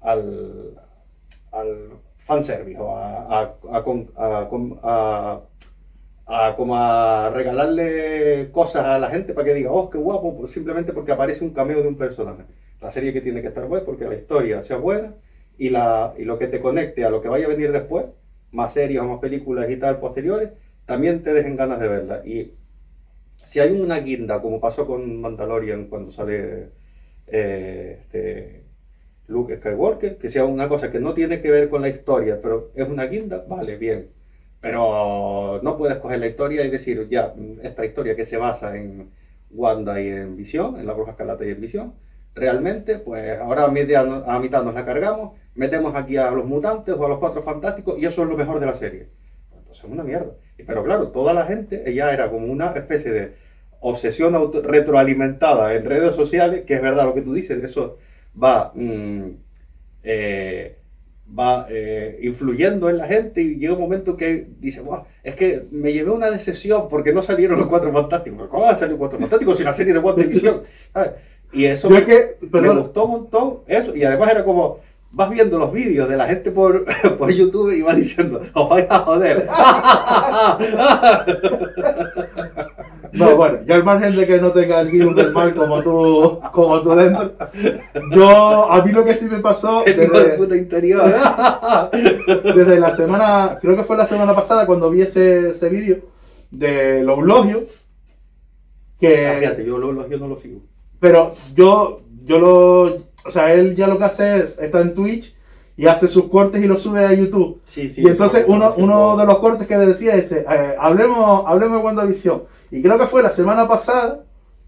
al, 0.00 0.80
al 1.52 1.90
fanservice 2.18 2.78
o 2.80 2.96
a, 2.96 3.40
a, 3.40 3.56
a 4.82 5.40
a 6.28 6.54
como 6.56 6.76
a 6.76 7.30
regalarle 7.30 8.50
cosas 8.52 8.84
a 8.84 8.98
la 8.98 9.08
gente 9.08 9.32
para 9.32 9.46
que 9.46 9.54
diga, 9.54 9.72
oh, 9.72 9.88
qué 9.88 9.96
guapo, 9.98 10.36
pues 10.36 10.52
simplemente 10.52 10.92
porque 10.92 11.12
aparece 11.12 11.42
un 11.44 11.54
cameo 11.54 11.82
de 11.82 11.88
un 11.88 11.96
personaje. 11.96 12.42
La 12.80 12.90
serie 12.90 13.12
que 13.12 13.22
tiene 13.22 13.40
que 13.40 13.48
estar 13.48 13.66
buena 13.66 13.84
porque 13.86 14.04
la 14.04 14.14
historia 14.14 14.62
sea 14.62 14.76
buena 14.76 15.14
y, 15.56 15.70
la, 15.70 16.14
y 16.18 16.24
lo 16.24 16.38
que 16.38 16.48
te 16.48 16.60
conecte 16.60 17.04
a 17.04 17.10
lo 17.10 17.22
que 17.22 17.28
vaya 17.28 17.46
a 17.46 17.48
venir 17.48 17.72
después, 17.72 18.04
más 18.52 18.72
series 18.74 19.00
o 19.00 19.04
más 19.04 19.20
películas 19.20 19.70
y 19.70 19.76
tal 19.76 19.98
posteriores, 20.00 20.50
también 20.84 21.22
te 21.22 21.32
dejen 21.32 21.56
ganas 21.56 21.80
de 21.80 21.88
verla. 21.88 22.22
Y 22.26 22.52
si 23.44 23.60
hay 23.60 23.72
una 23.72 24.00
guinda, 24.00 24.42
como 24.42 24.60
pasó 24.60 24.86
con 24.86 25.20
Mandalorian 25.20 25.86
cuando 25.86 26.12
sale 26.12 26.70
eh, 27.26 28.00
este, 28.02 28.64
Luke 29.28 29.56
Skywalker, 29.58 30.16
que 30.16 30.28
sea 30.30 30.44
una 30.44 30.68
cosa 30.68 30.90
que 30.90 31.00
no 31.00 31.14
tiene 31.14 31.40
que 31.40 31.50
ver 31.50 31.68
con 31.68 31.82
la 31.82 31.88
historia, 31.88 32.40
pero 32.42 32.70
es 32.74 32.88
una 32.88 33.06
guinda, 33.06 33.44
vale, 33.46 33.76
bien. 33.76 34.08
Pero 34.60 35.60
no 35.62 35.76
puedes 35.76 35.98
coger 35.98 36.18
la 36.18 36.26
historia 36.26 36.64
y 36.64 36.70
decir, 36.70 37.06
ya, 37.08 37.34
esta 37.62 37.84
historia 37.84 38.16
que 38.16 38.24
se 38.24 38.38
basa 38.38 38.76
en 38.76 39.10
Wanda 39.50 40.00
y 40.00 40.08
en 40.08 40.36
Visión, 40.36 40.80
en 40.80 40.86
la 40.86 40.94
Bruja 40.94 41.12
Escarlata 41.12 41.44
y 41.44 41.50
en 41.50 41.60
Visión, 41.60 41.94
realmente, 42.34 42.98
pues 42.98 43.38
ahora 43.38 43.64
a 43.64 43.70
mitad, 43.70 44.28
a 44.28 44.38
mitad 44.40 44.64
nos 44.64 44.74
la 44.74 44.84
cargamos, 44.84 45.38
metemos 45.54 45.94
aquí 45.94 46.16
a 46.16 46.30
los 46.30 46.46
mutantes 46.46 46.94
o 46.96 47.04
a 47.04 47.08
los 47.08 47.18
cuatro 47.18 47.42
fantásticos 47.42 47.98
y 47.98 48.06
eso 48.06 48.22
es 48.22 48.28
lo 48.28 48.36
mejor 48.36 48.60
de 48.60 48.66
la 48.66 48.76
serie. 48.76 49.08
Entonces 49.56 49.84
es 49.84 49.90
una 49.90 50.04
mierda. 50.04 50.32
Pero 50.66 50.82
claro, 50.84 51.08
toda 51.08 51.34
la 51.34 51.44
gente, 51.44 51.88
ella 51.88 52.12
era 52.12 52.30
como 52.30 52.46
una 52.46 52.72
especie 52.72 53.12
de 53.12 53.34
obsesión 53.80 54.34
retroalimentada 54.64 55.74
en 55.74 55.84
redes 55.84 56.16
sociales, 56.16 56.64
que 56.64 56.74
es 56.74 56.82
verdad 56.82 57.04
lo 57.04 57.14
que 57.14 57.22
tú 57.22 57.32
dices, 57.32 57.62
eso 57.62 57.98
va, 58.40 58.72
mm, 58.74 59.30
eh, 60.02 60.78
va 61.38 61.66
eh, 61.70 62.18
influyendo 62.22 62.88
en 62.88 62.98
la 62.98 63.06
gente 63.06 63.42
y 63.42 63.56
llega 63.56 63.74
un 63.74 63.80
momento 63.80 64.16
que 64.16 64.48
dice, 64.58 64.82
es 65.22 65.34
que 65.34 65.66
me 65.70 65.92
llevé 65.92 66.10
una 66.10 66.30
decisión 66.30 66.88
porque 66.88 67.12
no 67.12 67.22
salieron 67.22 67.58
los 67.58 67.68
cuatro 67.68 67.92
fantásticos. 67.92 68.48
¿Cómo 68.48 68.64
van 68.64 68.74
a 68.74 68.78
salir 68.78 68.92
los 68.92 68.98
cuatro 68.98 69.18
fantásticos 69.18 69.58
si 69.58 69.64
la 69.64 69.72
serie 69.72 69.92
de 69.92 69.98
WandaVision? 69.98 70.62
Y 71.50 71.64
eso 71.64 71.88
me, 71.88 72.04
que, 72.04 72.36
me 72.42 72.68
gustó 72.68 73.06
un 73.06 73.10
montón, 73.10 73.60
eso, 73.66 73.96
y 73.96 74.04
además 74.04 74.32
era 74.32 74.44
como, 74.44 74.80
vas 75.12 75.30
viendo 75.30 75.58
los 75.58 75.72
vídeos 75.72 76.08
de 76.08 76.16
la 76.16 76.26
gente 76.26 76.50
por, 76.50 76.84
por 77.18 77.30
YouTube 77.30 77.72
y 77.72 77.82
vas 77.82 77.96
diciendo, 77.96 78.42
os 78.52 78.68
vais 78.68 78.86
a 78.90 78.98
joder. 78.98 79.48
No, 83.18 83.36
bueno, 83.36 83.58
ya 83.66 83.74
al 83.74 83.84
margen 83.84 84.16
de 84.16 84.26
que 84.26 84.40
no 84.40 84.52
tenga 84.52 84.80
el 84.80 84.90
guion 84.90 85.14
del 85.14 85.32
mal 85.32 85.54
como 85.54 85.82
tú, 85.82 86.40
como 86.52 86.80
tú 86.82 86.94
dentro, 86.94 87.32
yo, 88.12 88.70
a 88.70 88.82
mí 88.84 88.92
lo 88.92 89.04
que 89.04 89.14
sí 89.14 89.26
me 89.26 89.38
pasó 89.38 89.82
desde, 89.86 90.36
puta 90.36 90.56
interior. 90.56 91.04
desde 91.92 92.80
la 92.80 92.94
semana, 92.94 93.58
creo 93.60 93.76
que 93.76 93.84
fue 93.84 93.96
la 93.96 94.06
semana 94.06 94.34
pasada 94.34 94.66
cuando 94.66 94.90
vi 94.90 95.02
ese, 95.02 95.50
ese 95.50 95.68
vídeo 95.68 95.98
de 96.50 97.02
los 97.02 97.22
logios, 97.22 97.64
que... 98.98 99.26
Ah, 99.26 99.36
fíjate, 99.38 99.64
yo 99.64 99.78
los 99.78 99.94
logios 99.94 100.20
no 100.20 100.28
lo 100.28 100.36
sigo. 100.36 100.60
Pero 101.00 101.32
yo, 101.54 102.02
yo 102.24 102.38
lo, 102.38 102.82
o 103.24 103.30
sea, 103.30 103.52
él 103.52 103.74
ya 103.74 103.86
lo 103.86 103.98
que 103.98 104.04
hace 104.04 104.38
es, 104.38 104.58
está 104.58 104.80
en 104.80 104.94
Twitch 104.94 105.34
y 105.76 105.86
hace 105.86 106.08
sus 106.08 106.24
cortes 106.24 106.62
y 106.62 106.66
los 106.66 106.82
sube 106.82 107.04
a 107.04 107.12
YouTube. 107.12 107.60
Sí, 107.66 107.88
sí, 107.90 108.02
y 108.02 108.08
entonces 108.08 108.44
uno, 108.48 108.74
uno 108.76 109.16
de 109.16 109.26
los 109.26 109.38
cortes 109.38 109.68
que 109.68 109.78
decía 109.78 110.16
es, 110.16 110.32
eh, 110.32 110.44
hablemos, 110.78 111.44
hablemos 111.46 111.78
de 111.78 111.84
WandaVision. 111.84 112.42
Y 112.70 112.82
creo 112.82 112.98
que 112.98 113.06
fue 113.06 113.22
la 113.22 113.30
semana 113.30 113.66
pasada, 113.66 114.24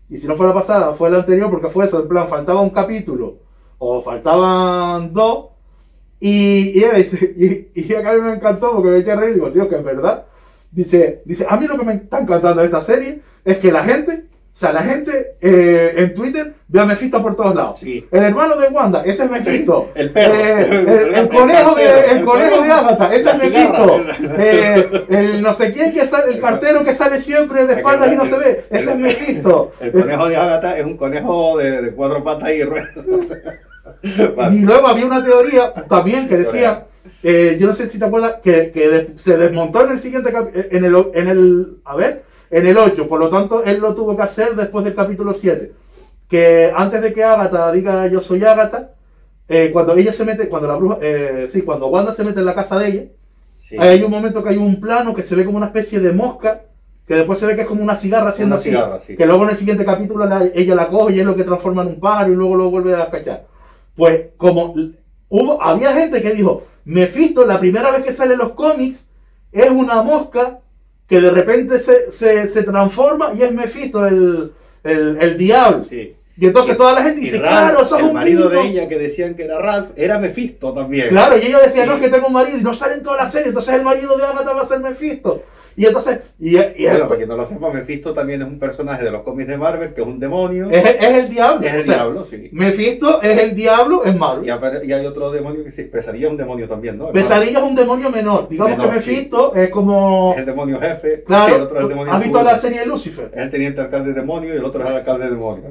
y 0.08 0.16
si 0.16 0.26
no 0.26 0.36
fue 0.36 0.46
la 0.46 0.54
pasada, 0.54 0.92
fue 0.94 1.10
la 1.10 1.18
anterior, 1.18 1.50
porque 1.50 1.68
fue 1.68 1.86
eso, 1.86 2.00
en 2.00 2.08
plan, 2.08 2.28
faltaba 2.28 2.60
un 2.60 2.70
capítulo, 2.70 3.38
o 3.78 4.02
faltaban 4.02 5.12
dos, 5.12 5.46
y, 6.20 6.78
y, 6.78 6.82
y, 6.84 7.70
y 7.74 7.94
a 7.94 8.12
mí 8.12 8.20
me 8.20 8.34
encantó 8.34 8.72
porque 8.74 8.90
me 8.90 8.98
eché 8.98 9.12
a 9.12 9.16
reír 9.16 9.34
digo, 9.34 9.50
tío, 9.50 9.68
que 9.68 9.76
es 9.76 9.84
verdad. 9.84 10.26
Dice, 10.70 11.22
dice, 11.24 11.46
a 11.48 11.56
mí 11.56 11.66
lo 11.66 11.78
que 11.78 11.84
me 11.84 11.94
está 11.94 12.20
encantando 12.20 12.60
de 12.60 12.66
esta 12.66 12.82
serie 12.82 13.22
es 13.44 13.58
que 13.58 13.72
la 13.72 13.84
gente 13.84 14.26
sea, 14.60 14.72
la 14.72 14.82
gente 14.82 15.36
eh, 15.40 15.94
en 15.96 16.14
Twitter 16.14 16.52
ve 16.68 16.80
a 16.80 16.84
Mephisto 16.84 17.22
por 17.22 17.34
todos 17.34 17.54
lados. 17.54 17.82
El 17.82 18.04
hermano 18.12 18.56
de 18.56 18.68
Wanda, 18.68 19.02
ese 19.06 19.24
es 19.24 19.30
Mephisto. 19.30 19.90
El 19.94 20.10
perro. 20.10 20.34
Eh, 20.34 21.12
el, 21.14 21.28
conejo 21.30 21.74
de, 21.74 22.00
el 22.10 22.24
conejo 22.26 22.62
de 22.62 22.70
Agatha, 22.70 23.08
ese 23.14 23.30
es 23.30 23.42
Mephisto. 23.42 24.04
Eh, 24.38 25.06
el 25.08 25.40
no 25.40 25.54
sé 25.54 25.72
quién 25.72 25.94
que 25.94 26.04
sale, 26.04 26.34
el 26.34 26.40
cartero 26.40 26.84
que 26.84 26.92
sale 26.92 27.18
siempre 27.20 27.66
de 27.66 27.72
espaldas 27.72 28.12
y 28.12 28.16
no 28.16 28.26
se 28.26 28.36
ve, 28.36 28.64
ese 28.68 28.90
es 28.90 28.98
Mephisto. 28.98 29.72
El 29.80 29.92
conejo 29.92 30.28
de 30.28 30.36
Agatha 30.36 30.78
es 30.78 30.84
un 30.84 30.98
conejo 30.98 31.56
de, 31.56 31.92
cuatro 31.92 32.22
patas 32.22 32.50
y 32.50 32.62
ruedas. 32.62 32.90
Y 34.02 34.60
luego 34.60 34.88
había 34.88 35.06
una 35.06 35.24
teoría 35.24 35.72
también 35.88 36.28
que 36.28 36.36
decía, 36.36 36.84
yo 37.22 37.66
no 37.66 37.74
sé 37.74 37.88
si 37.88 37.98
te 37.98 38.04
acuerdas, 38.04 38.36
que, 38.42 38.70
que 38.70 39.12
se 39.16 39.36
desmontó 39.36 39.84
en 39.84 39.92
el 39.92 40.00
siguiente 40.00 40.32
en 40.70 40.84
el, 40.84 41.06
en 41.14 41.28
el, 41.28 41.76
a 41.84 41.96
ver, 41.96 42.29
en 42.50 42.66
el 42.66 42.76
8. 42.76 43.08
Por 43.08 43.20
lo 43.20 43.30
tanto, 43.30 43.64
él 43.64 43.78
lo 43.80 43.94
tuvo 43.94 44.16
que 44.16 44.22
hacer 44.22 44.54
después 44.54 44.84
del 44.84 44.94
capítulo 44.94 45.32
7. 45.32 45.72
Que 46.28 46.72
antes 46.74 47.02
de 47.02 47.12
que 47.12 47.24
Agatha 47.24 47.72
diga 47.72 48.06
yo 48.06 48.20
soy 48.20 48.44
Agatha, 48.44 48.90
eh, 49.48 49.70
cuando 49.72 49.96
ella 49.96 50.12
se 50.12 50.24
mete, 50.24 50.48
cuando 50.48 50.68
la 50.68 50.76
bruja, 50.76 50.98
eh, 51.00 51.48
sí, 51.52 51.62
cuando 51.62 51.88
Wanda 51.88 52.14
se 52.14 52.22
mete 52.22 52.38
en 52.38 52.46
la 52.46 52.54
casa 52.54 52.78
de 52.78 52.88
ella, 52.88 53.04
hay 53.78 54.02
un 54.02 54.10
momento 54.10 54.42
que 54.42 54.50
hay 54.50 54.56
un 54.56 54.80
plano 54.80 55.14
que 55.14 55.22
se 55.22 55.34
ve 55.34 55.44
como 55.44 55.56
una 55.56 55.66
especie 55.66 56.00
de 56.00 56.12
mosca, 56.12 56.62
que 57.06 57.14
después 57.14 57.38
se 57.38 57.46
ve 57.46 57.56
que 57.56 57.62
es 57.62 57.66
como 57.66 57.82
una 57.82 57.96
cigarra 57.96 58.30
haciendo 58.30 58.56
así. 58.56 58.70
Que 59.16 59.26
luego 59.26 59.44
en 59.44 59.50
el 59.50 59.56
siguiente 59.56 59.84
capítulo 59.84 60.24
ella 60.54 60.74
la 60.74 60.88
coge 60.88 61.14
y 61.14 61.20
es 61.20 61.26
lo 61.26 61.34
que 61.34 61.42
transforma 61.42 61.82
en 61.82 61.88
un 61.88 62.00
pájaro 62.00 62.32
y 62.32 62.36
luego 62.36 62.54
lo 62.54 62.70
vuelve 62.70 62.94
a 62.94 63.10
cachar. 63.10 63.46
Pues 63.96 64.28
como 64.36 64.74
hubo, 65.28 65.62
había 65.62 65.92
gente 65.94 66.22
que 66.22 66.32
dijo, 66.32 66.62
Mephisto 66.84 67.44
la 67.44 67.58
primera 67.58 67.90
vez 67.90 68.02
que 68.02 68.12
sale 68.12 68.34
en 68.34 68.38
los 68.38 68.52
cómics 68.52 69.06
es 69.50 69.70
una 69.70 70.02
mosca 70.02 70.60
que 71.10 71.20
de 71.20 71.30
repente 71.30 71.80
se, 71.80 72.12
se, 72.12 72.46
se 72.46 72.62
transforma 72.62 73.32
y 73.36 73.42
es 73.42 73.52
Mephisto, 73.52 74.06
el, 74.06 74.52
el, 74.84 75.18
el 75.20 75.36
diablo. 75.36 75.84
Sí. 75.90 76.14
Y 76.38 76.46
entonces 76.46 76.76
toda 76.76 76.94
la 76.94 77.02
gente 77.02 77.20
dice, 77.20 77.38
claro, 77.38 77.84
sos 77.84 78.00
el 78.00 78.12
marido 78.14 78.48
de 78.48 78.62
ella 78.62 78.88
que 78.88 78.96
decían 78.96 79.34
que 79.34 79.44
era 79.44 79.58
Ralph, 79.58 79.90
era 79.96 80.18
Mephisto 80.18 80.72
también. 80.72 81.08
Claro, 81.08 81.36
y 81.36 81.46
ellos 81.46 81.60
decían, 81.62 81.88
no, 81.88 81.96
es 81.96 82.00
que 82.00 82.08
tengo 82.08 82.28
un 82.28 82.32
marido 82.32 82.56
y 82.56 82.62
no 82.62 82.72
sale 82.72 82.94
en 82.94 83.02
toda 83.02 83.18
la 83.18 83.28
serie, 83.28 83.48
entonces 83.48 83.74
el 83.74 83.82
marido 83.82 84.16
de 84.16 84.24
Agatha 84.24 84.54
va 84.54 84.62
a 84.62 84.66
ser 84.66 84.78
Mephisto. 84.78 85.42
Y 85.80 85.86
entonces. 85.86 86.20
Y, 86.38 86.58
y 86.58 86.84
bueno, 86.84 87.08
para 87.08 87.16
quien 87.16 87.28
no 87.30 87.36
lo 87.38 87.48
sepa, 87.48 87.70
Mephisto 87.70 88.12
también 88.12 88.42
es 88.42 88.48
un 88.48 88.58
personaje 88.58 89.02
de 89.02 89.10
los 89.10 89.22
cómics 89.22 89.48
de 89.48 89.56
Marvel, 89.56 89.94
que 89.94 90.02
es 90.02 90.06
un 90.06 90.20
demonio. 90.20 90.68
Es, 90.70 90.84
es 90.84 91.24
el 91.24 91.30
diablo. 91.30 91.66
Es 91.66 91.72
el 91.72 91.84
diablo, 91.84 92.24
sí. 92.26 92.50
Mephisto 92.52 93.22
es 93.22 93.38
el 93.38 93.54
diablo 93.54 94.04
en 94.04 94.18
Marvel. 94.18 94.46
Y, 94.84 94.92
hay 94.92 95.06
otro 95.06 95.30
demonio 95.30 95.64
que 95.64 95.72
sí, 95.72 95.84
Pesadilla 95.84 96.26
es 96.26 96.32
un 96.32 96.36
demonio 96.36 96.68
también, 96.68 96.98
¿no? 96.98 97.10
Pesadilla 97.12 97.60
es 97.60 97.64
un 97.64 97.74
demonio 97.74 98.10
menor. 98.10 98.46
Digamos 98.50 98.78
que 98.78 98.92
Mephisto 98.92 99.54
es 99.54 99.70
como. 99.70 100.32
Es 100.34 100.40
el 100.40 100.44
demonio 100.44 100.78
jefe. 100.78 101.24
Claro. 101.24 101.56
el 101.56 101.62
otro 101.62 101.78
es 101.78 101.82
el 101.84 101.88
demonio 101.88 102.12
¿Has 102.12 102.22
visto 102.22 102.42
la 102.42 102.58
serie 102.58 102.80
de 102.80 102.86
Lucifer? 102.86 103.30
Es 103.32 103.40
el 103.40 103.50
teniente 103.50 103.80
alcalde 103.80 104.12
demonio 104.12 104.52
y 104.52 104.58
el 104.58 104.64
otro 104.66 104.84
es 104.84 104.90
el 104.90 104.96
alcalde 104.96 105.30
demonio. 105.30 105.64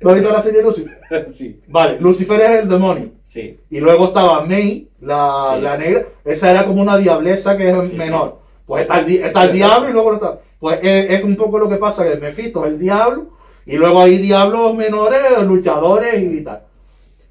¿Tú 0.00 0.08
has 0.08 0.14
visto 0.16 0.32
la 0.32 0.42
serie 0.42 0.58
de 0.58 0.64
Lucifer? 0.64 0.98
sí. 1.32 1.60
Vale, 1.68 2.00
Lucifer 2.00 2.40
es 2.40 2.62
el 2.62 2.68
demonio. 2.68 3.10
Sí. 3.28 3.56
Y 3.70 3.78
luego 3.78 4.06
estaba 4.06 4.44
May, 4.44 4.88
la, 5.00 5.56
la 5.62 5.76
negra. 5.76 6.06
Esa 6.24 6.50
era 6.50 6.66
como 6.66 6.82
una 6.82 6.98
diableza 6.98 7.56
que 7.56 7.70
es 7.70 7.92
menor. 7.92 8.42
Pues 8.66 8.82
está 8.82 8.98
el, 9.00 9.10
está 9.10 9.44
el 9.44 9.52
diablo 9.52 9.88
y 9.88 9.92
luego 9.92 10.14
está. 10.14 10.38
Pues 10.58 10.78
es, 10.82 11.22
un 11.22 11.36
poco 11.36 11.58
lo 11.58 11.68
que 11.68 11.76
pasa 11.76 12.08
que 12.08 12.16
Mephisto 12.16 12.64
es 12.64 12.72
el 12.72 12.78
diablo 12.78 13.26
y 13.66 13.76
luego 13.76 14.00
hay 14.00 14.18
diablos 14.18 14.74
menores, 14.74 15.20
luchadores 15.42 16.22
y 16.22 16.42
tal. 16.42 16.62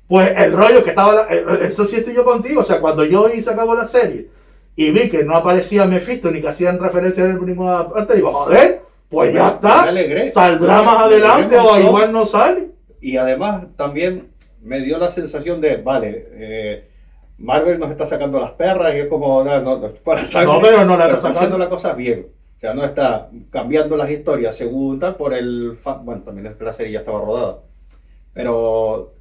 Pues 0.08 0.32
el 0.38 0.52
rollo 0.52 0.84
que 0.84 0.92
estaba, 0.92 1.28
eso 1.28 1.86
sí 1.86 1.96
estoy 1.96 2.14
yo 2.14 2.24
contigo, 2.24 2.62
o 2.62 2.64
sea, 2.64 2.80
cuando 2.80 3.04
yo 3.04 3.30
hice 3.30 3.50
acabó 3.50 3.74
la 3.74 3.86
serie 3.86 4.28
y 4.76 4.92
vi 4.92 5.10
que 5.10 5.24
no 5.24 5.36
aparecía 5.36 5.86
Mephisto 5.86 6.30
ni 6.30 6.42
que 6.42 6.50
hacían 6.50 6.80
referencia 6.80 7.24
en 7.24 7.44
ninguna 7.44 7.90
parte, 7.90 8.16
digo, 8.16 8.32
joder, 8.32 8.82
pues 9.10 9.34
ya 9.34 9.50
está, 9.50 9.92
saldrá 10.32 10.84
más 10.84 11.00
adelante 11.00 11.58
o 11.58 11.80
igual 11.80 12.12
no 12.12 12.26
sale. 12.26 12.70
Y 13.02 13.18
además 13.18 13.66
también 13.76 14.30
me 14.62 14.82
dio 14.82 14.98
la 14.98 15.10
sensación 15.10 15.60
de, 15.62 15.78
vale, 15.78 16.28
eh, 16.34 16.88
Marvel 17.44 17.78
nos 17.78 17.92
está 17.92 18.06
sacando 18.06 18.40
las 18.40 18.52
perras 18.52 18.96
y 18.96 19.00
es 19.00 19.08
como, 19.08 19.44
no, 19.44 19.62
no, 19.62 19.82
para 20.04 20.24
sangre, 20.24 20.54
no 20.54 20.62
pero 20.62 20.86
no 20.86 20.98
la 20.98 21.10
está, 21.10 21.30
haciendo 21.30 21.58
las 21.58 21.68
cosas 21.68 21.96
bien. 21.98 22.28
O 22.56 22.60
sea, 22.60 22.74
no 22.74 22.86
está 22.86 23.30
cambiando 23.50 23.98
las 23.98 24.10
historias 24.10 24.56
según 24.56 24.98
tal 24.98 25.16
por 25.16 25.34
el... 25.34 25.78
Bueno, 26.04 26.22
también 26.22 26.48
es 26.48 26.56
que 26.56 26.64
la 26.64 26.72
serie 26.72 26.94
ya 26.94 27.00
estaba 27.00 27.20
rodada. 27.20 27.60
Pero 28.34 29.12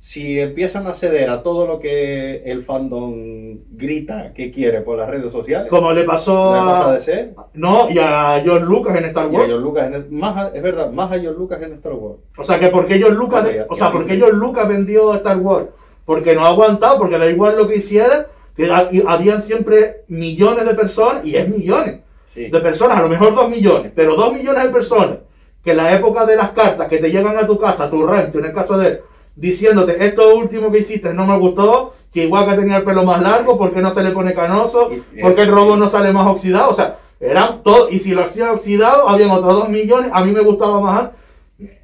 si 0.00 0.40
empiezan 0.40 0.88
a 0.88 0.94
ceder 0.94 1.30
a 1.30 1.44
todo 1.44 1.68
lo 1.68 1.78
que 1.78 2.42
el 2.46 2.64
fandom 2.64 3.58
grita 3.70 4.32
que 4.34 4.50
quiere 4.50 4.80
por 4.80 4.98
las 4.98 5.08
redes 5.08 5.30
sociales, 5.30 5.68
como 5.70 5.92
le 5.92 6.02
pasó 6.02 6.54
a 6.54 6.92
DC, 6.94 7.34
no 7.54 7.88
y 7.90 7.98
a 8.00 8.40
George 8.42 8.66
Lucas 8.66 8.96
en 8.96 9.04
Star 9.04 9.28
Wars, 9.28 9.48
Lucas 9.50 9.90
más 10.10 10.52
es 10.52 10.62
verdad, 10.62 10.90
más 10.90 11.12
a 11.12 11.20
George 11.20 11.38
Lucas 11.38 11.62
en 11.62 11.74
Star 11.74 11.92
Wars. 11.92 12.18
O 12.36 12.42
sea 12.42 12.58
que 12.58 12.68
porque 12.68 12.94
George 12.94 13.16
Lucas, 13.16 13.46
o 13.68 13.74
sea, 13.76 13.92
porque 13.92 14.16
George 14.16 14.36
Lucas 14.36 14.68
vendió 14.68 15.14
Star 15.14 15.38
Wars 15.38 15.68
porque 16.08 16.34
no 16.34 16.46
ha 16.46 16.48
aguantado, 16.48 16.96
porque 16.96 17.18
da 17.18 17.26
igual 17.26 17.58
lo 17.58 17.68
que 17.68 17.76
hiciera, 17.76 18.28
que 18.56 18.72
habían 19.06 19.42
siempre 19.42 20.04
millones 20.08 20.64
de 20.64 20.74
personas, 20.74 21.22
y 21.22 21.36
es 21.36 21.46
millones 21.46 22.00
de 22.34 22.60
personas, 22.60 22.96
a 22.96 23.02
lo 23.02 23.10
mejor 23.10 23.34
dos 23.34 23.50
millones, 23.50 23.92
pero 23.94 24.16
dos 24.16 24.32
millones 24.32 24.64
de 24.64 24.70
personas, 24.70 25.18
que 25.62 25.72
en 25.72 25.76
la 25.76 25.94
época 25.94 26.24
de 26.24 26.36
las 26.36 26.52
cartas 26.52 26.88
que 26.88 26.96
te 26.96 27.10
llegan 27.10 27.36
a 27.36 27.46
tu 27.46 27.58
casa, 27.58 27.84
a 27.84 27.90
tu 27.90 28.06
rento, 28.06 28.38
en 28.38 28.46
el 28.46 28.54
caso 28.54 28.78
de 28.78 28.86
él, 28.88 29.00
diciéndote, 29.36 30.02
esto 30.02 30.34
último 30.34 30.72
que 30.72 30.78
hiciste 30.78 31.12
no 31.12 31.26
me 31.26 31.36
gustó, 31.36 31.92
que 32.10 32.24
igual 32.24 32.48
que 32.48 32.56
tenía 32.56 32.78
el 32.78 32.84
pelo 32.84 33.04
más 33.04 33.20
largo, 33.20 33.58
porque 33.58 33.82
no 33.82 33.92
se 33.92 34.02
le 34.02 34.12
pone 34.12 34.32
canoso, 34.32 34.90
porque 35.20 35.42
el 35.42 35.50
robo 35.50 35.76
no 35.76 35.90
sale 35.90 36.10
más 36.10 36.26
oxidado, 36.26 36.70
o 36.70 36.74
sea, 36.74 36.96
Eran 37.20 37.62
todo, 37.64 37.90
y 37.90 37.98
si 37.98 38.12
lo 38.12 38.22
hacía 38.24 38.52
oxidado, 38.52 39.08
habían 39.08 39.30
otros 39.30 39.54
2 39.54 39.68
millones. 39.68 40.10
A 40.14 40.24
mí 40.24 40.30
me 40.30 40.40
gustaba 40.40 40.80
más. 40.80 41.10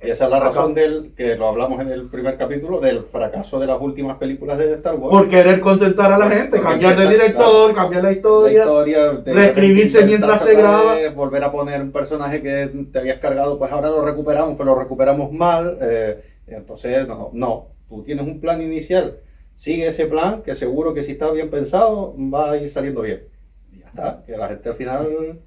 Esa 0.01 0.25
es 0.27 0.31
la 0.31 0.39
razón 0.39 0.72
del 0.72 1.14
que 1.16 1.35
lo 1.35 1.49
hablamos 1.49 1.81
en 1.81 1.89
el 1.89 2.09
primer 2.09 2.37
capítulo 2.37 2.81
del 2.81 3.03
fracaso 3.07 3.59
de 3.59 3.66
las 3.66 3.81
últimas 3.81 4.18
películas 4.18 4.57
de 4.57 4.72
Star 4.75 4.95
Wars. 4.95 5.11
Por 5.11 5.29
querer 5.29 5.61
contentar 5.61 6.12
a 6.12 6.18
la 6.18 6.31
gente, 6.31 6.61
cambiar 6.61 6.97
de 6.97 7.09
director, 7.09 7.72
claro, 7.72 7.75
cambiar 7.75 8.03
la 8.05 8.11
La 8.11 8.14
historia. 8.14 8.59
historia, 8.61 9.12
de 9.14 9.33
reescribirse 9.33 10.05
mientras 10.05 10.43
se 10.43 10.55
graba. 10.55 10.95
vez, 10.95 11.12
Volver 11.12 11.43
a 11.43 11.51
poner 11.51 11.83
un 11.83 11.91
personaje 11.91 12.41
que 12.41 12.70
te 12.93 12.99
habías 13.01 13.18
cargado, 13.18 13.59
pues 13.59 13.72
ahora 13.72 13.89
lo 13.89 14.05
recuperamos, 14.05 14.55
pero 14.57 14.75
lo 14.75 14.81
recuperamos 14.81 15.33
mal. 15.33 15.77
eh, 15.81 16.22
entonces, 16.47 17.09
no, 17.09 17.31
no, 17.33 17.68
tú 17.89 18.05
tienes 18.05 18.25
un 18.27 18.39
plan 18.41 18.62
inicial, 18.62 19.16
sigue 19.57 19.89
ese 19.89 20.07
plan, 20.07 20.43
que 20.43 20.55
seguro 20.55 20.95
que 20.95 21.03
si 21.03 21.12
está 21.12 21.33
bien 21.33 21.51
pensado, 21.51 22.14
va 22.33 22.53
a 22.53 22.57
ir 22.59 22.70
saliendo 22.70 23.01
bien. 23.03 23.25
Y 23.72 23.81
ya 23.81 23.87
está, 23.89 24.22
que 24.25 24.37
la 24.37 24.49
gente 24.51 24.68
al 24.68 24.75
final, 24.77 25.41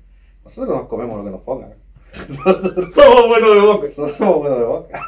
nosotros 0.43 0.75
nos 0.75 0.87
comemos 0.87 1.17
lo 1.17 1.23
que 1.23 1.31
nos 1.31 1.41
pongan. 1.43 1.75
Somos 2.91 3.27
buenos 3.27 3.53
de 3.55 3.61
boca. 3.61 3.87
Somos 3.91 4.37
buenos 4.39 4.59
de 4.59 4.65
boca. 4.65 5.01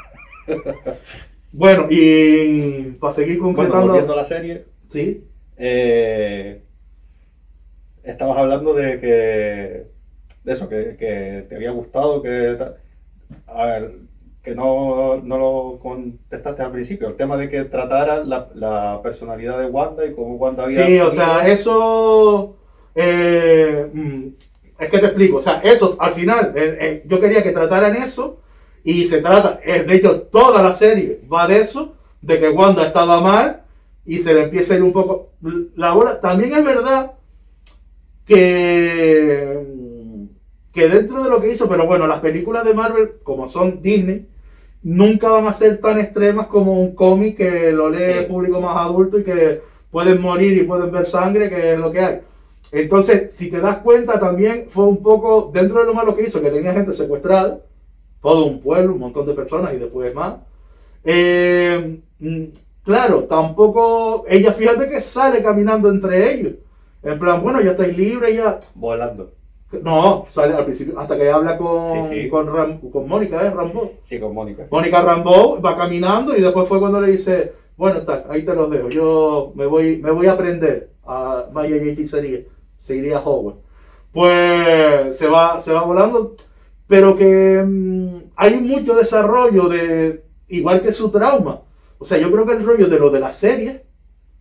Bueno, 1.51 1.87
y 1.89 2.91
para 2.99 3.13
seguir 3.13 3.39
Bueno, 3.39 3.81
volviendo 3.81 4.13
a 4.13 4.17
la 4.17 4.25
serie, 4.25 4.65
sí, 4.87 5.25
Eh, 5.57 6.63
estabas 8.03 8.37
hablando 8.37 8.73
de 8.73 8.99
que 8.99 9.87
de 10.43 10.53
eso, 10.53 10.69
que, 10.69 10.95
que 10.97 11.45
te 11.49 11.55
había 11.55 11.71
gustado, 11.71 12.21
que 12.21 12.57
a 13.47 13.65
ver, 13.65 13.91
que 14.41 14.55
no, 14.55 15.17
no 15.21 15.37
lo 15.37 15.79
contestaste 15.81 16.61
al 16.63 16.71
principio, 16.71 17.09
el 17.09 17.17
tema 17.17 17.37
de 17.37 17.49
que 17.49 17.65
tratara 17.65 18.23
la, 18.23 18.49
la 18.55 19.01
personalidad 19.03 19.59
de 19.59 19.65
Wanda 19.67 20.05
y 20.05 20.13
cómo 20.13 20.35
Wanda 20.35 20.63
había 20.63 20.85
sí, 20.85 20.99
o 20.99 21.11
sea, 21.11 21.47
eso. 21.47 22.57
eh, 22.95 23.89
mm, 23.93 24.27
es 24.79 24.89
que 24.89 24.99
te 24.99 25.05
explico, 25.07 25.37
o 25.37 25.41
sea, 25.41 25.59
eso 25.63 25.95
al 25.99 26.13
final, 26.13 26.53
eh, 26.55 26.77
eh, 26.79 27.03
yo 27.05 27.19
quería 27.19 27.43
que 27.43 27.51
trataran 27.51 27.95
eso, 27.95 28.39
y 28.83 29.05
se 29.05 29.19
trata, 29.21 29.59
eh, 29.63 29.83
de 29.83 29.95
hecho, 29.95 30.21
toda 30.21 30.63
la 30.63 30.73
serie 30.75 31.21
va 31.31 31.47
de 31.47 31.59
eso, 31.59 31.95
de 32.21 32.39
que 32.39 32.49
Wanda 32.49 32.87
estaba 32.87 33.19
mal, 33.19 33.63
y 34.05 34.19
se 34.19 34.33
le 34.33 34.43
empieza 34.43 34.73
a 34.73 34.77
ir 34.77 34.83
un 34.83 34.93
poco 34.93 35.29
la 35.75 35.93
bola. 35.93 36.19
También 36.19 36.53
es 36.53 36.63
verdad 36.63 37.11
que, 38.25 39.59
que 40.73 40.87
dentro 40.87 41.23
de 41.23 41.29
lo 41.29 41.39
que 41.41 41.51
hizo, 41.51 41.67
pero 41.67 41.85
bueno, 41.85 42.07
las 42.07 42.19
películas 42.19 42.63
de 42.63 42.73
Marvel, 42.73 43.11
como 43.23 43.47
son 43.47 43.81
Disney, 43.81 44.27
nunca 44.81 45.29
van 45.29 45.47
a 45.47 45.53
ser 45.53 45.79
tan 45.79 45.99
extremas 45.99 46.47
como 46.47 46.81
un 46.81 46.95
cómic 46.95 47.37
que 47.37 47.71
lo 47.71 47.89
lee 47.89 47.97
Sí. 47.97 48.17
el 48.19 48.25
público 48.27 48.61
más 48.61 48.77
adulto 48.77 49.19
y 49.19 49.23
que 49.23 49.61
pueden 49.91 50.21
morir 50.21 50.57
y 50.57 50.63
pueden 50.63 50.91
ver 50.91 51.05
sangre, 51.05 51.49
que 51.49 51.73
es 51.73 51.79
lo 51.79 51.91
que 51.91 51.99
hay. 51.99 52.21
Entonces, 52.71 53.33
si 53.33 53.49
te 53.49 53.59
das 53.59 53.77
cuenta, 53.77 54.19
también 54.19 54.65
fue 54.69 54.85
un 54.85 55.01
poco, 55.01 55.49
dentro 55.53 55.79
de 55.79 55.85
lo 55.85 55.93
malo 55.93 56.15
que 56.15 56.23
hizo, 56.23 56.41
que 56.41 56.51
tenía 56.51 56.73
gente 56.73 56.93
secuestrada, 56.93 57.59
todo 58.21 58.45
un 58.45 58.59
pueblo, 58.59 58.93
un 58.93 58.99
montón 58.99 59.25
de 59.25 59.33
personas 59.33 59.73
y 59.73 59.77
después 59.77 60.13
más. 60.13 60.35
Eh, 61.03 61.99
mm, 62.19 62.43
claro, 62.83 63.23
tampoco, 63.23 64.25
ella 64.27 64.51
fíjate 64.51 64.89
que 64.89 65.01
sale 65.01 65.41
caminando 65.41 65.89
entre 65.89 66.33
ellos. 66.33 66.53
En 67.01 67.17
plan, 67.17 67.41
bueno, 67.41 67.61
ya 67.61 67.71
estáis 67.71 67.97
libres, 67.97 68.35
ya. 68.35 68.59
volando. 68.75 69.31
No, 69.83 70.25
sale 70.29 70.55
al 70.55 70.65
principio, 70.65 70.99
hasta 70.99 71.15
que 71.15 71.29
habla 71.29 71.55
con, 71.57 72.09
Sí, 72.09 72.23
sí. 72.23 72.29
con, 72.29 72.47
Ram- 72.47 72.89
con 72.91 73.07
Mónica, 73.07 73.45
¿eh? 73.45 73.51
Rambo. 73.51 73.93
Sí, 74.01 74.19
con 74.19 74.33
Mónica. 74.33 74.65
Mónica 74.71 74.99
Rambo 75.01 75.61
va 75.61 75.77
caminando 75.77 76.35
y 76.35 76.41
después 76.41 76.67
fue 76.67 76.79
cuando 76.79 76.99
le 76.99 77.11
dice, 77.11 77.53
bueno, 77.77 77.99
está, 77.99 78.25
ahí 78.29 78.41
te 78.43 78.55
los 78.55 78.69
dejo, 78.71 78.89
yo 78.89 79.51
me 79.55 79.67
voy, 79.67 79.97
me 80.01 80.09
voy 80.09 80.25
a 80.25 80.31
aprender 80.33 80.89
a 81.05 81.45
Maya 81.53 81.77
y 81.77 81.89
hechicería, 81.89 82.39
seguiría 82.89 83.17
a 83.17 83.21
Hogwarts. 83.21 83.61
Pues 84.11 85.17
se 85.17 85.27
va, 85.27 85.61
se 85.61 85.71
va 85.71 85.83
volando, 85.83 86.35
pero 86.87 87.15
que 87.15 87.63
mm, 87.65 88.17
hay 88.35 88.59
mucho 88.59 88.95
desarrollo 88.95 89.69
de, 89.69 90.23
igual 90.47 90.81
que 90.81 90.91
su 90.91 91.09
trauma. 91.11 91.61
O 91.99 92.05
sea, 92.05 92.17
yo 92.17 92.31
creo 92.31 92.45
que 92.45 92.53
el 92.53 92.65
rollo 92.65 92.87
de 92.87 92.99
lo 92.99 93.09
de 93.11 93.19
la 93.19 93.31
serie, 93.31 93.83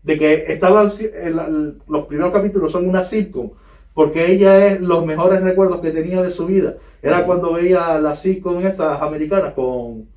de 0.03 0.19
que 0.19 0.45
estaban, 0.49 0.91
el- 1.01 1.39
el- 1.39 1.79
los 1.89 2.07
primeros 2.07 2.33
capítulos 2.33 2.73
son 2.73 2.89
una 2.89 3.03
sitcom, 3.05 3.51
porque 3.95 4.31
ella 4.33 4.67
es 4.67 4.81
los 4.81 5.05
mejores 5.05 5.43
recuerdos 5.43 5.81
que 5.81 5.91
tenía 5.91 6.23
de 6.23 6.31
su 6.31 6.47
vida. 6.47 6.77
Era 7.03 7.25
cuando 7.27 7.53
veía 7.53 7.99
las 8.01 8.21
sitcom 8.21 8.65
esas 8.65 9.03
americanas 9.03 9.53
con, 9.55 10.09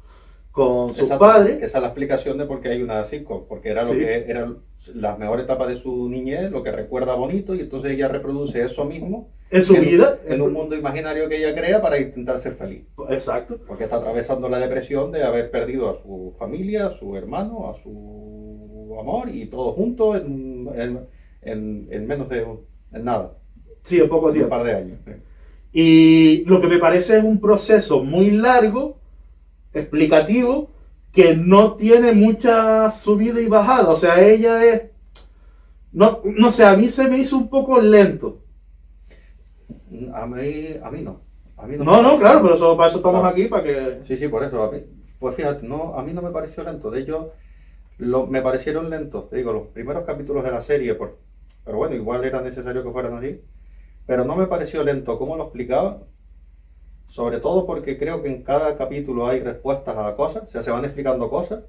con 0.52 0.94
sus 0.94 1.10
padres. 1.12 1.62
esa 1.64 1.78
es 1.78 1.82
la 1.82 1.88
explicación 1.90 2.38
de 2.38 2.46
por 2.46 2.62
qué 2.62 2.70
hay 2.70 2.82
una 2.82 3.06
sitcom, 3.06 3.44
porque 3.50 3.70
era 3.70 3.84
lo 3.84 3.90
Sí. 3.92 3.98
que 4.00 4.26
era 4.32 4.52
la 4.96 5.16
mejor 5.16 5.40
etapa 5.40 5.68
de 5.68 5.76
su 5.78 6.10
niñez, 6.10 6.50
lo 6.52 6.64
que 6.64 6.72
recuerda 6.72 7.16
bonito, 7.16 7.54
y 7.56 7.60
entonces 7.62 7.92
ella 7.92 8.08
reproduce 8.08 8.64
eso 8.64 8.84
mismo 8.86 9.30
En 9.52 9.64
su 9.64 9.76
en, 9.76 9.82
vida. 9.82 10.20
en 10.26 10.42
un 10.42 10.54
mundo 10.54 10.76
imaginario 10.76 11.30
que 11.30 11.38
ella 11.38 11.54
crea 11.56 11.82
para 11.82 12.00
intentar 12.00 12.40
ser 12.40 12.56
feliz. 12.56 12.84
Exacto. 13.10 13.60
Porque 13.68 13.84
está 13.84 13.98
atravesando 13.98 14.50
la 14.50 14.60
depresión 14.60 15.12
de 15.12 15.24
haber 15.24 15.52
perdido 15.52 15.90
a 15.90 15.96
su 16.02 16.34
familia, 16.40 16.88
a 16.88 16.92
su 16.92 17.16
hermano, 17.16 17.70
a 17.70 17.74
su 17.76 18.98
amor 19.00 19.30
y 19.30 19.46
todo 19.48 19.74
junto 19.74 20.16
en, 20.16 20.68
en- 20.76 21.00
en- 21.44 21.88
en 21.92 22.08
menos 22.08 22.28
de 22.30 22.44
un- 22.44 22.62
en 22.94 23.04
nada, 23.06 23.34
Sí, 23.84 24.00
en 24.00 24.10
poco 24.10 24.28
en 24.28 24.30
un 24.30 24.34
tiempo. 24.34 24.50
par 24.50 24.64
de 24.64 24.74
años. 24.74 25.00
Y 25.74 26.44
lo 26.46 26.60
que 26.60 26.68
me 26.68 26.78
parece 26.80 27.18
es 27.18 27.24
un 27.24 27.40
proceso 27.40 28.04
muy 28.04 28.32
largo, 28.32 28.98
explicativo, 29.74 30.70
que 31.12 31.36
no 31.36 31.76
tiene 31.76 32.14
mucha 32.14 32.90
subida 32.92 33.42
y 33.42 33.48
bajada. 33.48 33.90
O 33.90 33.96
sea, 33.98 34.22
ella 34.22 34.64
es... 34.66 34.84
No, 35.94 36.22
no 36.26 36.52
sé, 36.52 36.66
a 36.66 36.76
mí 36.76 36.90
se 36.90 37.08
me 37.08 37.18
hizo 37.18 37.38
un 37.38 37.50
poco 37.50 37.80
lento. 37.82 38.42
A 40.14 40.26
mí, 40.26 40.68
a 40.82 40.92
mí 40.92 41.02
no. 41.02 41.22
A 41.58 41.68
mí 41.68 41.76
No, 41.78 42.02
no, 42.02 42.14
me- 42.14 42.20
claro, 42.20 42.42
pero 42.42 42.56
eso, 42.56 42.76
para 42.78 42.90
eso 42.90 42.98
estamos 42.98 43.22
Claro. 43.22 43.34
aquí, 43.34 43.46
para 43.48 43.64
que... 43.64 44.02
Sí, 44.08 44.18
sí, 44.18 44.28
por 44.28 44.44
eso. 44.44 44.64
A 44.64 44.72
mí, 44.72 44.80
pues 45.20 45.36
fíjate, 45.36 45.68
no, 45.68 45.96
a 45.98 46.04
mí 46.04 46.14
no 46.14 46.22
me 46.22 46.32
pareció 46.32 46.64
lento. 46.64 46.90
De 46.90 47.02
hecho, 47.02 47.34
lo- 47.98 48.28
me 48.28 48.42
parecieron 48.42 48.90
lentos. 48.90 49.30
Te 49.30 49.38
digo, 49.38 49.54
los 49.54 49.68
primeros 49.70 50.06
capítulos 50.06 50.44
de 50.44 50.52
la 50.52 50.62
serie, 50.62 50.96
por, 50.96 51.18
pero 51.66 51.78
bueno, 51.78 51.96
igual 51.96 52.24
era 52.26 52.42
necesario 52.42 52.84
que 52.84 52.92
fueran 52.92 53.16
así. 53.16 53.42
Pero 54.08 54.26
no 54.26 54.36
me 54.36 54.48
pareció 54.48 54.84
lento 54.84 55.18
cómo 55.20 55.38
lo 55.38 55.44
explicaba. 55.46 56.04
Sobre 57.12 57.40
todo 57.40 57.66
porque 57.66 57.98
creo 57.98 58.24
que 58.24 58.30
en 58.30 58.42
cada 58.42 58.78
capítulo 58.78 59.28
hay 59.28 59.42
respuestas 59.42 59.98
a 59.98 60.16
cosas. 60.16 60.44
O 60.44 60.48
sea, 60.48 60.64
se 60.64 60.72
van 60.72 60.86
explicando 60.86 61.30
cosas. 61.30 61.64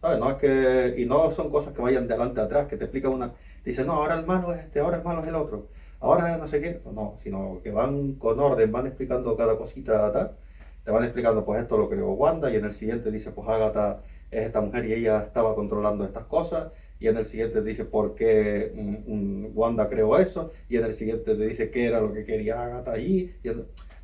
¿Sabes? 0.00 0.18
No 0.18 0.30
es 0.30 0.36
que, 0.36 0.94
y 0.98 1.06
no 1.06 1.30
son 1.30 1.50
cosas 1.50 1.72
que 1.72 1.80
vayan 1.80 2.06
de 2.06 2.14
adelante 2.14 2.40
a 2.40 2.44
atrás, 2.44 2.66
que 2.66 2.76
te 2.76 2.84
explican 2.84 3.12
una. 3.12 3.32
Dice, 3.64 3.84
no, 3.84 3.94
ahora 3.94 4.18
el 4.18 4.26
malo 4.26 4.52
es 4.52 4.60
este, 4.60 4.80
ahora 4.80 4.98
el 4.98 5.04
malo 5.04 5.22
es 5.22 5.28
el 5.28 5.36
otro. 5.36 5.68
Ahora 6.00 6.36
no 6.36 6.46
sé 6.46 6.60
qué. 6.60 6.80
No, 6.92 7.18
sino 7.22 7.60
que 7.62 7.70
van 7.70 8.14
con 8.14 8.38
orden, 8.38 8.70
van 8.70 8.86
explicando 8.86 9.36
cada 9.36 9.56
cosita 9.56 10.12
tal 10.12 10.36
te 10.84 10.90
van 10.90 11.04
explicando, 11.04 11.44
pues 11.44 11.62
esto 11.62 11.76
lo 11.76 11.88
creó 11.88 12.12
Wanda, 12.12 12.50
y 12.50 12.56
en 12.56 12.64
el 12.64 12.74
siguiente 12.74 13.10
dice, 13.10 13.30
pues 13.30 13.48
Agatha 13.48 14.02
es 14.30 14.46
esta 14.46 14.60
mujer 14.60 14.84
y 14.86 14.94
ella 14.94 15.22
estaba 15.22 15.54
controlando 15.54 16.04
estas 16.04 16.24
cosas, 16.24 16.72
y 16.98 17.08
en 17.08 17.16
el 17.16 17.26
siguiente 17.26 17.62
dice 17.62 17.84
por 17.84 18.14
qué 18.14 18.72
mm, 18.74 19.12
mm, 19.12 19.50
Wanda 19.54 19.88
creó 19.88 20.18
eso, 20.18 20.52
y 20.68 20.76
en 20.76 20.84
el 20.84 20.94
siguiente 20.94 21.34
te 21.34 21.46
dice 21.46 21.70
qué 21.70 21.86
era 21.86 22.00
lo 22.00 22.12
que 22.12 22.24
quería 22.24 22.62
Agatha 22.62 22.92
allí, 22.92 23.34
y 23.42 23.48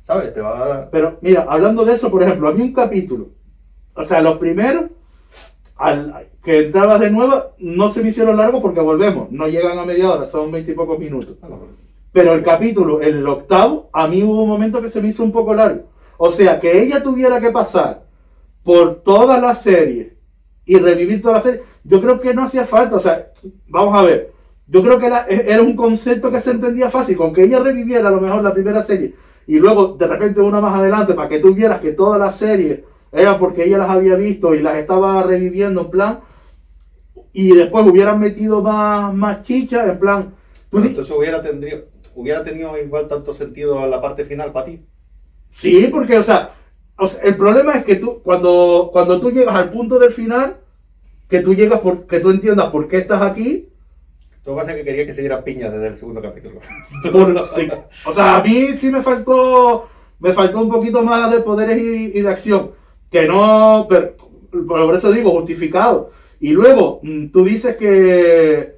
¿sabes? 0.09 0.33
Te 0.33 0.41
va 0.41 0.89
Pero 0.91 1.19
mira, 1.21 1.45
hablando 1.47 1.85
de 1.85 1.93
eso, 1.93 2.09
por 2.09 2.23
ejemplo, 2.23 2.47
había 2.47 2.63
un 2.63 2.73
capítulo. 2.73 3.29
O 3.93 4.03
sea, 4.03 4.21
los 4.21 4.39
primeros, 4.39 4.85
al, 5.75 6.29
que 6.43 6.65
entrabas 6.65 6.99
de 6.99 7.11
nuevo, 7.11 7.51
no 7.59 7.89
se 7.89 8.01
me 8.01 8.09
hicieron 8.09 8.37
largos 8.37 8.59
porque 8.59 8.79
volvemos. 8.79 9.31
No 9.31 9.47
llegan 9.47 9.77
a 9.77 9.85
media 9.85 10.11
hora, 10.11 10.25
son 10.25 10.51
veintipocos 10.51 10.97
minutos. 10.97 11.37
Bueno, 11.39 11.59
Pero 12.11 12.33
el 12.33 12.41
capítulo, 12.41 13.01
el 13.01 13.25
octavo, 13.27 13.91
a 13.93 14.07
mí 14.07 14.23
hubo 14.23 14.41
un 14.41 14.49
momento 14.49 14.81
que 14.81 14.89
se 14.89 14.99
me 14.99 15.09
hizo 15.09 15.23
un 15.23 15.31
poco 15.31 15.53
largo. 15.53 15.83
O 16.17 16.31
sea, 16.31 16.59
que 16.59 16.81
ella 16.81 17.03
tuviera 17.03 17.39
que 17.39 17.51
pasar 17.51 18.03
por 18.63 19.03
toda 19.03 19.39
la 19.39 19.53
serie 19.53 20.17
y 20.65 20.77
revivir 20.79 21.21
toda 21.21 21.35
la 21.35 21.41
serie, 21.41 21.61
yo 21.83 22.01
creo 22.01 22.19
que 22.19 22.33
no 22.33 22.45
hacía 22.45 22.65
falta. 22.65 22.95
O 22.95 22.99
sea, 22.99 23.31
vamos 23.67 23.93
a 23.93 24.01
ver. 24.01 24.31
Yo 24.65 24.81
creo 24.81 24.97
que 24.97 25.05
era, 25.05 25.27
era 25.27 25.61
un 25.61 25.75
concepto 25.75 26.31
que 26.31 26.41
se 26.41 26.49
entendía 26.49 26.89
fácil, 26.89 27.15
con 27.15 27.31
que 27.31 27.43
ella 27.43 27.59
reviviera 27.59 28.07
a 28.07 28.11
lo 28.11 28.21
mejor 28.21 28.43
la 28.43 28.53
primera 28.53 28.83
serie 28.83 29.13
y 29.49 29.59
luego 29.59 29.95
de 29.97 30.07
repente 30.07 30.39
una 30.41 30.61
más 30.61 30.75
adelante 30.75 31.13
para 31.13 31.27
que 31.27 31.39
tú 31.39 31.53
vieras 31.53 31.81
que 31.81 31.91
toda 31.91 32.17
la 32.17 32.31
serie 32.31 32.85
era 33.11 33.37
porque 33.37 33.65
ella 33.65 33.79
las 33.79 33.89
había 33.89 34.15
visto 34.15 34.53
y 34.53 34.61
las 34.61 34.75
estaba 34.75 35.23
reviviendo 35.23 35.81
en 35.81 35.89
plan 35.89 36.19
y 37.33 37.55
después 37.55 37.85
hubieran 37.85 38.19
metido 38.19 38.61
más, 38.61 39.13
más 39.13 39.43
chicha 39.43 39.85
en 39.89 39.99
plan 39.99 40.39
entonces 40.71 41.15
hubiera, 41.15 41.41
tendría, 41.41 41.81
hubiera 42.15 42.43
tenido 42.43 42.77
igual 42.77 43.07
tanto 43.07 43.33
sentido 43.33 43.87
la 43.87 44.01
parte 44.01 44.25
final 44.25 44.51
para 44.51 44.67
ti. 44.67 44.85
Sí, 45.51 45.89
porque, 45.91 46.17
o 46.17 46.23
sea, 46.23 46.51
o 46.95 47.07
sea, 47.07 47.21
el 47.23 47.35
problema 47.35 47.73
es 47.73 47.83
que 47.83 47.95
tú, 47.95 48.21
cuando, 48.21 48.89
cuando 48.91 49.19
tú 49.19 49.31
llegas 49.31 49.55
al 49.55 49.71
punto 49.71 49.97
del 49.97 50.11
final, 50.11 50.57
que 51.27 51.41
tú 51.41 51.55
llegas 51.55 51.79
por, 51.79 52.05
que 52.05 52.19
tú 52.19 52.29
entiendas 52.29 52.69
por 52.69 52.87
qué 52.87 52.99
estás 52.99 53.21
aquí, 53.21 53.68
Lo 54.49 54.55
que 54.55 54.61
pasa 54.61 54.71
es 54.71 54.77
que 54.79 54.83
quería 54.83 55.05
que 55.05 55.13
se 55.13 55.21
diera 55.21 55.43
piña 55.43 55.69
desde 55.69 55.89
el 55.89 55.97
segundo 55.97 56.23
capítulo. 56.23 56.59
o 58.05 58.13
sea, 58.13 58.37
a 58.37 58.43
mí 58.43 58.69
sí 58.79 58.89
me 58.89 59.03
faltó, 59.03 59.87
me 60.17 60.33
faltó 60.33 60.59
un 60.59 60.71
poquito 60.71 61.03
más 61.03 61.31
de 61.31 61.41
poderes 61.41 61.77
y, 61.77 62.17
y 62.17 62.21
de 62.23 62.29
acción, 62.29 62.71
que 63.11 63.27
no, 63.27 63.85
pero, 63.87 64.15
por 64.67 64.95
eso 64.95 65.11
digo, 65.11 65.29
justificado. 65.29 66.09
Y 66.39 66.53
luego, 66.53 66.99
mm, 67.03 67.27
tú 67.27 67.45
dices 67.45 67.75
que, 67.75 68.77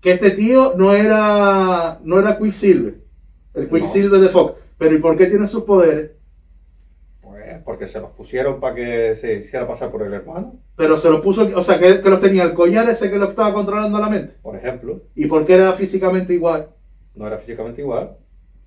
que 0.00 0.10
este 0.10 0.32
tío 0.32 0.74
no 0.76 0.92
era, 0.92 2.00
no 2.02 2.18
era 2.18 2.36
Quicksilver. 2.36 2.96
El 3.54 3.70
Quicksilver 3.70 4.18
de 4.18 4.28
Fox. 4.28 4.54
Pero 4.76 4.96
¿y 4.96 4.98
por 4.98 5.16
qué 5.16 5.26
tiene 5.26 5.46
sus 5.46 5.62
poderes? 5.62 6.10
Pues 7.20 7.62
porque 7.64 7.86
se 7.86 8.00
los 8.00 8.10
pusieron 8.10 8.58
para 8.58 8.74
que 8.74 9.14
se 9.20 9.34
hiciera 9.34 9.68
pasar 9.68 9.92
por 9.92 10.02
el 10.02 10.12
hermano, 10.12 10.58
Pero 10.76 10.98
se 10.98 11.10
los 11.10 11.20
puso, 11.22 11.48
o 11.54 11.62
sea, 11.62 11.78
que, 11.78 12.00
que 12.02 12.10
los 12.10 12.20
tenía 12.20 12.42
el 12.44 12.54
collar 12.54 12.88
ese 12.90 13.10
que 13.10 13.18
lo 13.18 13.30
estaba 13.30 13.52
controlando 13.54 13.98
la 13.98 14.10
mente. 14.10 14.34
por 14.42 14.56
ejemplo. 14.56 15.00
¿Y 15.14 15.26
por 15.26 15.44
qué 15.44 15.54
era 15.54 15.72
físicamente 15.72 16.34
igual? 16.34 16.68
No 17.14 17.26
era 17.26 17.38
físicamente 17.38 17.80
igual, 17.80 18.16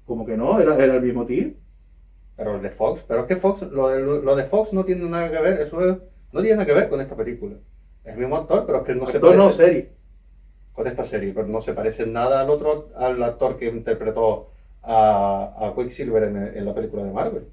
Como 0.06 0.26
que 0.26 0.36
no, 0.36 0.60
era, 0.60 0.76
era 0.84 0.96
el 0.96 1.02
mismo 1.04 1.26
tío. 1.26 1.50
pero 2.36 2.56
el 2.56 2.62
de 2.64 2.72
Fox. 2.72 3.04
Pero 3.08 3.22
es 3.22 3.26
que 3.28 3.36
Fox, 3.36 3.62
lo 3.64 3.90
de, 3.90 4.02
lo 4.24 4.36
de 4.36 4.44
Fox 4.44 4.74
no 4.74 4.86
tiene 4.86 5.08
nada 5.08 5.30
que 5.30 5.40
ver, 5.42 5.62
eso 5.62 5.82
es- 5.88 5.98
no 6.32 6.42
tiene 6.42 6.56
nada 6.58 6.66
que 6.66 6.74
ver 6.74 6.90
con 6.90 7.00
esta 7.02 7.16
película. 7.16 7.56
Es 8.04 8.14
el 8.14 8.20
mismo 8.20 8.38
actor, 8.38 8.66
pero 8.66 8.80
es 8.80 8.84
que 8.86 8.96
no 8.96 9.06
se 9.06 9.18
Actor 9.18 9.30
parece 9.36 9.44
no, 9.46 9.52
serie. 9.52 9.90
con 10.74 10.88
esta 10.88 11.04
serie, 11.04 11.34
pero 11.34 11.48
no 11.48 11.62
se 11.62 11.74
parece 11.74 12.08
nada 12.08 12.42
al 12.42 12.50
otro, 12.50 12.90
al 12.96 13.22
actor 13.22 13.58
que 13.58 13.66
interpretó 13.68 14.50
a, 14.82 15.54
a 15.68 15.74
Quicksilver 15.76 16.24
en, 16.24 16.38
en 16.58 16.66
la 16.66 16.74
película 16.74 17.04
de 17.04 17.12
Marvel. 17.12 17.44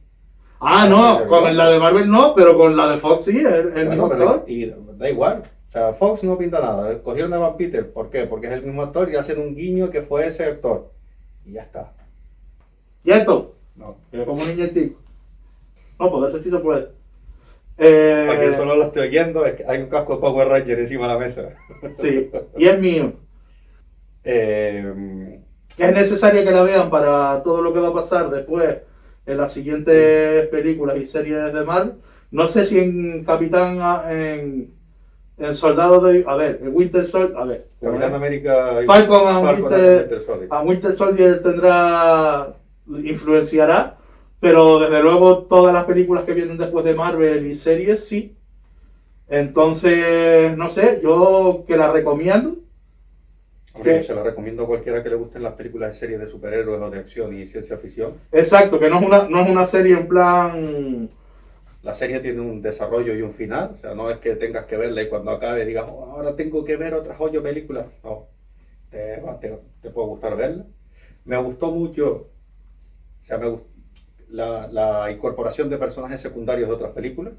Ah, 0.60 0.86
no, 0.88 1.26
con 1.26 1.56
la 1.56 1.70
de 1.70 1.78
Marvel 1.78 2.10
no, 2.10 2.34
pero 2.34 2.56
con 2.56 2.76
la 2.76 2.88
de 2.92 2.98
Fox 2.98 3.24
sí, 3.26 3.38
el, 3.40 3.76
el 3.76 3.88
mismo 3.90 4.06
actor. 4.06 4.44
y 4.46 4.72
da 4.96 5.08
igual. 5.10 5.42
O 5.68 5.70
sea, 5.72 5.92
Fox 5.92 6.22
no 6.24 6.38
pinta 6.38 6.60
nada. 6.60 7.02
Cogieron 7.02 7.32
a 7.34 7.38
Van 7.38 7.56
Peter. 7.56 7.90
¿Por 7.92 8.08
qué? 8.08 8.24
Porque 8.24 8.46
es 8.46 8.52
el 8.54 8.62
mismo 8.62 8.82
actor 8.82 9.10
y 9.10 9.16
hacen 9.16 9.38
un 9.38 9.54
guiño 9.54 9.90
que 9.90 10.02
fue 10.02 10.26
ese 10.26 10.44
actor. 10.44 10.90
Y 11.44 11.52
ya 11.52 11.62
está. 11.62 11.92
¿Cierto? 13.04 13.56
No. 13.76 13.96
Que 14.10 14.24
como 14.24 14.42
un 14.42 14.48
niño 14.48 14.64
el 14.64 14.72
tico. 14.72 15.00
No, 16.00 16.10
poderse 16.10 16.40
sí 16.42 16.50
se 16.50 16.58
puede. 16.58 16.88
Eh, 17.78 18.24
Para 18.26 18.40
quien 18.40 18.54
solo 18.56 18.76
lo 18.76 18.84
esté 18.84 19.00
oyendo, 19.00 19.44
es 19.44 19.54
que 19.54 19.64
hay 19.68 19.82
un 19.82 19.88
casco 19.90 20.14
de 20.14 20.20
Power 20.22 20.48
Ranger 20.48 20.78
encima 20.78 21.06
de 21.06 21.12
la 21.12 21.18
mesa. 21.18 21.42
Sí, 21.98 22.30
y 22.56 22.66
es 22.66 22.80
mío. 22.80 23.12
Eh, 24.24 25.40
Que 25.76 25.84
es 25.84 25.92
necesaria 25.94 26.42
que 26.42 26.50
la 26.50 26.62
vean 26.62 26.88
para 26.90 27.42
todo 27.42 27.60
lo 27.60 27.72
que 27.74 27.80
va 27.80 27.88
a 27.88 27.94
pasar 27.94 28.30
después 28.30 28.78
en 29.26 29.36
las 29.36 29.52
siguientes 29.52 30.46
películas 30.48 30.96
y 30.98 31.06
series 31.06 31.52
de 31.52 31.64
Marvel. 31.64 31.94
No 32.30 32.48
sé 32.48 32.64
si 32.64 32.78
en 32.78 33.24
Capitán, 33.24 33.78
en, 34.10 34.70
en 35.38 35.54
Soldado 35.54 36.00
de... 36.00 36.24
A 36.26 36.36
ver, 36.36 36.60
en 36.62 36.74
Winter 36.74 37.06
Soldier... 37.06 37.36
A 37.38 37.44
ver. 37.44 37.66
Capitán 37.80 38.14
América 38.14 38.82
y 38.82 38.86
Falcon 38.86 39.28
and 39.28 39.44
Falcon 39.44 39.64
Winter- 39.64 39.90
and 39.90 40.00
Winter 40.00 40.22
Soldier. 40.26 40.48
a 40.50 40.62
Winter 40.62 40.94
Soldier 40.94 41.42
tendrá 41.42 42.54
influenciará, 42.88 43.98
pero 44.40 44.78
desde 44.78 45.02
luego 45.02 45.38
todas 45.44 45.74
las 45.74 45.84
películas 45.84 46.24
que 46.24 46.34
vienen 46.34 46.56
después 46.56 46.84
de 46.84 46.94
Marvel 46.94 47.46
y 47.46 47.54
series 47.54 48.06
sí. 48.06 48.36
Entonces, 49.28 50.56
no 50.56 50.70
sé, 50.70 51.00
yo 51.02 51.64
que 51.66 51.76
la 51.76 51.90
recomiendo. 51.90 52.56
Hombre, 53.76 54.02
se 54.02 54.14
la 54.14 54.22
recomiendo 54.22 54.64
a 54.64 54.66
cualquiera 54.66 55.02
que 55.02 55.08
le 55.10 55.16
gusten 55.16 55.42
las 55.42 55.52
películas 55.54 55.92
de 55.92 55.98
series 55.98 56.20
de 56.20 56.28
superhéroes 56.28 56.80
o 56.82 56.90
de 56.90 56.98
acción 56.98 57.36
y 57.36 57.46
ciencia 57.46 57.76
ficción. 57.78 58.14
Exacto, 58.32 58.78
que 58.78 58.88
no 58.88 58.98
es 59.00 59.06
una, 59.06 59.28
no 59.28 59.40
es 59.42 59.48
una 59.50 59.66
serie 59.66 59.94
en 59.94 60.08
plan. 60.08 61.10
La 61.82 61.94
serie 61.94 62.20
tiene 62.20 62.40
un 62.40 62.60
desarrollo 62.62 63.14
y 63.14 63.22
un 63.22 63.34
final. 63.34 63.72
O 63.76 63.78
sea, 63.78 63.94
no 63.94 64.10
es 64.10 64.18
que 64.18 64.36
tengas 64.36 64.66
que 64.66 64.76
verla 64.76 65.02
y 65.02 65.08
cuando 65.08 65.30
acabe 65.30 65.64
digas, 65.64 65.86
"Oh, 65.88 66.04
ahora 66.06 66.34
tengo 66.36 66.64
que 66.64 66.76
ver 66.76 66.94
otras 66.94 67.16
ocho 67.20 67.42
películas. 67.42 67.86
No, 68.04 68.28
te, 68.90 69.22
te, 69.40 69.58
te 69.82 69.90
puede 69.90 70.08
gustar 70.08 70.36
verla. 70.36 70.66
Me 71.24 71.36
gustó 71.38 71.72
mucho 71.72 72.30
o 73.22 73.26
sea, 73.26 73.38
me 73.38 73.48
gust- 73.48 73.66
la, 74.28 74.68
la 74.68 75.10
incorporación 75.12 75.68
de 75.70 75.78
personajes 75.78 76.20
secundarios 76.20 76.68
de 76.68 76.74
otras 76.76 76.92
películas. 76.92 77.34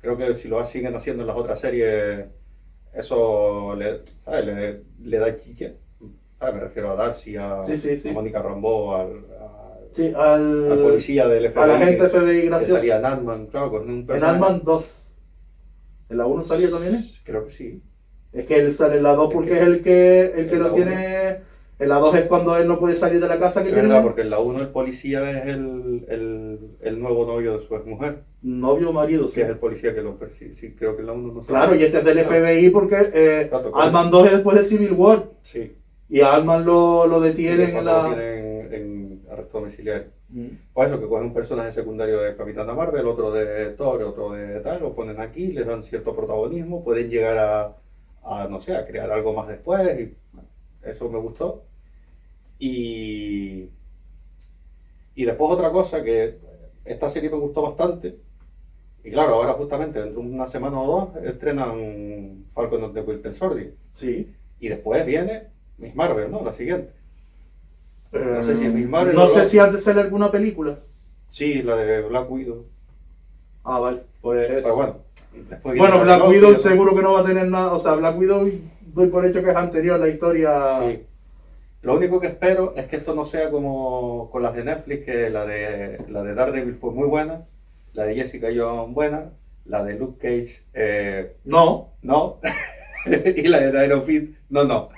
Creo 0.00 0.16
que 0.18 0.34
si 0.36 0.48
lo 0.48 0.64
siguen 0.66 0.94
haciendo 0.96 1.22
en 1.22 1.28
las 1.28 1.36
otras 1.36 1.60
series, 1.60 2.26
eso 2.94 3.74
le, 3.76 4.00
¿sabes? 4.24 4.46
le, 4.46 4.80
le 5.02 5.18
da 5.18 5.36
chique. 5.36 5.76
¿sabes? 6.38 6.54
Me 6.54 6.60
refiero 6.60 6.90
a 6.90 6.94
Darcy, 6.96 7.36
a, 7.36 7.62
Sí, 7.64 7.76
sí, 7.76 7.96
sí. 7.98 8.08
a 8.08 8.12
Mónica 8.12 8.40
Rambeau, 8.42 8.92
al, 8.94 9.08
a- 9.40 10.32
al, 10.34 10.72
al 10.72 10.78
policía 10.82 11.26
del 11.28 11.50
FBI. 11.50 11.62
a 11.62 11.66
la 11.66 11.78
gente 11.78 12.08
FBI 12.08 12.48
salía 12.66 12.98
en 12.98 13.04
Ant-Man, 13.06 13.46
claro, 13.46 13.70
con 13.70 13.82
un 13.84 13.90
En 14.00 14.06
personaje- 14.06 14.32
Ant-Man 14.38 14.62
2. 14.64 14.96
¿En 16.10 16.18
la 16.18 16.26
1 16.26 16.42
salía 16.42 16.70
también? 16.70 17.06
Creo 17.24 17.46
que 17.46 17.52
sí. 17.52 17.82
Es 18.32 18.46
que 18.46 18.56
él 18.60 18.72
sale 18.72 18.96
en 18.98 19.02
la 19.02 19.14
2 19.14 19.28
Es 19.28 19.34
porque 19.34 19.50
que- 19.50 19.56
es 19.56 19.62
el 19.62 19.82
que, 19.82 20.20
el 20.36 20.48
que 20.48 20.56
lo 20.56 20.72
tiene. 20.72 20.94
En 21.80 21.88
la 21.88 21.96
2 21.98 22.14
es 22.14 22.22
cuando 22.26 22.56
él 22.56 22.68
no 22.68 22.78
puede 22.78 22.94
salir 22.94 23.20
de 23.20 23.26
la 23.28 23.38
casa 23.38 23.62
que 23.62 23.70
Es 23.70 23.74
tiene. 23.74 23.88
verdad, 23.88 24.02
porque 24.04 24.20
en 24.20 24.30
la 24.30 24.38
1 24.38 24.60
el 24.60 24.68
policía 24.68 25.30
es 25.30 25.46
el, 25.46 26.04
el, 26.08 26.58
el 26.80 27.00
nuevo 27.00 27.26
novio 27.26 27.58
de 27.58 27.66
su 27.66 27.74
exmujer, 27.74 28.18
Novio 28.42 28.90
o 28.90 28.92
marido, 28.92 29.28
sí. 29.28 29.36
que 29.36 29.42
es 29.42 29.48
el 29.48 29.58
policía 29.58 29.94
que 29.94 30.02
lo 30.02 30.16
persigue. 30.16 30.54
Sí, 30.54 30.74
creo 30.78 30.94
que 30.94 31.00
en 31.00 31.06
la 31.06 31.12
1 31.12 31.32
no 31.32 31.42
Claro, 31.42 31.74
y 31.74 31.82
este 31.82 31.98
es 31.98 32.04
del 32.04 32.20
FBI 32.24 32.70
porque 32.70 32.96
eh. 33.12 33.50
Ant-Man 33.74 34.10
2 34.10 34.26
es 34.26 34.32
después 34.32 34.58
de 34.58 34.64
Civil 34.64 34.92
War. 34.92 35.24
Sí. 35.42 35.74
Y 36.08 36.20
a 36.20 36.34
Ant-Man 36.36 36.64
lo, 36.64 37.06
lo 37.06 37.20
detienen 37.20 37.70
en 37.70 37.74
lo 37.76 37.82
la. 37.82 38.06
tienen 38.06 38.74
en 38.74 39.22
arresto 39.30 39.58
domiciliario. 39.60 40.08
Mm. 40.28 40.46
Por 40.72 40.86
eso 40.86 41.00
que 41.00 41.06
cogen 41.08 41.26
un 41.26 41.34
personaje 41.34 41.72
secundario 41.72 42.20
de 42.20 42.36
Capitana 42.36 42.72
Marvel, 42.74 43.06
otro 43.06 43.32
de 43.32 43.70
Thor, 43.70 44.02
otro 44.02 44.32
de 44.32 44.60
tal, 44.60 44.80
lo 44.80 44.94
ponen 44.94 45.20
aquí, 45.20 45.48
les 45.48 45.66
dan 45.66 45.82
cierto 45.82 46.14
protagonismo, 46.14 46.84
pueden 46.84 47.08
llegar 47.10 47.38
a, 47.38 47.76
a, 48.22 48.46
no 48.48 48.60
sé, 48.60 48.74
a 48.74 48.86
crear 48.86 49.10
algo 49.10 49.32
más 49.32 49.48
después, 49.48 49.80
y 50.00 50.14
bueno, 50.32 50.48
eso 50.84 51.08
me 51.10 51.18
gustó. 51.18 51.64
Y, 52.62 53.68
y 55.14 55.24
después 55.24 55.50
otra 55.50 55.70
cosa 55.72 56.02
que 56.04 56.36
esta 56.84 57.08
serie 57.10 57.30
me 57.30 57.36
gustó 57.38 57.62
bastante, 57.62 58.18
y 59.02 59.10
claro, 59.10 59.34
ahora 59.36 59.54
justamente 59.54 59.98
dentro 60.00 60.20
de 60.22 60.28
una 60.28 60.46
semana 60.46 60.78
o 60.78 61.10
dos 61.14 61.24
estrenan 61.24 62.44
Falcon 62.54 62.84
and 62.84 62.94
the 62.94 63.00
Winter 63.00 63.34
Soldier, 63.34 63.72
Sí. 63.94 64.30
y 64.60 64.68
después 64.68 65.04
viene 65.06 65.44
Miss 65.78 65.94
Marvel, 65.96 66.30
¿no? 66.30 66.44
La 66.44 66.52
siguiente. 66.52 66.92
No 68.12 68.42
sé 68.42 68.56
si 68.56 68.64
es 68.66 68.70
Eh, 68.70 68.74
Miss 68.74 68.88
Marvel 68.88 69.14
No 69.14 69.24
o 69.24 69.28
sé 69.28 69.46
si 69.46 69.58
antes 69.58 69.82
sale 69.84 70.02
alguna 70.02 70.30
película. 70.30 70.80
Sí, 71.30 71.62
la 71.62 71.76
de 71.76 72.02
Black 72.02 72.30
Widow. 72.30 72.66
Ah, 73.64 73.78
vale. 73.78 74.02
Pues. 74.20 74.48
Pero 74.62 74.74
bueno, 74.76 74.96
después 75.48 75.78
Bueno, 75.78 76.02
Black 76.02 76.28
Widow 76.28 76.56
seguro 76.56 76.94
que 76.94 77.02
no 77.02 77.12
va 77.14 77.20
a 77.20 77.24
tener 77.24 77.46
nada. 77.46 77.72
O 77.72 77.78
sea, 77.78 77.94
Black 77.94 78.18
Widow 78.18 78.50
doy 78.92 79.06
por 79.08 79.24
hecho 79.24 79.42
que 79.42 79.50
es 79.50 79.56
anterior 79.56 79.94
a 79.94 79.98
la 79.98 80.08
historia. 80.08 80.80
Sí. 80.80 81.06
Lo 81.82 81.94
único 81.94 82.20
que 82.20 82.26
espero 82.28 82.74
es 82.76 82.86
que 82.86 82.96
esto 82.96 83.14
no 83.14 83.24
sea 83.24 83.50
como 83.50 84.28
con 84.30 84.42
las 84.42 84.54
de 84.54 84.64
Netflix, 84.64 85.04
que 85.04 85.30
la 85.30 85.46
de, 85.46 86.04
la 86.08 86.22
de 86.22 86.34
Daredevil 86.34 86.74
fue 86.74 86.90
muy 86.92 87.08
buena, 87.08 87.46
la 87.94 88.04
de 88.04 88.14
Jessica 88.14 88.48
Jones 88.54 88.94
buena, 88.94 89.30
la 89.64 89.82
de 89.84 89.94
Luke 89.94 90.18
Cage 90.20 90.62
eh, 90.74 91.36
No. 91.44 91.88
no, 92.02 92.38
y 93.06 93.42
la 93.48 93.60
de 93.60 93.86
Iron 93.86 94.04
Fist 94.04 94.32
no, 94.50 94.64
no. 94.64 94.90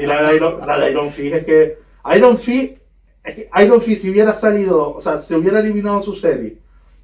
Y 0.00 0.06
la 0.06 0.28
de 0.30 0.36
Iron, 0.36 0.66
la 0.66 0.78
de 0.78 0.90
Iron 0.90 1.10
Fist 1.10 1.34
es 1.36 1.44
que. 1.44 1.78
Iron 2.16 2.36
Fist. 2.38 2.78
Es 3.22 3.34
que 3.36 3.50
Iron 3.62 3.80
Fist, 3.80 4.02
si 4.02 4.10
hubiera 4.10 4.32
salido. 4.32 4.94
O 4.94 5.00
sea, 5.00 5.18
si 5.18 5.34
hubiera 5.34 5.60
eliminado 5.60 6.00
su 6.02 6.14
serie. 6.14 6.56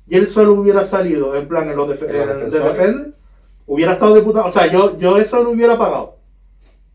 Y 0.09 0.17
él 0.17 0.27
solo 0.27 0.55
hubiera 0.55 0.83
salido 0.85 1.37
en 1.37 1.47
plan 1.47 1.71
en 1.71 1.77
los, 1.77 1.89
def- 1.89 2.03
En 2.09 2.17
los 2.27 2.37
en 2.39 2.45
el 2.47 2.51
de. 2.51 2.59
Defender. 2.61 3.13
Hubiera 3.67 3.93
estado 3.93 4.15
de 4.15 4.23
puta. 4.23 4.45
O 4.45 4.51
sea, 4.51 4.67
yo, 4.67 4.99
yo 4.99 5.19
eso 5.19 5.43
lo 5.43 5.51
hubiera 5.51 5.79
pagado. 5.79 6.17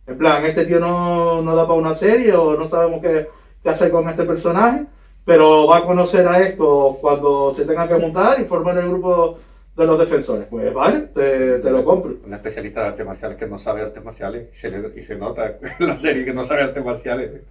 En 0.07 0.17
plan, 0.17 0.45
este 0.45 0.65
tío 0.65 0.79
no, 0.79 1.41
no 1.41 1.55
da 1.55 1.63
para 1.67 1.79
una 1.79 1.95
serie 1.95 2.33
o 2.33 2.55
no 2.57 2.67
sabemos 2.67 3.01
qué, 3.01 3.27
qué 3.63 3.69
hacer 3.69 3.91
con 3.91 4.07
este 4.09 4.23
personaje. 4.23 4.85
Pero 5.25 5.65
va 5.67 5.77
a 5.77 5.85
conocer 5.85 6.27
a 6.27 6.39
esto 6.41 6.97
cuando 7.01 7.51
se 7.53 7.65
tenga 7.65 7.87
que 7.87 7.97
montar 7.97 8.39
y 8.39 8.43
formar 8.45 8.77
el 8.77 8.89
grupo 8.89 9.39
de 9.75 9.85
los 9.87 9.97
defensores. 9.97 10.45
Pues 10.45 10.71
vale, 10.73 11.01
te, 11.13 11.57
te 11.59 11.71
lo 11.71 11.83
compro. 11.83 12.13
Un 12.23 12.33
especialista 12.35 12.81
de 12.81 12.87
artes 12.89 13.05
marciales 13.05 13.37
que 13.37 13.47
no 13.47 13.57
sabe 13.57 13.81
artes 13.81 14.03
marciales 14.03 14.49
y 14.53 14.55
se, 14.55 14.69
le- 14.69 14.99
y 14.99 15.01
se 15.03 15.15
nota 15.15 15.57
en 15.79 15.87
la 15.87 15.97
serie 15.97 16.23
que 16.25 16.33
no 16.33 16.43
sabe 16.43 16.61
artes 16.63 16.85
marciales. 16.85 17.41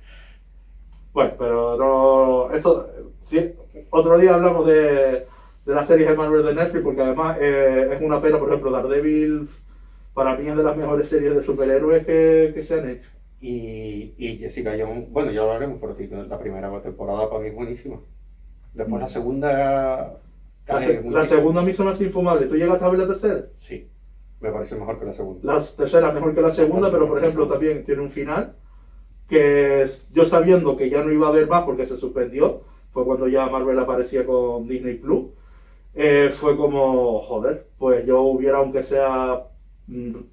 Bueno, 1.12 1.34
pero 1.38 1.76
no. 1.76 2.54
Eso. 2.54 2.88
Sí, 3.22 3.54
otro 3.90 4.18
día 4.18 4.34
hablamos 4.34 4.66
de, 4.66 5.26
de 5.64 5.74
las 5.74 5.86
series 5.86 6.08
de 6.08 6.16
Marvel 6.16 6.44
de 6.44 6.54
Netflix, 6.54 6.82
porque 6.84 7.02
además 7.02 7.38
eh, 7.40 7.90
es 7.94 8.00
una 8.02 8.20
pena, 8.20 8.38
por 8.38 8.48
ejemplo, 8.48 8.70
Daredevil. 8.70 9.48
Para 10.14 10.36
mí 10.36 10.46
es 10.48 10.56
de 10.56 10.62
las 10.62 10.76
mejores 10.76 11.08
series 11.08 11.34
de 11.34 11.42
superhéroes 11.42 12.06
que, 12.06 12.52
que 12.54 12.62
se 12.62 12.74
han 12.80 12.88
hecho. 12.88 13.10
Y, 13.40 14.14
y 14.16 14.38
Jessica 14.38 14.72
Jones, 14.78 15.10
bueno, 15.10 15.30
ya 15.30 15.38
lo 15.42 15.52
hablaremos 15.52 15.78
por 15.80 15.96
ti, 15.96 16.06
la 16.08 16.38
primera 16.38 16.80
temporada 16.82 17.28
para 17.28 17.42
mí 17.42 17.48
es 17.48 17.54
buenísima. 17.54 18.00
Después 18.72 19.00
la 19.00 19.08
segunda... 19.08 20.20
La, 20.66 20.80
se- 20.80 21.02
segunda 21.26 21.60
a 21.60 21.64
mí 21.64 21.72
se 21.72 21.84
me 21.84 21.90
hace 21.90 22.04
infumable. 22.04 22.46
¿Tú 22.46 22.56
llegaste 22.56 22.84
a 22.84 22.88
ver 22.88 23.00
la 23.00 23.06
tercera? 23.06 23.44
Sí, 23.58 23.90
me 24.40 24.50
parece 24.50 24.76
mejor 24.76 24.98
que 24.98 25.04
la 25.06 25.12
segunda. 25.12 25.54
La 25.54 25.60
tercera 25.76 26.12
mejor 26.12 26.34
que 26.34 26.40
la 26.40 26.52
segunda, 26.52 26.90
pero 26.90 27.06
por 27.08 27.18
ejemplo 27.18 27.46
también 27.48 27.84
tiene 27.84 28.02
un 28.02 28.10
final 28.10 28.56
que 29.28 29.86
yo 30.12 30.24
sabiendo 30.26 30.76
que 30.76 30.90
ya 30.90 31.02
no 31.02 31.12
iba 31.12 31.26
a 31.26 31.30
haber 31.30 31.48
más 31.48 31.64
porque 31.64 31.86
se 31.86 31.96
suspendió, 31.96 32.62
fue 32.92 33.04
cuando 33.04 33.28
ya 33.28 33.46
Marvel 33.48 33.78
aparecía 33.78 34.26
con 34.26 34.66
Disney 34.68 34.94
Plus, 34.94 35.26
eh, 35.94 36.30
fue 36.32 36.56
como, 36.56 37.20
joder, 37.22 37.68
pues 37.78 38.06
yo 38.06 38.22
hubiera, 38.22 38.58
aunque 38.58 38.82
sea 38.82 39.44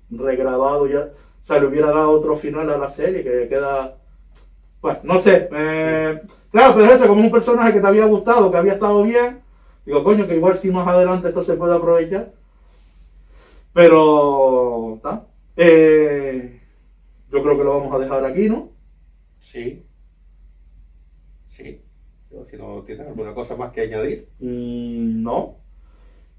regrabado 0.10 0.88
ya, 0.88 1.12
o 1.44 1.46
sea, 1.46 1.60
le 1.60 1.68
hubiera 1.68 1.88
dado 1.88 2.12
otro 2.12 2.36
final 2.36 2.70
a 2.70 2.78
la 2.78 2.90
serie 2.90 3.24
que 3.24 3.48
queda, 3.48 3.98
bueno, 4.82 5.00
no 5.04 5.20
sé, 5.20 5.50
eh, 5.52 6.22
claro, 6.52 6.76
pero 6.76 6.94
ese 6.94 7.08
como 7.08 7.22
un 7.22 7.32
personaje 7.32 7.74
que 7.74 7.82
te 7.82 7.88
había 7.88 8.06
gustado, 8.06 8.52
que 8.52 8.58
había 8.58 8.74
estado 8.74 9.04
bien, 9.04 9.42
digo, 9.86 10.04
coño, 10.04 10.28
que 10.28 10.36
igual 10.36 10.58
si 10.58 10.72
más 10.72 10.88
adelante 10.88 11.30
esto 11.30 11.44
se 11.44 11.56
puede 11.56 11.76
aprovechar. 11.76 12.34
Pero, 13.74 15.00
¿tá? 15.02 15.28
Eh, 15.56 16.62
yo 17.32 17.42
creo 17.42 17.58
que 17.58 17.64
lo 17.64 17.80
vamos 17.80 17.94
a 17.94 18.00
dejar 18.00 18.26
aquí, 18.26 18.50
¿no? 18.50 18.72
Sí. 19.40 19.86
Sí. 21.48 21.82
Si 22.50 22.58
no 22.58 22.84
tienes 22.84 23.08
alguna 23.08 23.34
cosa 23.34 23.56
más 23.56 23.72
que 23.72 23.82
añadir. 23.82 24.30
Mm, 24.40 25.24
no. 25.24 25.61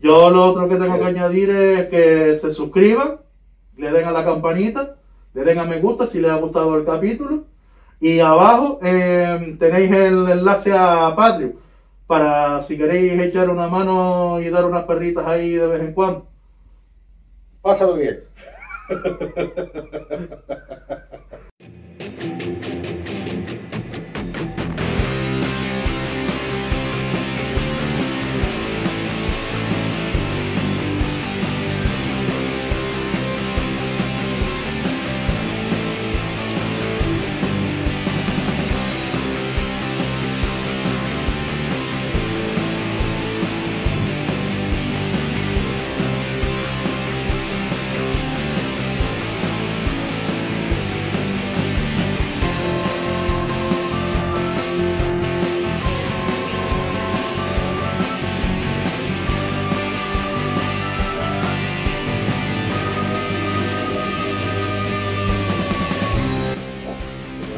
Yo 0.02 0.30
lo 0.30 0.46
otro 0.46 0.68
que 0.68 0.76
tengo 0.76 0.98
que 0.98 1.04
añadir 1.04 1.50
es 1.50 1.86
que 1.86 2.36
se 2.36 2.50
suscriban, 2.50 3.20
le 3.76 3.92
den 3.92 4.04
a 4.04 4.10
la 4.10 4.24
campanita, 4.24 4.96
le 5.32 5.44
den 5.44 5.60
a 5.60 5.64
me 5.64 5.80
gusta 5.80 6.08
si 6.08 6.20
les 6.20 6.32
ha 6.32 6.36
gustado 6.36 6.76
el 6.76 6.84
capítulo. 6.84 7.44
Y 8.00 8.18
abajo 8.18 8.80
eh, 8.82 9.56
tenéis 9.60 9.92
el 9.92 10.28
enlace 10.28 10.72
a 10.72 11.14
Patreon 11.14 11.54
para 12.08 12.62
si 12.62 12.76
queréis 12.76 13.22
echar 13.22 13.48
una 13.48 13.68
mano 13.68 14.40
y 14.40 14.50
dar 14.50 14.66
unas 14.66 14.84
perritas 14.86 15.24
ahí 15.24 15.52
de 15.52 15.68
vez 15.68 15.82
en 15.82 15.92
cuando. 15.92 16.26
Pásalo 17.62 17.94
bien. 17.94 18.24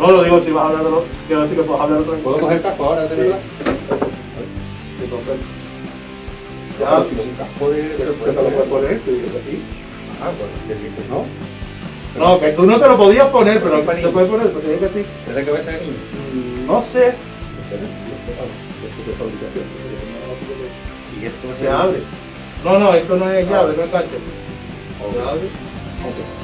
No 0.05 0.11
lo 0.11 0.23
digo 0.23 0.39
si 0.43 0.51
vas 0.51 0.65
a 0.65 0.67
hablar 0.69 0.85
de 0.85 0.91
lo. 0.91 1.05
Quiero 1.27 1.43
decir 1.43 1.57
que 1.57 1.63
puedes 1.63 1.81
hablar 1.81 2.01
otra 2.01 2.19
¿Puedo 2.19 2.39
coger 2.39 2.57
el 2.59 2.63
casco 2.63 2.85
ahora, 2.85 3.07
de 3.07 3.17
verdad? 3.17 3.39
Ya, 6.79 6.87
Claro, 6.87 7.05
si 7.05 7.15
sin 7.17 7.35
casco 7.37 7.73
es... 7.73 7.85
Es 7.85 7.97
te 7.99 8.05
lo 8.05 8.43
puedes 8.43 8.69
poner, 8.69 9.01
tú 9.01 9.11
dices 9.13 9.33
que 9.33 9.51
sí. 9.51 9.63
Ah, 10.21 10.31
pues 10.37 10.79
que 10.79 10.85
dices, 10.85 11.09
¿no? 11.09 11.25
No, 12.19 12.39
que 12.39 12.49
tú 12.53 12.67
no 12.67 12.79
te 12.79 12.87
lo 12.87 12.99
podías 12.99 13.29
poner, 13.29 13.63
pero 13.63 13.79
se 13.95 14.09
puede 14.09 14.27
poner, 14.27 14.53
porque 14.53 14.69
dije 14.69 14.81
que 14.81 14.89
sí. 14.89 15.07
¿Desde 15.27 15.43
que 15.43 15.51
ves 15.51 15.67
el 15.69 15.81
niño? 15.81 15.95
Mm, 16.35 16.67
No 16.67 16.83
sé, 16.83 17.15
Y 21.19 21.27
esto 21.27 21.49
se 21.59 21.69
abre. 21.71 22.03
No, 22.63 22.79
no, 22.79 22.93
esto 22.93 23.17
no 23.17 23.31
es 23.31 23.49
llave, 23.49 23.75
no 23.75 23.83
es 23.85 23.91
gancho. 23.91 24.17
Ok. 25.03 25.15
Se 25.15 25.21
abre. 25.23 25.49
Bueno, 26.03 26.44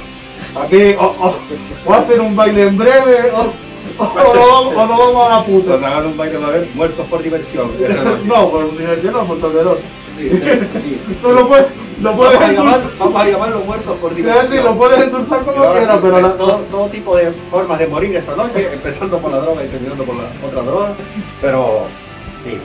Aquí, 0.55 0.95
o, 0.99 1.05
o, 1.05 1.35
o 1.85 1.93
hacen 1.93 2.19
un 2.19 2.35
baile 2.35 2.63
en 2.67 2.77
breve, 2.77 3.31
o, 3.33 4.03
o, 4.03 4.33
no, 4.33 4.47
vamos, 4.47 4.75
o 4.75 4.85
no 4.87 4.97
vamos 4.97 5.27
a 5.27 5.37
la 5.37 5.45
puta. 5.45 5.69
Cuando 5.69 5.87
hagan 5.87 6.05
un 6.07 6.17
baile 6.17 6.37
va 6.37 6.45
a 6.45 6.49
haber 6.49 6.69
muertos 6.73 7.05
por 7.07 7.23
diversión. 7.23 7.71
No, 8.25 8.49
por 8.49 8.77
diversión 8.77 9.13
no, 9.13 9.25
por 9.25 9.39
sobredosis. 9.39 9.85
Sí, 10.17 10.29
sí. 10.81 11.01
Tú 11.21 11.31
lo 11.31 11.47
puedes, 11.47 11.67
lo 12.01 12.15
puedes 12.15 12.39
Vamos 12.39 12.49
a, 12.49 12.51
llamar, 12.53 12.79
vamos 12.99 13.21
a 13.21 13.27
llamarlos 13.27 13.65
muertos 13.65 13.97
por 13.97 14.13
Te 14.13 14.21
voy 14.21 14.31
a 14.31 14.33
decir, 14.35 14.49
diversión. 14.49 14.73
lo 14.73 14.79
puedes 14.79 14.99
endulzar 14.99 15.39
como 15.43 15.71
quieras, 15.71 15.95
sí, 15.95 15.99
pero 16.01 16.21
la, 16.21 16.33
todo, 16.33 16.57
todo 16.69 16.87
tipo 16.87 17.15
de 17.15 17.31
formas 17.49 17.79
de 17.79 17.87
morir 17.87 18.15
esa 18.15 18.35
noche, 18.35 18.69
empezando 18.73 19.17
por 19.19 19.31
la 19.31 19.37
droga 19.39 19.63
y 19.63 19.67
terminando 19.67 20.03
por 20.03 20.15
la 20.15 20.23
otra 20.45 20.61
droga. 20.63 20.93
Pero 21.41 21.83
sí, 22.43 22.57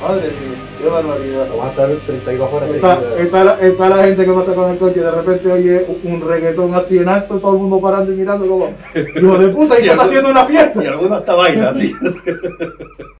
Madre 0.00 0.28
mía, 0.28 0.58
qué 0.78 0.88
barbaridad. 0.88 1.48
vamos 1.50 1.66
a 1.66 1.70
estar 1.70 1.88
32 2.06 2.52
horas 2.52 2.70
Está, 2.70 3.00
está, 3.18 3.44
la, 3.44 3.60
está 3.60 3.88
la 3.88 4.04
gente 4.04 4.24
que 4.24 4.32
pasa 4.32 4.54
con 4.54 4.70
el 4.70 4.78
coche 4.78 5.00
y 5.00 5.02
de 5.02 5.10
repente 5.10 5.52
oye 5.52 5.86
un 6.04 6.20
reggaetón 6.20 6.74
así 6.74 6.98
en 6.98 7.08
alto, 7.08 7.38
todo 7.38 7.54
el 7.54 7.60
mundo 7.60 7.80
parando 7.80 8.12
y 8.12 8.16
mirando 8.16 8.46
como, 8.46 8.74
hijo 8.94 9.38
de 9.38 9.48
puta, 9.48 9.78
y 9.78 9.84
se 9.84 9.90
está 9.90 10.02
haciendo 10.04 10.30
una 10.30 10.44
fiesta. 10.44 10.82
Y 10.82 10.86
algunos 10.86 11.18
hasta 11.18 11.34
bailan, 11.34 11.68
así. 11.68 11.94